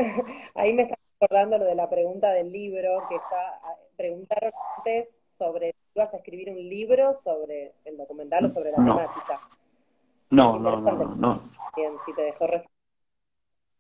ahí 0.56 0.74
me 0.74 0.84
está 0.84 0.96
acordando 1.20 1.58
lo 1.58 1.66
de 1.66 1.76
la 1.76 1.90
pregunta 1.90 2.32
del 2.32 2.52
libro, 2.52 3.04
que 3.10 3.16
está, 3.16 3.60
preguntaron 3.96 4.52
antes 4.78 5.20
sobre 5.38 5.72
si 5.72 5.78
ibas 5.96 6.14
a 6.14 6.18
escribir 6.18 6.50
un 6.50 6.58
libro 6.58 7.14
sobre 7.14 7.74
el 7.86 7.98
documental 7.98 8.46
o 8.46 8.50
sobre 8.50 8.72
la 8.72 8.78
temática. 8.78 9.40
No, 10.30 10.58
no, 10.58 10.80
no, 10.80 10.92
no, 10.92 11.16
no. 11.16 11.50
Bien, 11.76 11.94
si 12.06 12.14
te 12.14 12.22
dejó 12.22 12.48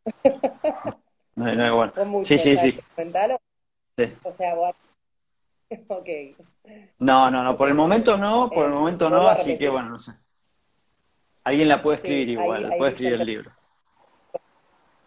No, 1.35 1.55
no, 1.55 1.75
bueno. 1.75 2.25
sí, 2.25 2.37
sí, 2.37 2.57
sí. 2.57 2.71
Documental 2.73 3.31
o... 3.31 3.39
Sí. 3.97 4.13
O 4.23 4.31
sea, 4.33 4.55
vos... 4.55 4.75
ok. 5.87 6.09
No, 6.99 7.31
no, 7.31 7.43
no, 7.43 7.57
por 7.57 7.69
el 7.69 7.73
momento 7.73 8.17
no, 8.17 8.49
por 8.49 8.65
el 8.65 8.71
momento 8.71 9.09
no, 9.09 9.27
así 9.27 9.57
que 9.57 9.69
bueno, 9.69 9.89
no 9.89 9.99
sé. 9.99 10.13
Alguien 11.43 11.69
la 11.69 11.81
puede 11.81 11.97
escribir 11.97 12.29
igual, 12.29 12.73
puede 12.77 12.91
escribir 12.91 13.13
el 13.19 13.25
libro. 13.25 13.51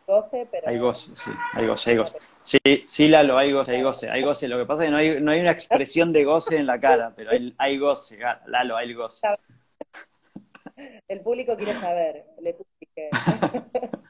Goce, 0.06 0.46
pero... 0.50 0.68
Hay 0.68 0.78
goce, 0.78 1.10
sí, 1.14 1.30
hay 1.54 1.66
goce, 1.66 1.90
hay 1.90 1.96
goce. 1.96 2.18
Sí, 2.44 2.58
sí, 2.84 3.08
Lalo, 3.08 3.38
hay 3.38 3.52
goce, 3.52 3.72
hay 3.72 3.82
goce, 3.82 4.10
hay 4.10 4.22
goce. 4.22 4.48
Lo 4.48 4.58
que 4.58 4.66
pasa 4.66 4.82
es 4.82 4.88
que 4.88 4.90
no 4.90 4.98
hay, 4.98 5.18
no 5.20 5.30
hay 5.30 5.40
una 5.40 5.50
expresión 5.50 6.12
de 6.12 6.24
goce 6.24 6.58
en 6.58 6.66
la 6.66 6.78
cara, 6.78 7.14
pero 7.16 7.30
hay, 7.30 7.54
hay 7.56 7.78
goce, 7.78 8.18
Lalo, 8.46 8.76
hay 8.76 8.92
goce. 8.92 9.26
El 11.08 11.20
público 11.20 11.56
quiere 11.56 11.72
saber, 11.80 12.26
le 12.40 12.54
publiqué. 12.54 13.10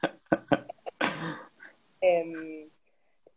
Em, 2.01 2.69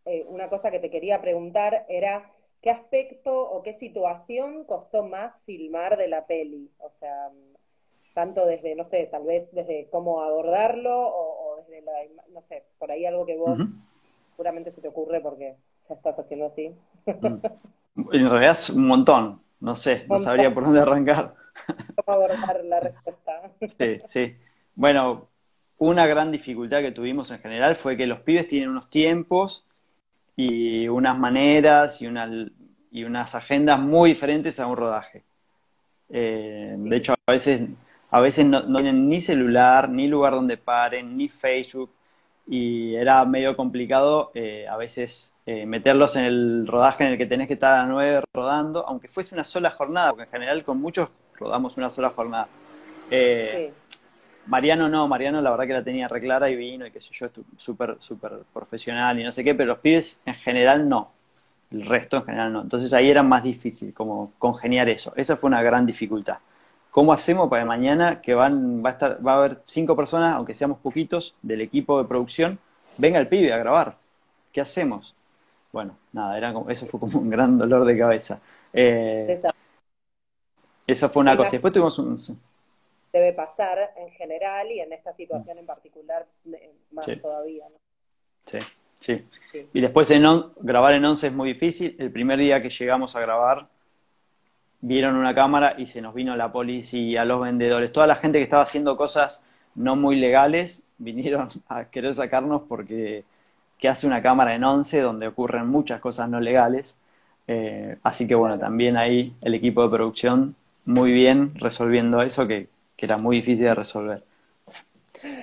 eh, 0.04 0.26
una 0.28 0.50
cosa 0.50 0.70
que 0.70 0.78
te 0.78 0.90
quería 0.90 1.22
preguntar 1.22 1.86
era, 1.88 2.30
¿qué 2.60 2.70
aspecto 2.70 3.32
o 3.32 3.62
qué 3.62 3.72
situación 3.72 4.64
costó 4.64 5.04
más 5.04 5.32
filmar 5.46 5.96
de 5.96 6.08
la 6.08 6.26
peli? 6.26 6.70
O 6.78 6.90
sea, 7.00 7.30
tanto 8.18 8.46
desde, 8.46 8.74
no 8.74 8.82
sé, 8.82 9.06
tal 9.12 9.22
vez 9.22 9.48
desde 9.52 9.86
cómo 9.92 10.22
abordarlo 10.22 11.06
o, 11.06 11.56
desde 11.58 11.82
la, 11.82 11.92
no 12.34 12.42
sé, 12.42 12.64
por 12.76 12.90
ahí 12.90 13.06
algo 13.06 13.24
que 13.24 13.36
vos 13.36 13.60
seguramente 14.32 14.72
se 14.72 14.80
te 14.80 14.88
ocurre 14.88 15.20
porque 15.20 15.54
ya 15.88 15.94
estás 15.94 16.18
haciendo 16.18 16.46
así. 16.46 16.74
Mm. 17.06 17.36
en 18.12 18.28
realidad 18.28 18.56
es 18.58 18.70
un 18.70 18.88
montón, 18.88 19.40
no 19.60 19.76
sé, 19.76 20.04
no 20.08 20.18
sabría 20.18 20.52
por 20.52 20.64
dónde 20.64 20.80
arrancar. 20.80 21.36
¿Cómo 22.04 22.16
abordar 22.16 22.64
la 22.64 22.80
respuesta? 22.80 23.52
sí, 23.60 23.98
sí. 24.06 24.36
Bueno, 24.74 25.28
una 25.78 26.04
gran 26.08 26.32
dificultad 26.32 26.80
que 26.80 26.90
tuvimos 26.90 27.30
en 27.30 27.38
general 27.38 27.76
fue 27.76 27.96
que 27.96 28.08
los 28.08 28.18
pibes 28.22 28.48
tienen 28.48 28.70
unos 28.70 28.90
tiempos 28.90 29.64
y 30.34 30.88
unas 30.88 31.16
maneras 31.16 32.02
y, 32.02 32.08
una, 32.08 32.28
y 32.90 33.04
unas 33.04 33.36
agendas 33.36 33.78
muy 33.78 34.10
diferentes 34.10 34.58
a 34.58 34.66
un 34.66 34.76
rodaje. 34.76 35.22
Eh, 36.10 36.74
de 36.76 36.96
hecho, 36.96 37.14
a 37.24 37.30
veces, 37.30 37.60
a 38.10 38.20
veces 38.20 38.46
no, 38.46 38.62
tienen 38.64 39.08
ni 39.08 39.20
celular, 39.20 39.88
ni 39.88 40.08
lugar 40.08 40.32
donde 40.32 40.56
paren, 40.56 41.16
ni 41.16 41.28
Facebook, 41.28 41.90
y 42.46 42.94
era 42.94 43.24
medio 43.26 43.56
complicado 43.56 44.30
eh, 44.34 44.66
a 44.66 44.76
veces 44.76 45.34
eh, 45.44 45.66
meterlos 45.66 46.16
en 46.16 46.24
el 46.24 46.66
rodaje 46.66 47.04
en 47.04 47.10
el 47.10 47.18
que 47.18 47.26
tenés 47.26 47.46
que 47.46 47.54
estar 47.54 47.78
a 47.78 47.86
nueve 47.86 48.22
rodando, 48.32 48.86
aunque 48.86 49.08
fuese 49.08 49.34
una 49.34 49.44
sola 49.44 49.70
jornada, 49.70 50.10
porque 50.10 50.24
en 50.24 50.30
general 50.30 50.64
con 50.64 50.80
muchos 50.80 51.08
rodamos 51.38 51.76
una 51.76 51.90
sola 51.90 52.10
jornada. 52.10 52.48
Sí. 53.10 53.70
Mariano 54.48 54.88
no, 54.88 55.06
Mariano 55.06 55.42
la 55.42 55.50
verdad 55.50 55.66
que 55.66 55.72
la 55.74 55.84
tenía 55.84 56.08
reclara 56.08 56.48
y 56.48 56.56
vino 56.56 56.86
y 56.86 56.90
qué 56.90 57.02
sé 57.02 57.10
yo, 57.12 57.28
súper, 57.58 57.96
súper 58.00 58.32
profesional 58.52 59.18
y 59.20 59.24
no 59.24 59.30
sé 59.30 59.44
qué, 59.44 59.54
pero 59.54 59.68
los 59.68 59.78
pibes 59.78 60.22
en 60.24 60.34
general 60.34 60.88
no. 60.88 61.12
El 61.70 61.84
resto 61.84 62.16
en 62.16 62.24
general 62.24 62.52
no. 62.54 62.62
Entonces 62.62 62.94
ahí 62.94 63.10
era 63.10 63.22
más 63.22 63.42
difícil 63.42 63.92
como 63.92 64.32
congeniar 64.38 64.88
eso. 64.88 65.12
Esa 65.16 65.36
fue 65.36 65.48
una 65.48 65.62
gran 65.62 65.84
dificultad. 65.84 66.38
¿Cómo 66.90 67.12
hacemos 67.12 67.48
para 67.48 67.64
mañana 67.64 68.20
que 68.20 68.34
van, 68.34 68.84
va 68.84 68.90
a 68.90 68.92
estar, 68.92 69.26
va 69.26 69.32
a 69.32 69.36
haber 69.36 69.60
cinco 69.64 69.94
personas, 69.94 70.34
aunque 70.34 70.54
seamos 70.54 70.78
poquitos, 70.78 71.34
del 71.42 71.60
equipo 71.60 72.02
de 72.02 72.08
producción, 72.08 72.58
venga 72.96 73.18
el 73.18 73.28
pibe 73.28 73.52
a 73.52 73.58
grabar? 73.58 73.96
¿Qué 74.52 74.60
hacemos? 74.60 75.14
Bueno, 75.72 75.96
nada, 76.12 76.36
era 76.36 76.52
como, 76.52 76.70
eso 76.70 76.86
fue 76.86 76.98
como 76.98 77.18
un 77.18 77.30
gran 77.30 77.58
dolor 77.58 77.84
de 77.84 77.98
cabeza. 77.98 78.40
Eh, 78.72 79.40
esa 80.86 81.08
fue 81.08 81.20
una 81.20 81.36
cosa. 81.36 81.50
Después 81.52 81.72
tuvimos 81.72 81.98
un 81.98 82.18
debe 83.12 83.32
pasar 83.32 83.92
en 83.96 84.10
general 84.10 84.70
y 84.70 84.80
en 84.80 84.92
esta 84.92 85.12
situación 85.12 85.58
en 85.58 85.66
particular 85.66 86.26
eh, 86.52 86.72
más 86.90 87.06
todavía. 87.20 87.66
¿no? 87.68 87.76
Sí, 88.46 88.58
sí, 89.00 89.68
Y 89.72 89.80
después 89.80 90.10
en 90.10 90.24
grabar 90.60 90.94
en 90.94 91.04
11 91.04 91.28
es 91.28 91.32
muy 91.32 91.52
difícil. 91.52 91.96
El 91.98 92.10
primer 92.10 92.38
día 92.38 92.60
que 92.60 92.70
llegamos 92.70 93.14
a 93.16 93.20
grabar, 93.20 93.68
vieron 94.80 95.16
una 95.16 95.34
cámara 95.34 95.74
y 95.78 95.86
se 95.86 96.00
nos 96.00 96.14
vino 96.14 96.36
la 96.36 96.52
policía, 96.52 97.24
los 97.24 97.40
vendedores, 97.40 97.92
toda 97.92 98.06
la 98.06 98.16
gente 98.16 98.38
que 98.38 98.44
estaba 98.44 98.62
haciendo 98.62 98.96
cosas 98.96 99.42
no 99.74 99.96
muy 99.96 100.16
legales, 100.16 100.84
vinieron 100.98 101.48
a 101.68 101.84
querer 101.86 102.14
sacarnos 102.14 102.62
porque 102.68 103.24
que 103.78 103.88
hace 103.88 104.06
una 104.06 104.22
cámara 104.22 104.54
en 104.54 104.64
11 104.64 105.00
donde 105.00 105.28
ocurren 105.28 105.68
muchas 105.68 106.00
cosas 106.00 106.28
no 106.28 106.40
legales. 106.40 106.98
Eh, 107.46 107.96
así 108.02 108.26
que 108.26 108.34
bueno, 108.34 108.58
también 108.58 108.96
ahí 108.96 109.32
el 109.40 109.54
equipo 109.54 109.82
de 109.82 109.90
producción 109.90 110.56
muy 110.84 111.12
bien 111.12 111.52
resolviendo 111.54 112.22
eso 112.22 112.46
que 112.48 112.68
que 112.98 113.06
era 113.06 113.16
muy 113.16 113.36
difícil 113.36 113.64
de 113.64 113.74
resolver. 113.74 114.22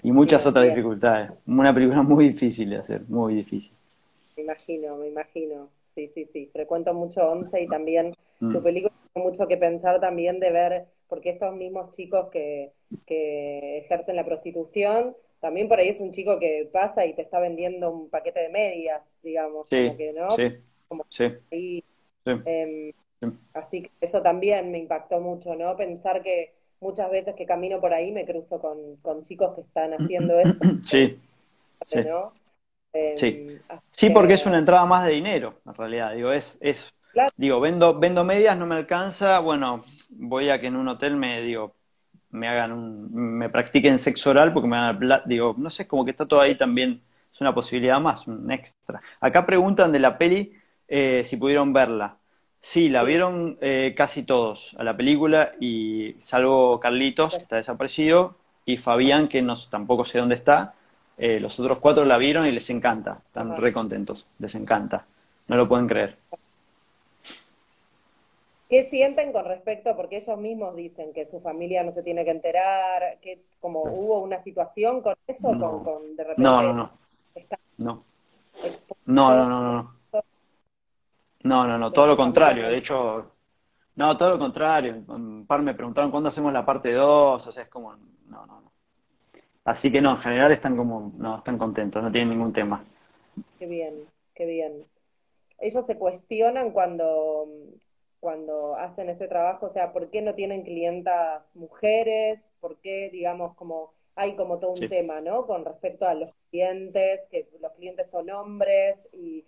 Y 0.04 0.12
muchas 0.12 0.46
otras 0.46 0.68
dificultades. 0.68 1.32
Una 1.48 1.74
película 1.74 2.02
muy 2.04 2.30
difícil 2.30 2.70
de 2.70 2.78
hacer, 2.78 3.02
muy 3.08 3.34
difícil. 3.34 3.74
Me 4.36 4.44
imagino, 4.44 4.98
me 4.98 5.08
imagino. 5.08 5.70
Sí, 5.96 6.08
sí, 6.14 6.26
sí. 6.26 6.50
Frecuento 6.52 6.94
mucho 6.94 7.22
Once 7.22 7.60
y 7.60 7.68
también 7.68 8.14
mm. 8.42 8.52
tu 8.52 8.62
película 8.62 8.94
mucho 9.16 9.48
que 9.48 9.58
pensar 9.58 10.00
también 10.00 10.40
de 10.40 10.52
ver, 10.52 10.86
porque 11.08 11.30
estos 11.32 11.56
mismos 11.56 11.96
chicos 11.96 12.30
que, 12.32 12.74
que 13.06 13.80
ejercen 13.80 14.16
la 14.16 14.26
prostitución, 14.26 15.16
también 15.40 15.68
por 15.68 15.80
ahí 15.80 15.90
es 15.90 16.00
un 16.00 16.12
chico 16.12 16.40
que 16.40 16.70
pasa 16.72 17.06
y 17.06 17.14
te 17.14 17.22
está 17.22 17.40
vendiendo 17.40 17.92
un 17.92 18.10
paquete 18.10 18.42
de 18.42 18.50
medias, 18.50 19.02
digamos. 19.24 19.68
Sí, 19.70 19.86
como 19.86 19.98
que, 19.98 20.14
¿no? 20.14 20.32
sí, 20.32 20.58
como 20.88 21.06
sí. 21.10 21.84
Em, 22.26 22.92
sí. 23.22 23.28
Así 23.54 23.82
que 23.84 23.92
eso 24.02 24.22
también 24.22 24.72
me 24.72 24.80
impactó 24.80 25.20
mucho, 25.20 25.56
¿no? 25.56 25.76
Pensar 25.78 26.22
que 26.22 26.54
muchas 26.82 27.10
veces 27.12 27.36
que 27.36 27.46
camino 27.46 27.80
por 27.80 27.94
ahí 27.94 28.12
me 28.12 28.26
cruzo 28.26 28.60
con, 28.60 29.22
chicos 29.22 29.54
que 29.56 29.62
están 29.62 29.94
haciendo 29.94 30.40
esto. 30.40 30.66
Sí. 30.84 31.20
sí. 31.88 32.00
Em, 32.94 33.60
sí, 33.92 34.10
porque 34.10 34.34
es 34.34 34.46
una 34.46 34.58
entrada 34.58 34.86
más 34.86 35.06
de 35.06 35.14
dinero, 35.14 35.60
en 35.66 35.74
realidad. 35.76 36.14
Digo, 36.16 36.32
es, 36.32 36.58
es 36.62 36.95
digo, 37.38 37.60
vendo, 37.60 38.00
vendo 38.00 38.24
medias, 38.24 38.58
no 38.58 38.66
me 38.66 38.76
alcanza, 38.76 39.40
bueno, 39.40 39.84
voy 40.10 40.50
a 40.50 40.60
que 40.60 40.68
en 40.68 40.76
un 40.76 40.88
hotel 40.88 41.16
me 41.16 41.42
digo, 41.42 41.76
me 42.32 42.48
hagan 42.48 42.72
un, 42.72 43.14
me 43.14 43.50
practiquen 43.50 44.00
sexo 44.00 44.32
oral 44.32 44.54
porque 44.54 44.68
me 44.68 44.78
van 44.78 45.12
a 45.12 45.24
digo, 45.26 45.56
no 45.58 45.70
sé, 45.70 45.88
como 45.88 46.06
que 46.06 46.12
está 46.12 46.26
todo 46.26 46.42
ahí 46.42 46.56
también, 46.56 47.02
es 47.32 47.42
una 47.42 47.54
posibilidad 47.54 48.00
más, 48.00 48.28
un 48.28 48.50
extra. 48.52 49.02
Acá 49.20 49.46
preguntan 49.46 49.92
de 49.92 50.00
la 50.00 50.18
peli 50.18 50.54
eh, 50.88 51.24
si 51.26 51.38
pudieron 51.38 51.74
verla. 51.74 52.18
Sí, 52.62 52.90
la 52.90 53.04
vieron 53.04 53.58
eh, 53.62 53.94
casi 53.96 54.24
todos 54.24 54.76
a 54.80 54.84
la 54.84 54.98
película, 54.98 55.52
y 55.60 56.16
salvo 56.20 56.80
Carlitos, 56.80 57.36
que 57.36 57.44
está 57.44 57.58
desaparecido, 57.58 58.38
y 58.66 58.78
Fabián, 58.78 59.28
que 59.28 59.42
no, 59.42 59.54
tampoco 59.70 60.04
sé 60.04 60.18
dónde 60.18 60.36
está. 60.36 60.74
Eh, 61.18 61.40
los 61.40 61.60
otros 61.60 61.78
cuatro 61.80 62.06
la 62.06 62.18
vieron 62.18 62.46
y 62.48 62.52
les 62.52 62.70
encanta, 62.70 63.20
están 63.26 63.56
re 63.56 63.72
contentos, 63.72 64.28
les 64.40 64.56
encanta, 64.56 65.06
no 65.48 65.56
lo 65.56 65.68
pueden 65.68 65.88
creer. 65.88 66.18
¿Qué 68.70 68.90
sienten 68.90 69.32
con 69.32 69.46
respecto, 69.46 69.96
porque 69.96 70.18
ellos 70.18 70.38
mismos 70.40 70.76
dicen 70.76 71.14
que 71.14 71.26
su 71.26 71.40
familia 71.40 71.84
no 71.84 71.92
se 71.92 72.02
tiene 72.02 72.26
que 72.26 72.32
enterar, 72.32 73.20
que 73.22 73.44
como 73.60 73.84
hubo 73.84 74.22
una 74.22 74.40
situación 74.40 75.02
con 75.02 75.16
eso, 75.28 75.50
con, 75.50 76.16
de 76.16 76.24
repente... 76.24 76.42
No, 76.42 76.62
no, 76.64 76.74
no. 76.74 76.92
No. 77.78 78.04
No, 79.06 79.36
no, 79.36 79.50
no, 79.50 79.74
no. 79.74 79.96
No, 81.44 81.68
no, 81.68 81.78
no, 81.78 81.92
todo 81.92 82.08
lo 82.08 82.18
contrario. 82.18 82.68
De 82.68 82.78
hecho, 82.78 83.32
no, 83.96 84.18
todo 84.18 84.32
lo 84.32 84.40
contrario. 84.40 85.04
Un 85.08 85.46
par 85.46 85.62
me 85.62 85.76
preguntaron 85.76 86.10
cuándo 86.10 86.30
hacemos 86.30 86.52
la 86.52 86.66
parte 86.66 86.92
2, 86.92 87.46
o 87.46 87.52
sea, 87.52 87.64
es 87.64 87.70
como, 87.70 87.94
no, 87.94 88.46
no, 88.48 88.62
no. 88.62 88.72
Así 89.66 89.92
que 89.92 90.02
no, 90.02 90.12
en 90.12 90.18
general 90.18 90.52
están 90.52 90.76
como, 90.76 91.12
no, 91.18 91.38
están 91.38 91.60
contentos, 91.60 92.02
no 92.02 92.12
tienen 92.12 92.32
ningún 92.32 92.52
tema. 92.52 92.84
Qué 93.60 93.68
bien, 93.68 93.94
qué 94.34 94.46
bien. 94.46 94.86
Ellos 95.60 95.86
se 95.86 95.98
cuestionan 95.98 96.72
cuando, 96.72 97.48
cuando 98.26 98.76
hacen 98.76 99.08
este 99.12 99.28
trabajo, 99.28 99.68
o 99.68 99.70
sea, 99.70 99.94
¿por 99.94 100.10
qué 100.10 100.20
no 100.24 100.34
tienen 100.34 100.64
clientas 100.64 101.44
mujeres? 101.56 102.52
¿Por 102.60 102.76
qué, 102.78 103.12
digamos, 103.12 103.54
como 103.54 103.92
hay 104.16 104.36
como 104.36 104.58
todo 104.58 104.72
un 104.72 104.90
tema, 104.90 105.22
¿no? 105.22 105.46
Con 105.46 105.64
respecto 105.64 106.08
a 106.08 106.16
los 106.16 106.32
clientes, 106.50 107.22
que 107.30 107.48
los 107.62 107.72
clientes 107.74 108.10
son 108.10 108.32
hombres 108.32 109.08
y, 109.14 109.44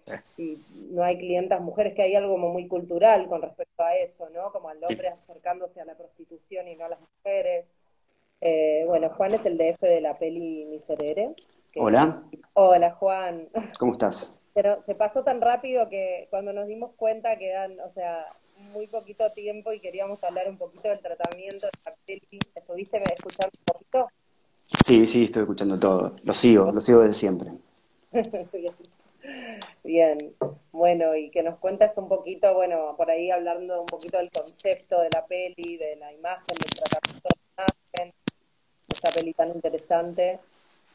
no 0.92 1.02
hay 1.04 1.18
clientas 1.18 1.60
mujeres, 1.60 1.96
que 1.96 2.04
hay 2.04 2.14
algo 2.14 2.34
como 2.34 2.54
muy 2.54 2.68
cultural 2.68 3.28
con 3.28 3.42
respecto 3.42 3.82
a 3.82 3.96
eso, 3.96 4.30
¿no? 4.30 4.52
Como 4.52 4.70
al 4.70 4.78
hombre 4.84 5.08
acercándose 5.08 5.82
a 5.82 5.86
la 5.86 5.96
prostitución 5.96 6.68
y 6.68 6.76
no 6.76 6.86
a 6.86 6.90
las 6.90 7.00
mujeres. 7.00 7.66
Eh, 8.42 8.84
bueno, 8.86 9.10
Juan 9.10 9.34
es 9.34 9.44
el 9.48 9.58
DF 9.58 9.82
de 9.82 10.02
la 10.02 10.20
peli 10.20 10.66
Miserere. 10.66 11.34
Hola. 11.78 12.22
Hola, 12.54 12.92
Juan. 12.92 13.50
¿Cómo 13.80 13.94
estás? 13.94 14.38
Pero 14.54 14.84
se 14.84 14.94
pasó 14.94 15.24
tan 15.24 15.42
rápido 15.42 15.90
que 15.90 16.28
cuando 16.30 16.54
nos 16.54 16.68
dimos 16.68 16.92
cuenta 16.96 17.40
quedan, 17.40 17.80
o 17.80 17.90
sea, 17.90 18.28
muy 18.68 18.88
poquito 18.88 19.32
tiempo 19.32 19.72
y 19.72 19.80
queríamos 19.80 20.24
hablar 20.24 20.50
un 20.50 20.58
poquito 20.58 20.90
del 20.90 21.00
tratamiento 21.00 21.68
de 21.68 21.72
la 21.86 21.96
peli. 22.06 22.40
¿Estuviste 22.56 23.02
escuchando 23.14 23.52
un 23.60 23.66
poquito? 23.66 24.08
Sí, 24.86 25.08
sí, 25.08 25.24
estoy 25.26 25.44
escuchando 25.44 25.80
todo. 25.80 26.16
Lo 26.24 26.34
sigo, 26.34 26.72
lo 26.72 26.80
sigo 26.80 27.02
desde 27.02 27.14
siempre. 27.14 27.52
Bien. 29.84 30.34
Bueno, 30.72 31.16
y 31.16 31.30
que 31.32 31.44
nos 31.44 31.58
cuentes 31.60 31.92
un 31.98 32.08
poquito, 32.08 32.54
bueno, 32.54 32.96
por 32.98 33.10
ahí 33.10 33.32
hablando 33.32 33.82
un 33.82 33.86
poquito 33.86 34.18
del 34.18 34.30
concepto 34.32 35.02
de 35.02 35.10
la 35.14 35.26
peli, 35.26 35.78
de 35.78 35.96
la 35.96 36.14
imagen, 36.14 36.46
del 36.48 36.72
tratamiento 36.72 37.30
de 37.30 37.40
la 37.58 37.66
imagen, 37.66 38.14
esta 38.88 39.12
peli 39.12 39.34
tan 39.34 39.50
interesante. 39.50 40.40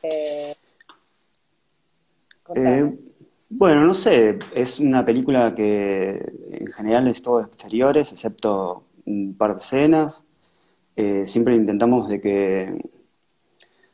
Eh, 0.03 0.55
eh, 2.55 2.93
bueno, 3.59 3.84
no 3.84 3.94
sé, 3.94 4.38
es 4.55 4.80
una 4.80 5.05
película 5.05 5.55
que 5.55 6.32
en 6.50 6.66
general 6.68 7.09
es 7.09 7.22
todo 7.22 7.40
exteriores, 7.40 8.12
excepto 8.12 8.84
un 9.07 9.34
par 9.36 9.53
de 9.55 9.61
escenas. 9.61 10.24
Eh, 10.96 11.26
siempre 11.26 11.55
intentamos 11.55 12.09
de 12.09 12.20
que 12.20 12.78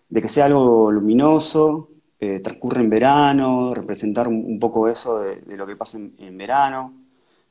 de 0.09 0.23
que 0.23 0.29
sea 0.29 0.47
algo 0.47 0.91
luminoso, 0.91 1.91
eh, 2.21 2.41
transcurre 2.41 2.81
en 2.81 2.91
verano, 2.91 3.75
representar 3.75 4.29
un, 4.29 4.59
poco 4.59 4.89
eso 4.89 5.21
de, 5.21 5.57
lo 5.57 5.67
que 5.67 5.77
pasa 5.77 5.99
en, 5.99 6.39
verano. 6.39 6.95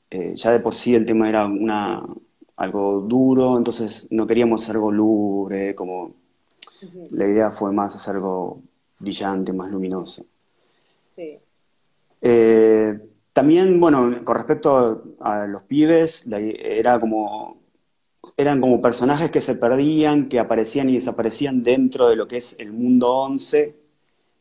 Eh, 0.09 0.33
ya 0.35 0.51
de 0.51 0.59
por 0.59 0.73
sí 0.73 0.95
el 0.95 1.05
tema 1.05 1.29
era 1.29 1.45
una, 1.45 2.03
algo 2.57 3.01
duro, 3.01 3.57
entonces 3.57 4.07
no 4.11 4.25
queríamos 4.25 4.63
hacer 4.63 4.77
algo 4.77 4.91
lúgubre, 4.91 5.75
como 5.75 6.13
la 7.11 7.27
idea 7.27 7.51
fue 7.51 7.71
más 7.71 7.95
hacer 7.95 8.15
algo 8.15 8.61
brillante, 8.99 9.53
más 9.53 9.69
luminoso. 9.69 10.25
Sí. 11.15 11.37
Eh, 12.22 12.99
también, 13.34 13.80
bueno, 13.80 14.24
con 14.24 14.36
respecto 14.36 15.15
a 15.20 15.45
los 15.45 15.63
pibes, 15.63 16.26
era 16.28 16.99
como 16.99 17.57
eran 18.38 18.61
como 18.61 18.82
personajes 18.82 19.32
que 19.32 19.41
se 19.41 19.55
perdían, 19.55 20.30
que 20.30 20.39
aparecían 20.39 20.89
y 20.89 20.93
desaparecían 20.95 21.63
dentro 21.63 22.07
de 22.07 22.15
lo 22.15 22.28
que 22.28 22.38
es 22.38 22.55
el 22.59 22.72
mundo 22.72 23.11
11. 23.15 23.76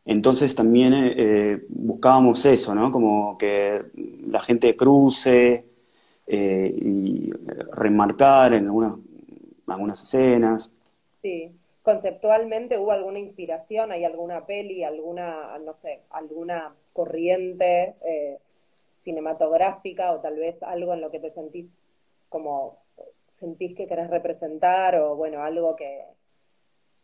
Entonces 0.05 0.55
también 0.55 0.93
eh, 0.95 1.65
buscábamos 1.69 2.45
eso, 2.45 2.75
¿no? 2.75 2.91
Como 2.91 3.37
que 3.37 3.81
la 4.27 4.39
gente 4.39 4.75
cruce 4.75 5.65
eh, 6.27 6.75
y 6.79 7.29
remarcar 7.73 8.53
en 8.53 8.65
algunas, 8.65 8.93
algunas 9.65 10.03
escenas. 10.03 10.71
Sí, 11.21 11.51
conceptualmente 11.81 12.77
hubo 12.77 12.91
alguna 12.91 13.19
inspiración, 13.19 13.91
hay 13.91 14.05
alguna 14.05 14.45
peli, 14.45 14.83
alguna, 14.83 15.57
no 15.57 15.73
sé, 15.73 16.03
alguna 16.11 16.73
corriente 16.97 17.95
eh, 18.03 18.39
cinematográfica 18.97 20.11
o 20.11 20.19
tal 20.19 20.35
vez 20.37 20.61
algo 20.63 20.95
en 20.95 21.01
lo 21.01 21.11
que 21.11 21.19
te 21.19 21.29
sentís 21.29 21.71
como 22.27 22.79
sentís 23.31 23.75
que 23.75 23.85
querés 23.85 24.09
representar 24.09 24.95
o 24.95 25.15
bueno, 25.15 25.43
algo 25.43 25.75
que 25.75 26.01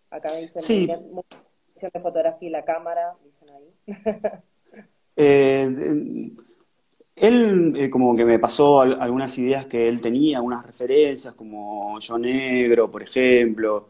acá 0.10 0.32
me 0.32 0.41
dicen 0.41 0.62
sí. 0.64 0.88
de 0.88 2.00
fotografía 2.00 2.50
y 2.50 2.52
la 2.52 2.66
cámara, 2.66 3.16
dicen 3.24 3.50
ahí. 3.50 3.74
Eh, 5.16 5.70
él 7.16 7.74
eh, 7.78 7.89
como 7.91 8.16
que 8.16 8.26
me 8.26 8.39
pasó 8.39 8.82
algunas 8.82 9.38
ideas 9.38 9.68
que 9.68 9.88
él 9.88 10.02
tenía, 10.02 10.38
algunas 10.38 10.66
referencias, 10.66 11.36
como 11.36 12.00
Yo 12.00 12.18
Negro, 12.18 12.89
por 12.89 13.04
ejemplo. 13.04 13.89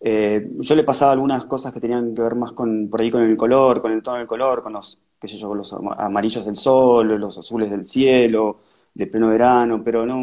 Eh, 0.00 0.50
yo 0.58 0.74
le 0.74 0.82
pasaba 0.82 1.12
algunas 1.12 1.46
cosas 1.46 1.72
que 1.72 1.80
tenían 1.80 2.14
que 2.14 2.22
ver 2.22 2.34
más 2.34 2.52
con, 2.52 2.90
por 2.90 3.00
ahí 3.00 3.10
con 3.10 3.22
el 3.22 3.36
color, 3.36 3.80
con 3.80 3.92
el 3.92 4.02
tono 4.02 4.18
del 4.18 4.26
color, 4.26 4.62
con 4.62 4.72
los, 4.72 5.00
qué 5.24 5.28
sé 5.28 5.38
yo, 5.38 5.48
con 5.48 5.58
los 5.58 5.72
amarillos 5.72 6.44
del 6.44 6.56
sol, 6.56 7.08
los 7.18 7.38
azules 7.38 7.70
del 7.70 7.86
cielo, 7.86 8.60
de 8.92 9.06
pleno 9.06 9.28
verano, 9.28 9.82
pero 9.82 10.04
no, 10.04 10.22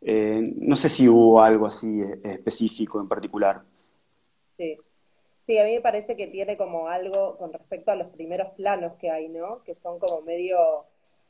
eh, 0.00 0.40
no 0.56 0.76
sé 0.76 0.88
si 0.88 1.08
hubo 1.08 1.42
algo 1.42 1.66
así 1.66 2.00
eh, 2.00 2.18
específico 2.24 3.00
en 3.00 3.08
particular. 3.08 3.62
Sí. 4.56 4.78
Sí, 5.44 5.58
a 5.58 5.64
mí 5.64 5.74
me 5.74 5.80
parece 5.82 6.16
que 6.16 6.28
tiene 6.28 6.56
como 6.56 6.88
algo 6.88 7.36
con 7.36 7.52
respecto 7.52 7.90
a 7.90 7.96
los 7.96 8.08
primeros 8.08 8.52
planos 8.52 8.94
que 8.94 9.10
hay, 9.10 9.28
¿no? 9.28 9.62
Que 9.64 9.74
son 9.74 9.98
como 9.98 10.22
medio, 10.22 10.86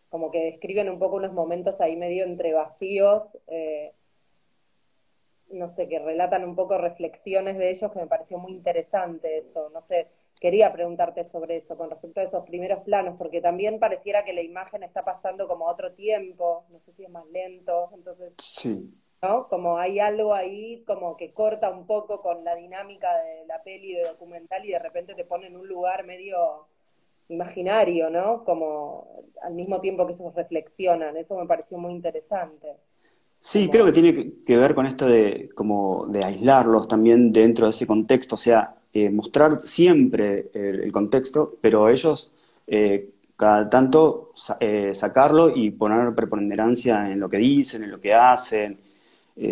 como 0.09 0.31
que 0.31 0.45
describen 0.45 0.89
un 0.89 0.99
poco 1.01 1.17
unos 1.17 1.33
momentos 1.33 1.81
ahí 1.81 1.97
medio 1.97 2.25
entre 2.25 2.53
vacíos, 2.53 3.23
eh, 3.49 3.93
no 5.51 5.69
sé, 5.69 5.89
que 5.89 5.99
relatan 5.99 6.45
un 6.45 6.55
poco 6.55 6.79
reflexiones 6.79 7.59
de 7.59 7.71
ellos, 7.71 7.91
que 7.91 7.99
me 7.99 8.07
pareció 8.07 8.39
muy 8.39 8.53
interesante 8.53 9.39
eso, 9.39 9.71
no 9.71 9.81
sé, 9.81 10.09
quería 10.43 10.73
preguntarte 10.73 11.23
sobre 11.23 11.59
eso, 11.59 11.77
con 11.77 11.89
respecto 11.89 12.19
a 12.19 12.25
esos 12.25 12.45
primeros 12.45 12.81
planos, 12.81 13.15
porque 13.17 13.41
también 13.41 13.79
pareciera 13.79 14.25
que 14.25 14.33
la 14.33 14.43
imagen 14.43 14.83
está 14.83 15.05
pasando 15.05 15.47
como 15.47 15.69
a 15.69 15.73
otro 15.73 15.93
tiempo, 15.93 16.65
no 16.71 16.81
sé 16.81 16.93
si 16.93 17.05
es 17.05 17.11
más 17.11 17.25
lento, 17.27 17.91
entonces, 17.95 18.35
sí. 18.39 18.93
¿no? 19.23 19.47
Como 19.47 19.79
hay 19.79 20.01
algo 20.01 20.35
ahí 20.35 20.83
como 20.85 21.17
que 21.17 21.33
corta 21.33 21.71
un 21.71 21.87
poco 21.87 22.21
con 22.23 22.43
la 22.43 22.57
dinámica 22.57 23.09
de 23.23 23.47
la 23.47 23.63
peli 23.63 23.95
de 23.95 24.03
documental 24.03 24.65
y 24.65 24.73
de 24.73 24.81
repente 24.81 25.15
te 25.15 25.25
pone 25.25 25.47
en 25.47 25.57
un 25.57 25.69
lugar 25.69 26.05
medio 26.05 26.67
imaginario, 27.29 28.11
¿no? 28.11 28.43
Como 28.43 29.23
al 29.43 29.55
mismo 29.55 29.81
tiempo 29.81 30.09
que 30.09 30.15
ellos 30.15 30.35
reflexionan, 30.35 31.17
eso 31.17 31.39
me 31.39 31.47
pareció 31.47 31.79
muy 31.79 31.93
interesante. 31.93 32.67
Sí, 33.39 33.69
creo 33.69 33.85
que 33.85 33.93
tiene 33.93 34.43
que 34.45 34.57
ver 34.57 34.75
con 34.75 34.87
esto 34.87 35.07
de 35.07 35.51
como 35.55 36.07
de 36.07 36.25
aislarlos 36.25 36.89
también 36.89 37.33
dentro 37.33 37.67
de 37.67 37.71
ese 37.71 37.87
contexto, 37.87 38.35
o 38.35 38.39
sea, 38.39 38.75
eh, 38.93 39.11
mostrar 39.11 39.61
siempre 39.61 40.51
el, 40.55 40.93
contexto, 40.93 41.57
pero 41.61 41.89
ellos 41.89 42.33
eh, 42.67 43.11
cada 43.37 43.69
tanto 43.71 44.33
eh, 44.61 44.93
sacarlo 44.95 45.55
y 45.55 45.71
poner 45.71 46.15
preponderancia 46.15 47.11
en 47.11 47.21
lo 47.21 47.29
que 47.29 47.39
dicen, 47.39 47.85
en 47.85 47.91
lo 47.91 48.01
que 48.01 48.15
hacen. 48.15 48.79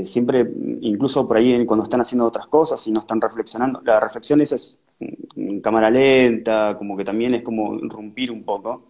siempre, 0.05 0.47
incluso 0.83 1.27
por 1.27 1.37
ahí 1.39 1.65
cuando 1.67 1.85
están 1.85 2.01
haciendo 2.03 2.27
otras 2.27 2.47
cosas 2.49 2.87
y 2.87 2.93
no 2.93 3.01
están 3.01 3.21
reflexionando, 3.21 3.81
la 3.83 3.99
reflexión 4.01 4.41
es 4.43 4.79
en 5.37 5.61
cámara 5.61 5.91
lenta, 5.91 6.77
como 6.79 6.97
que 6.97 7.05
también 7.05 7.35
es 7.35 7.43
como 7.43 7.75
irrumpir 7.77 8.31
un 8.31 8.45
poco 8.45 8.83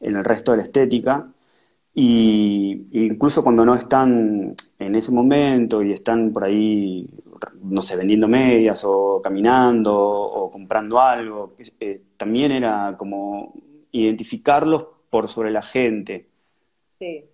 en 0.00 0.16
el 0.16 0.24
resto 0.24 0.52
de 0.52 0.58
la 0.58 0.62
estética. 0.64 1.28
Y 1.94 2.86
incluso 2.92 3.42
cuando 3.44 3.64
no 3.66 3.74
están 3.74 4.54
en 4.78 4.94
ese 4.94 5.12
momento 5.12 5.82
y 5.82 5.92
están 5.92 6.32
por 6.32 6.44
ahí 6.44 7.08
no 7.60 7.82
sé, 7.82 7.96
vendiendo 7.96 8.28
medias 8.28 8.84
o 8.84 9.20
caminando 9.22 9.94
o 9.94 10.50
comprando 10.50 11.00
algo. 11.00 11.54
Eh, 11.80 12.02
también 12.16 12.52
era 12.52 12.94
como 12.98 13.54
identificarlos 13.90 14.86
por 15.10 15.28
sobre 15.28 15.50
la 15.50 15.62
gente. 15.62 16.28
Sí. 16.98 17.28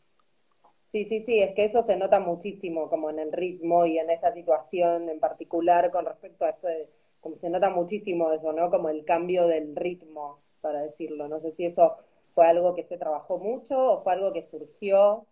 Sí, 0.93 1.05
sí, 1.05 1.21
sí, 1.21 1.41
es 1.41 1.55
que 1.55 1.65
eso 1.67 1.83
se 1.83 1.97
nota 1.97 2.19
muchísimo 2.19 2.89
como 2.89 3.11
en 3.11 3.19
el 3.19 3.31
ritmo 3.33 3.85
y 3.85 3.99
en 3.99 4.09
esa 4.11 4.33
situación 4.33 5.09
en 5.11 5.21
particular 5.21 5.91
con 5.91 6.07
respecto 6.07 6.47
a 6.47 6.51
esto 6.51 6.67
de, 6.67 6.89
como 7.21 7.37
se 7.37 7.51
nota 7.51 7.69
muchísimo 7.71 8.33
eso, 8.33 8.53
¿no? 8.53 8.71
Como 8.71 8.89
el 8.89 9.05
cambio 9.05 9.47
del 9.47 9.77
ritmo, 9.77 10.41
para 10.61 10.83
decirlo. 10.83 11.29
No 11.29 11.41
sé 11.41 11.53
si 11.53 11.67
eso 11.67 11.97
fue 12.35 12.47
algo 12.47 12.75
que 12.75 12.85
se 12.85 12.99
trabajó 12.99 13.39
mucho 13.39 13.79
o 13.79 14.03
fue 14.03 14.15
algo 14.15 14.33
que 14.33 14.43
surgió. 14.43 15.27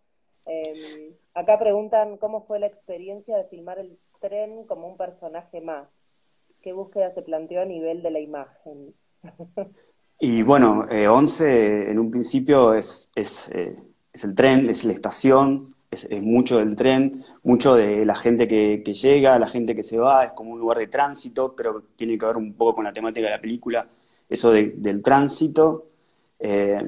Em, 0.44 1.14
acá 1.34 1.58
preguntan 1.58 2.18
cómo 2.18 2.42
fue 2.46 2.58
la 2.60 2.66
experiencia 2.66 3.36
de 3.36 3.44
filmar 3.44 3.78
el 3.78 3.98
tren 4.20 4.64
como 4.64 4.88
un 4.88 4.96
personaje 4.96 5.60
más. 5.60 5.88
¿Qué 6.62 6.72
búsqueda 6.72 7.10
se 7.10 7.22
planteó 7.22 7.62
a 7.62 7.64
nivel 7.64 8.02
de 8.02 8.10
la 8.10 8.20
imagen? 8.20 8.94
y 10.20 10.42
bueno, 10.42 10.86
eh, 10.90 11.08
Once 11.08 11.90
en 11.90 11.98
un 11.98 12.10
principio 12.10 12.74
es, 12.74 13.10
es, 13.14 13.48
eh, 13.50 13.76
el 14.12 14.34
tren, 14.34 14.68
es 14.68 14.84
la 14.84 14.92
estación, 14.92 15.74
es, 15.90 16.08
mucho 16.22 16.58
del 16.58 16.74
tren, 16.76 17.24
mucho 17.42 17.74
de 17.74 18.04
la 18.04 18.16
gente 18.16 18.48
que, 18.48 18.78
llega, 18.78 19.38
la 19.38 19.48
gente 19.48 19.74
que 19.74 19.82
se 19.82 19.98
va, 19.98 20.24
es 20.24 20.32
como 20.32 20.52
un 20.52 20.60
lugar 20.60 20.78
de 20.78 20.88
tránsito, 20.88 21.54
que 21.54 21.64
tiene 21.96 22.18
que 22.18 22.26
ver 22.26 22.36
un 22.36 22.54
poco 22.54 22.76
con 22.76 22.84
la 22.84 22.92
temática 22.92 23.26
de 23.26 23.32
la 23.32 23.40
película, 23.40 23.86
eso 24.28 24.50
del 24.50 25.02
tránsito. 25.02 25.86
Eh, 26.38 26.82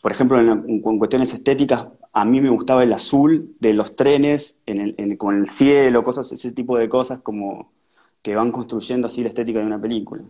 por 0.00 0.12
ejemplo, 0.12 0.38
en, 0.40 0.80
cuestiones 0.80 1.32
estéticas, 1.32 1.86
a 2.12 2.24
mí 2.24 2.40
me 2.40 2.50
gustaba 2.50 2.82
el 2.82 2.92
azul 2.92 3.56
de 3.58 3.72
los 3.72 3.96
trenes 3.96 4.58
en 4.66 4.94
el, 4.98 5.16
con 5.16 5.38
el 5.38 5.48
cielo, 5.48 6.04
cosas, 6.04 6.30
ese 6.30 6.52
tipo 6.52 6.76
de 6.76 6.88
cosas 6.88 7.20
como 7.20 7.72
que 8.20 8.36
van 8.36 8.52
construyendo 8.52 9.06
así 9.06 9.22
la 9.22 9.28
estética 9.28 9.58
de 9.58 9.66
una 9.66 9.80
película. 9.80 10.22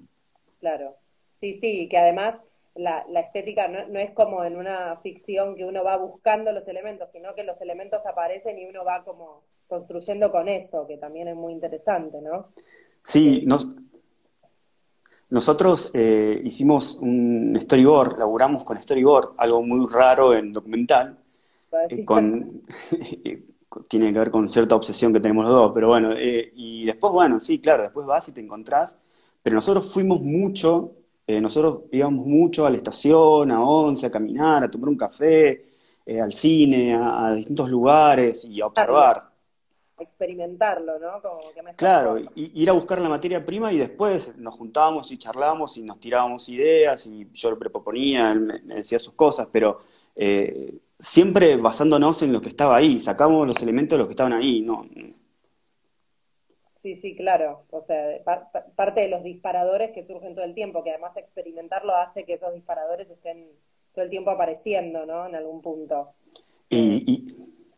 Claro, 0.61 0.95
sí, 1.41 1.59
sí, 1.61 1.89
que 1.89 1.99
además 1.99 2.37
la, 2.76 3.05
estética 3.20 3.68
no, 3.68 3.99
es 3.99 4.12
como 4.12 4.45
en 4.45 4.57
una 4.57 4.97
ficción 5.03 5.57
que 5.57 5.64
uno 5.64 5.83
va 5.83 5.97
buscando 5.97 6.53
los 6.53 6.66
elementos, 6.68 7.11
sino 7.12 7.35
que 7.35 7.43
los 7.43 7.61
elementos 7.61 8.07
aparecen 8.07 8.59
y 8.59 8.66
uno 8.66 8.85
va 8.85 9.03
como 9.05 9.43
construyendo 9.66 10.30
con 10.30 10.49
eso, 10.49 10.87
que 10.87 10.99
también 10.99 11.28
es 11.28 11.37
muy 11.37 11.53
interesante, 11.53 12.20
¿no? 12.22 12.49
Sí, 13.03 13.47
nosotros 15.30 15.91
eh, 15.95 16.41
hicimos 16.45 16.97
un 16.97 17.59
storyboard, 17.61 18.18
laburamos 18.18 18.64
con 18.64 18.80
storyboard, 18.80 19.35
algo 19.39 19.62
muy 19.62 19.91
raro 19.91 20.35
en 20.35 20.53
documental, 20.53 21.18
eh, 21.89 22.05
con, 22.05 22.62
tiene 23.89 24.12
que 24.12 24.18
ver 24.18 24.31
con 24.31 24.49
cierta 24.49 24.75
obsesión 24.75 25.12
que 25.12 25.20
tenemos 25.20 25.45
los 25.45 25.53
dos, 25.53 25.73
pero 25.75 25.89
bueno, 25.89 26.12
eh, 26.16 26.53
y 26.55 26.85
después, 26.85 27.12
bueno, 27.12 27.41
sí, 27.41 27.61
claro, 27.61 27.85
después 27.85 28.07
vas 28.07 28.29
y 28.29 28.33
te 28.33 28.41
encontrás, 28.41 28.99
pero 29.43 29.55
nosotros 29.55 29.93
fuimos 29.93 30.20
mucho, 30.20 30.93
nosotros 31.27 31.85
íbamos 31.93 32.27
mucho 32.27 32.66
a 32.66 32.70
la 32.70 32.77
estación, 32.77 33.51
a 33.51 33.64
Once, 33.64 34.05
a 34.05 34.11
caminar, 34.11 34.64
a 34.64 34.70
tomar 34.70 34.91
un 34.91 34.99
café, 34.99 35.64
al 36.20 36.33
cine, 36.33 36.95
a, 36.95 37.33
distintos 37.33 37.70
lugares 37.70 38.45
y 38.45 38.61
a 38.61 38.66
observar 38.66 39.33
experimentarlo, 40.03 40.99
¿no? 40.99 41.23
Como 41.23 41.39
que 41.53 41.75
claro, 41.77 42.16
ir 42.35 42.70
a 42.70 42.73
buscar 42.73 43.01
la 43.01 43.09
materia 43.09 43.45
prima 43.45 43.73
y 43.73 43.79
después 43.79 44.37
nos 44.37 44.57
juntábamos 44.57 45.11
y 45.12 45.18
charlábamos 45.18 45.77
y 45.79 45.83
nos 45.83 46.01
tirábamos 46.01 46.49
ideas 46.49 47.07
y 47.07 47.29
yo 47.33 47.51
lo 47.51 47.59
proponía, 47.59 48.33
él 48.33 48.41
me, 48.41 48.75
decía 48.77 48.99
sus 48.99 49.14
cosas, 49.14 49.49
pero 49.51 49.81
eh, 50.14 50.75
siempre 51.03 51.57
basándonos 51.57 52.23
en 52.23 52.33
lo 52.33 52.41
que 52.41 52.49
estaba 52.49 52.77
ahí, 52.77 53.01
sacamos 53.01 53.47
los 53.47 53.61
elementos 53.63 53.97
de 53.97 53.99
los 53.99 54.07
que 54.07 54.13
estaban 54.13 54.33
ahí, 54.33 54.63
¿no? 54.63 54.87
Sí, 56.77 56.97
sí, 56.97 57.17
claro. 57.17 57.65
O 57.71 57.83
sea, 57.83 58.03
parte 58.77 59.03
de 59.03 59.09
los 59.09 59.23
disparadores 59.23 59.93
que 59.93 60.05
surgen 60.05 60.35
todo 60.35 60.45
el 60.45 60.55
tiempo, 60.55 60.83
que 60.83 60.91
además 60.91 61.17
experimentarlo 61.17 61.95
hace 61.95 62.25
que 62.25 62.35
esos 62.35 62.55
disparadores 62.55 63.11
estén 63.11 63.49
todo 63.95 64.05
el 64.05 64.11
tiempo 64.11 64.31
apareciendo, 64.31 65.05
¿no? 65.05 65.27
En 65.27 65.35
algún 65.35 65.61
punto. 65.61 66.15
y 66.71 67.27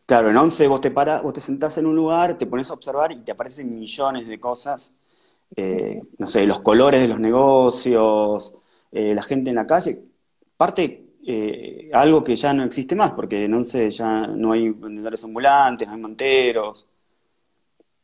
Claro, 0.05 0.29
en 0.29 0.37
once 0.37 0.67
vos 0.67 0.81
te 0.81 0.91
paras, 0.91 1.23
vos 1.23 1.33
te 1.33 1.41
sentás 1.41 1.77
en 1.79 1.87
un 1.87 1.95
lugar, 1.95 2.37
te 2.37 2.45
pones 2.45 2.69
a 2.69 2.73
observar 2.75 3.11
y 3.11 3.23
te 3.23 3.31
aparecen 3.31 3.69
millones 3.69 4.27
de 4.27 4.39
cosas. 4.39 4.93
Eh, 5.55 6.01
no 6.19 6.27
sé, 6.27 6.45
los 6.45 6.61
colores 6.61 7.01
de 7.01 7.07
los 7.07 7.19
negocios, 7.19 8.55
eh, 8.91 9.15
la 9.15 9.23
gente 9.23 9.49
en 9.49 9.55
la 9.55 9.65
calle. 9.65 10.03
Parte 10.57 11.04
eh, 11.25 11.89
algo 11.93 12.23
que 12.23 12.35
ya 12.35 12.53
no 12.53 12.63
existe 12.63 12.95
más, 12.95 13.13
porque 13.13 13.45
en 13.45 13.53
once 13.53 13.89
ya 13.89 14.27
no 14.27 14.51
hay 14.51 14.69
vendedores 14.69 15.23
ambulantes, 15.23 15.87
no 15.87 15.93
hay 15.93 15.99
monteros. 15.99 16.87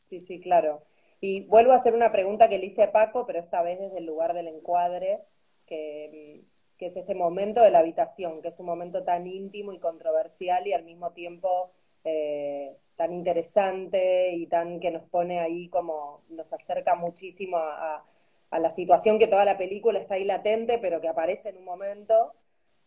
Sí, 0.09 0.21
sí, 0.21 0.39
claro. 0.39 0.83
Y 1.19 1.41
vuelvo 1.41 1.71
a 1.71 1.77
hacer 1.77 1.93
una 1.93 2.11
pregunta 2.11 2.49
que 2.49 2.57
le 2.57 2.65
hice 2.65 2.83
a 2.83 2.91
Paco, 2.91 3.25
pero 3.25 3.39
esta 3.39 3.61
vez 3.61 3.79
desde 3.79 3.99
el 3.99 4.05
lugar 4.05 4.33
del 4.33 4.47
encuadre, 4.47 5.19
que, 5.67 6.43
que 6.77 6.87
es 6.87 6.97
este 6.97 7.13
momento 7.13 7.61
de 7.61 7.71
la 7.71 7.79
habitación, 7.79 8.41
que 8.41 8.47
es 8.47 8.59
un 8.59 8.65
momento 8.65 9.03
tan 9.03 9.27
íntimo 9.27 9.71
y 9.71 9.79
controversial 9.79 10.65
y 10.65 10.73
al 10.73 10.83
mismo 10.83 11.11
tiempo 11.11 11.71
eh, 12.03 12.75
tan 12.95 13.13
interesante 13.13 14.33
y 14.33 14.47
tan 14.47 14.79
que 14.79 14.91
nos 14.91 15.03
pone 15.03 15.39
ahí 15.39 15.69
como 15.69 16.21
nos 16.29 16.51
acerca 16.53 16.95
muchísimo 16.95 17.57
a, 17.57 18.03
la 18.51 18.69
situación 18.71 19.17
que 19.17 19.27
toda 19.27 19.45
la 19.45 19.57
película 19.57 19.99
está 19.99 20.15
ahí 20.15 20.25
latente, 20.25 20.77
pero 20.77 20.99
que 21.01 21.07
aparece 21.07 21.49
en 21.49 21.57
un 21.57 21.65
momento. 21.65 22.33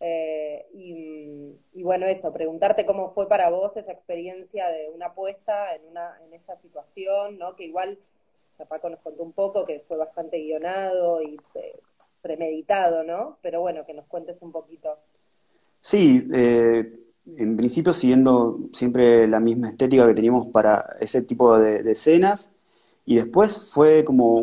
Eh, 0.01 0.67
y, 0.75 1.83
bueno, 1.83 2.07
eso, 2.07 2.33
preguntarte 2.33 2.87
cómo 2.87 3.13
fue 3.13 3.29
para 3.29 3.51
vos 3.51 3.77
esa 3.77 3.93
experiencia 3.93 4.69
de 4.69 4.91
una 4.91 5.07
apuesta 5.07 5.75
en, 5.75 5.87
una, 5.87 6.19
en 6.25 6.33
esa 6.33 6.57
situación, 6.57 7.39
¿no? 7.39 7.57
Que 7.57 7.65
igual, 7.65 7.99
Paco 8.69 8.89
nos 8.91 9.01
contó 9.01 9.23
un 9.23 9.33
poco 9.33 9.65
que 9.65 9.81
fue 9.81 9.97
bastante 9.97 10.41
guionado 10.41 11.23
y 11.23 11.39
eh, 11.55 11.81
premeditado, 12.23 13.03
¿no? 13.05 13.39
Pero 13.43 13.61
bueno, 13.61 13.85
que 13.85 13.95
nos 13.95 14.07
cuentes 14.07 14.41
un 14.41 14.53
poquito. 14.53 14.99
Sí, 15.81 16.27
eh, 16.33 16.93
en 17.37 17.57
principio 17.57 17.93
siguiendo 17.93 18.59
siempre 18.73 19.27
la 19.27 19.41
misma 19.41 19.71
estética 19.71 20.07
que 20.07 20.15
teníamos 20.15 20.47
para 20.47 20.97
ese 21.01 21.23
tipo 21.23 21.59
de, 21.59 21.91
escenas, 21.91 22.51
y 23.07 23.17
después 23.17 23.71
fue 23.73 24.05
como, 24.05 24.43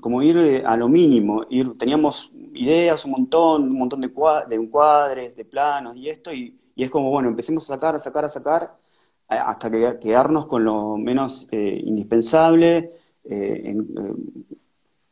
como 0.00 0.22
ir 0.22 0.36
eh, 0.38 0.62
a 0.64 0.76
lo 0.76 0.88
mínimo, 0.88 1.44
ir, 1.48 1.76
teníamos 1.78 2.32
ideas 2.54 3.04
un 3.04 3.12
montón, 3.12 3.62
un 3.64 3.78
montón 3.78 4.00
de, 4.00 4.08
de 4.48 4.56
encuadres, 4.56 5.36
de 5.36 5.44
planos 5.44 5.96
y 5.96 6.08
esto, 6.08 6.32
y, 6.32 6.54
es 6.76 6.90
como, 6.90 7.10
bueno, 7.10 7.28
empecemos 7.28 7.68
a 7.68 7.74
sacar, 7.74 7.96
a 7.96 7.98
sacar, 7.98 8.24
a 8.24 8.28
sacar, 8.28 8.76
hasta 9.26 9.70
que, 9.70 9.98
quedarnos 10.00 10.46
con 10.46 10.64
lo 10.64 10.96
menos 10.96 11.48
eh, 11.50 11.82
indispensable. 11.84 12.92
Eh, 13.24 13.76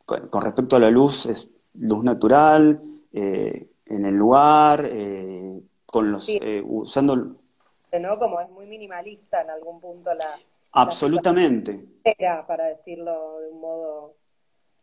con, 0.05 0.41
respecto 0.41 0.77
a 0.77 0.79
la 0.79 0.89
luz, 0.89 1.25
es 1.25 1.53
luz 1.73 2.05
natural, 2.05 2.81
en 3.11 4.05
el 4.05 4.15
lugar, 4.15 4.89
con 5.87 6.11
los 6.11 6.29
eh, 6.29 6.61
usando 6.65 7.15
¿no? 7.15 8.19
Como 8.19 8.39
es 8.39 8.49
muy 8.49 8.67
minimalista 8.67 9.41
en 9.41 9.49
algún 9.49 9.79
punto 9.79 10.13
la 10.13 10.37
absolutamente. 10.81 11.85
Era 12.03 12.45
para 12.47 12.65
decirlo 12.65 13.39
de 13.41 13.49
un 13.49 13.59
modo 13.59 14.15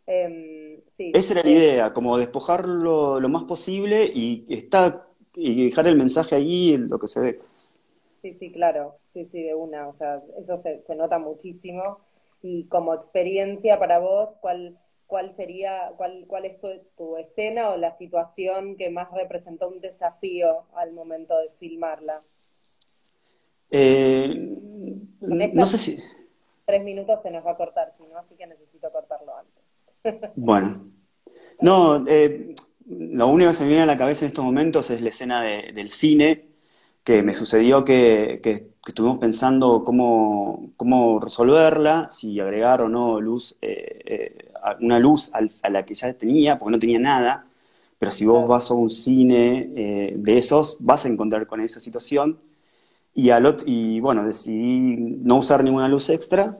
em, 0.06 0.80
sí, 0.88 1.12
esa 1.14 1.34
era 1.34 1.42
la 1.42 1.50
idea 1.50 1.92
como 1.92 2.18
despojarlo 2.18 3.20
lo 3.20 3.28
más 3.28 3.44
posible 3.44 4.10
y 4.12 4.44
está 4.48 5.06
y 5.34 5.66
dejar 5.66 5.86
el 5.86 5.96
mensaje 5.96 6.34
allí 6.34 6.76
lo 6.76 6.98
que 6.98 7.08
se 7.08 7.20
ve. 7.20 7.40
Sí 8.22 8.32
sí 8.32 8.52
claro 8.52 8.98
sí 9.12 9.24
sí 9.24 9.42
de 9.42 9.54
una 9.54 9.88
o 9.88 9.94
sea 9.94 10.22
eso 10.38 10.56
se, 10.56 10.78
se 10.80 10.94
nota 10.94 11.18
muchísimo. 11.18 12.00
Y 12.42 12.64
como 12.64 12.92
experiencia 12.92 13.78
para 13.78 13.98
vos 13.98 14.36
cuál 14.42 14.78
cuál 15.06 15.32
sería, 15.32 15.92
cuál, 15.96 16.24
cuál 16.26 16.44
es 16.44 16.58
tu, 16.96 17.16
escena 17.16 17.70
o 17.70 17.76
la 17.76 17.92
situación 17.92 18.76
que 18.76 18.90
más 18.90 19.10
representó 19.12 19.68
un 19.68 19.80
desafío 19.80 20.64
al 20.74 20.92
momento 20.92 21.38
de 21.38 21.50
filmarla. 21.50 22.18
Eh, 23.76 24.56
no 25.20 25.66
sé 25.66 25.78
si... 25.78 25.98
Tres 26.64 26.82
minutos 26.84 27.20
se 27.22 27.30
nos 27.30 27.44
va 27.44 27.52
a 27.52 27.56
cortar, 27.56 27.92
si 27.96 28.04
no, 28.06 28.16
así 28.18 28.36
que 28.36 28.46
necesito 28.46 28.90
cortarlo 28.92 29.32
antes. 29.36 30.30
bueno. 30.36 30.86
No, 31.60 32.04
eh, 32.06 32.54
lo 32.86 33.26
único 33.26 33.50
que 33.50 33.56
se 33.56 33.62
me 33.64 33.70
viene 33.70 33.82
a 33.82 33.86
la 33.86 33.98
cabeza 33.98 34.24
en 34.24 34.28
estos 34.28 34.44
momentos 34.44 34.90
es 34.90 35.00
la 35.00 35.08
escena 35.08 35.42
del 35.42 35.90
cine, 35.90 36.46
que 37.02 37.22
me 37.22 37.32
sucedió 37.32 37.84
que, 37.84 38.40
estuvimos 38.86 39.18
pensando 39.18 39.82
cómo, 39.84 40.70
cómo, 40.76 41.18
resolverla, 41.20 42.08
si 42.10 42.38
agregar 42.40 42.80
o 42.80 42.88
no 42.88 43.20
luz 43.20 43.56
eh, 43.60 44.52
una 44.80 44.98
luz 44.98 45.30
a 45.34 45.70
la 45.70 45.84
que 45.84 45.94
ya 45.94 46.12
tenía, 46.14 46.58
porque 46.58 46.72
no 46.72 46.78
tenía 46.78 46.98
nada, 46.98 47.46
pero 47.98 48.10
si 48.10 48.26
vos 48.26 48.46
vas 48.46 48.70
a 48.70 48.74
un 48.74 48.90
cine 48.90 49.70
eh, 49.76 50.14
de 50.16 50.38
esos, 50.38 50.76
vas 50.80 51.04
a 51.04 51.08
encontrar 51.08 51.46
con 51.46 51.60
esa 51.60 51.80
situación. 51.80 52.38
Y, 53.14 53.30
al 53.30 53.56
y 53.66 54.00
bueno, 54.00 54.24
decidí 54.24 54.96
no 55.22 55.38
usar 55.38 55.62
ninguna 55.62 55.88
luz 55.88 56.08
extra 56.10 56.58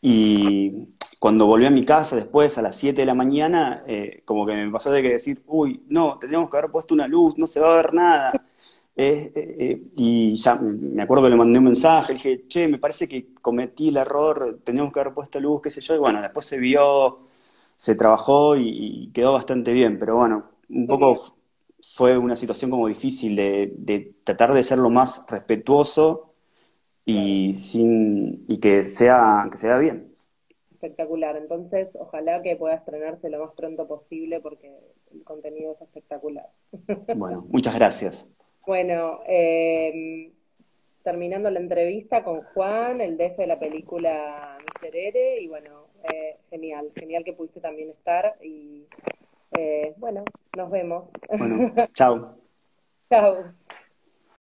y 0.00 0.88
cuando 1.18 1.46
volví 1.46 1.66
a 1.66 1.70
mi 1.70 1.84
casa 1.84 2.16
después 2.16 2.56
a 2.56 2.62
las 2.62 2.76
7 2.76 3.02
de 3.02 3.06
la 3.06 3.14
mañana, 3.14 3.84
eh, 3.86 4.22
como 4.24 4.46
que 4.46 4.54
me 4.54 4.70
pasó 4.70 4.90
de 4.90 5.02
que 5.02 5.10
decir, 5.10 5.42
uy, 5.46 5.84
no, 5.88 6.18
tendríamos 6.18 6.50
que 6.50 6.56
haber 6.56 6.70
puesto 6.70 6.94
una 6.94 7.06
luz, 7.06 7.36
no 7.36 7.46
se 7.46 7.60
va 7.60 7.72
a 7.72 7.76
ver 7.76 7.94
nada. 7.94 8.32
Eh, 8.96 9.82
y 9.96 10.34
ya 10.34 10.56
me 10.56 11.02
acuerdo 11.02 11.24
que 11.24 11.30
le 11.30 11.36
mandé 11.36 11.58
un 11.58 11.64
mensaje, 11.66 12.12
le 12.12 12.18
dije, 12.18 12.44
che, 12.48 12.68
me 12.68 12.78
parece 12.78 13.08
que 13.08 13.32
cometí 13.40 13.88
el 13.88 13.96
error, 13.96 14.60
teníamos 14.64 14.92
que 14.92 15.00
haber 15.00 15.14
puesto 15.14 15.40
luz, 15.40 15.62
qué 15.62 15.70
sé 15.70 15.80
yo, 15.80 15.94
y 15.94 15.98
bueno, 15.98 16.20
después 16.20 16.44
se 16.44 16.58
vio 16.58 17.20
se 17.80 17.94
trabajó 17.94 18.56
y, 18.56 19.10
quedó 19.14 19.32
bastante 19.32 19.72
bien, 19.72 19.98
pero 19.98 20.16
bueno, 20.16 20.44
un 20.68 20.86
poco 20.86 21.34
fue 21.82 22.18
una 22.18 22.36
situación 22.36 22.70
como 22.70 22.88
difícil 22.88 23.36
de, 23.36 24.14
tratar 24.24 24.52
de 24.52 24.62
ser 24.62 24.78
lo 24.78 24.90
más 24.90 25.24
respetuoso 25.28 26.34
y 27.04 27.54
sin 27.54 28.44
y 28.48 28.58
que 28.58 28.82
sea 28.82 29.48
que 29.50 29.58
sea 29.58 29.78
bien. 29.78 30.14
Espectacular, 30.72 31.36
entonces 31.36 31.96
ojalá 31.98 32.42
que 32.42 32.56
pueda 32.56 32.74
estrenarse 32.74 33.28
lo 33.28 33.44
más 33.44 33.54
pronto 33.54 33.86
posible 33.86 34.40
porque 34.40 34.74
el 35.12 35.24
contenido 35.24 35.72
es 35.72 35.80
espectacular. 35.80 36.48
Bueno, 37.16 37.44
muchas 37.48 37.74
gracias. 37.74 38.28
Bueno, 38.66 39.20
eh, 39.26 40.32
terminando 41.02 41.50
la 41.50 41.60
entrevista 41.60 42.22
con 42.22 42.42
Juan, 42.42 43.00
el 43.00 43.16
DF 43.16 43.36
de 43.38 43.46
la 43.46 43.58
película 43.58 44.58
Miserere, 44.74 45.40
y 45.40 45.48
bueno, 45.48 45.86
eh, 46.12 46.36
genial, 46.50 46.90
genial 46.94 47.24
que 47.24 47.32
pudiste 47.32 47.60
también 47.60 47.90
estar 47.90 48.36
y 48.42 48.84
eh, 49.52 49.94
bueno, 49.98 50.24
nos 50.56 50.70
vemos. 50.70 51.10
Bueno, 51.38 51.72
chao. 51.94 52.38
chao. 53.10 53.52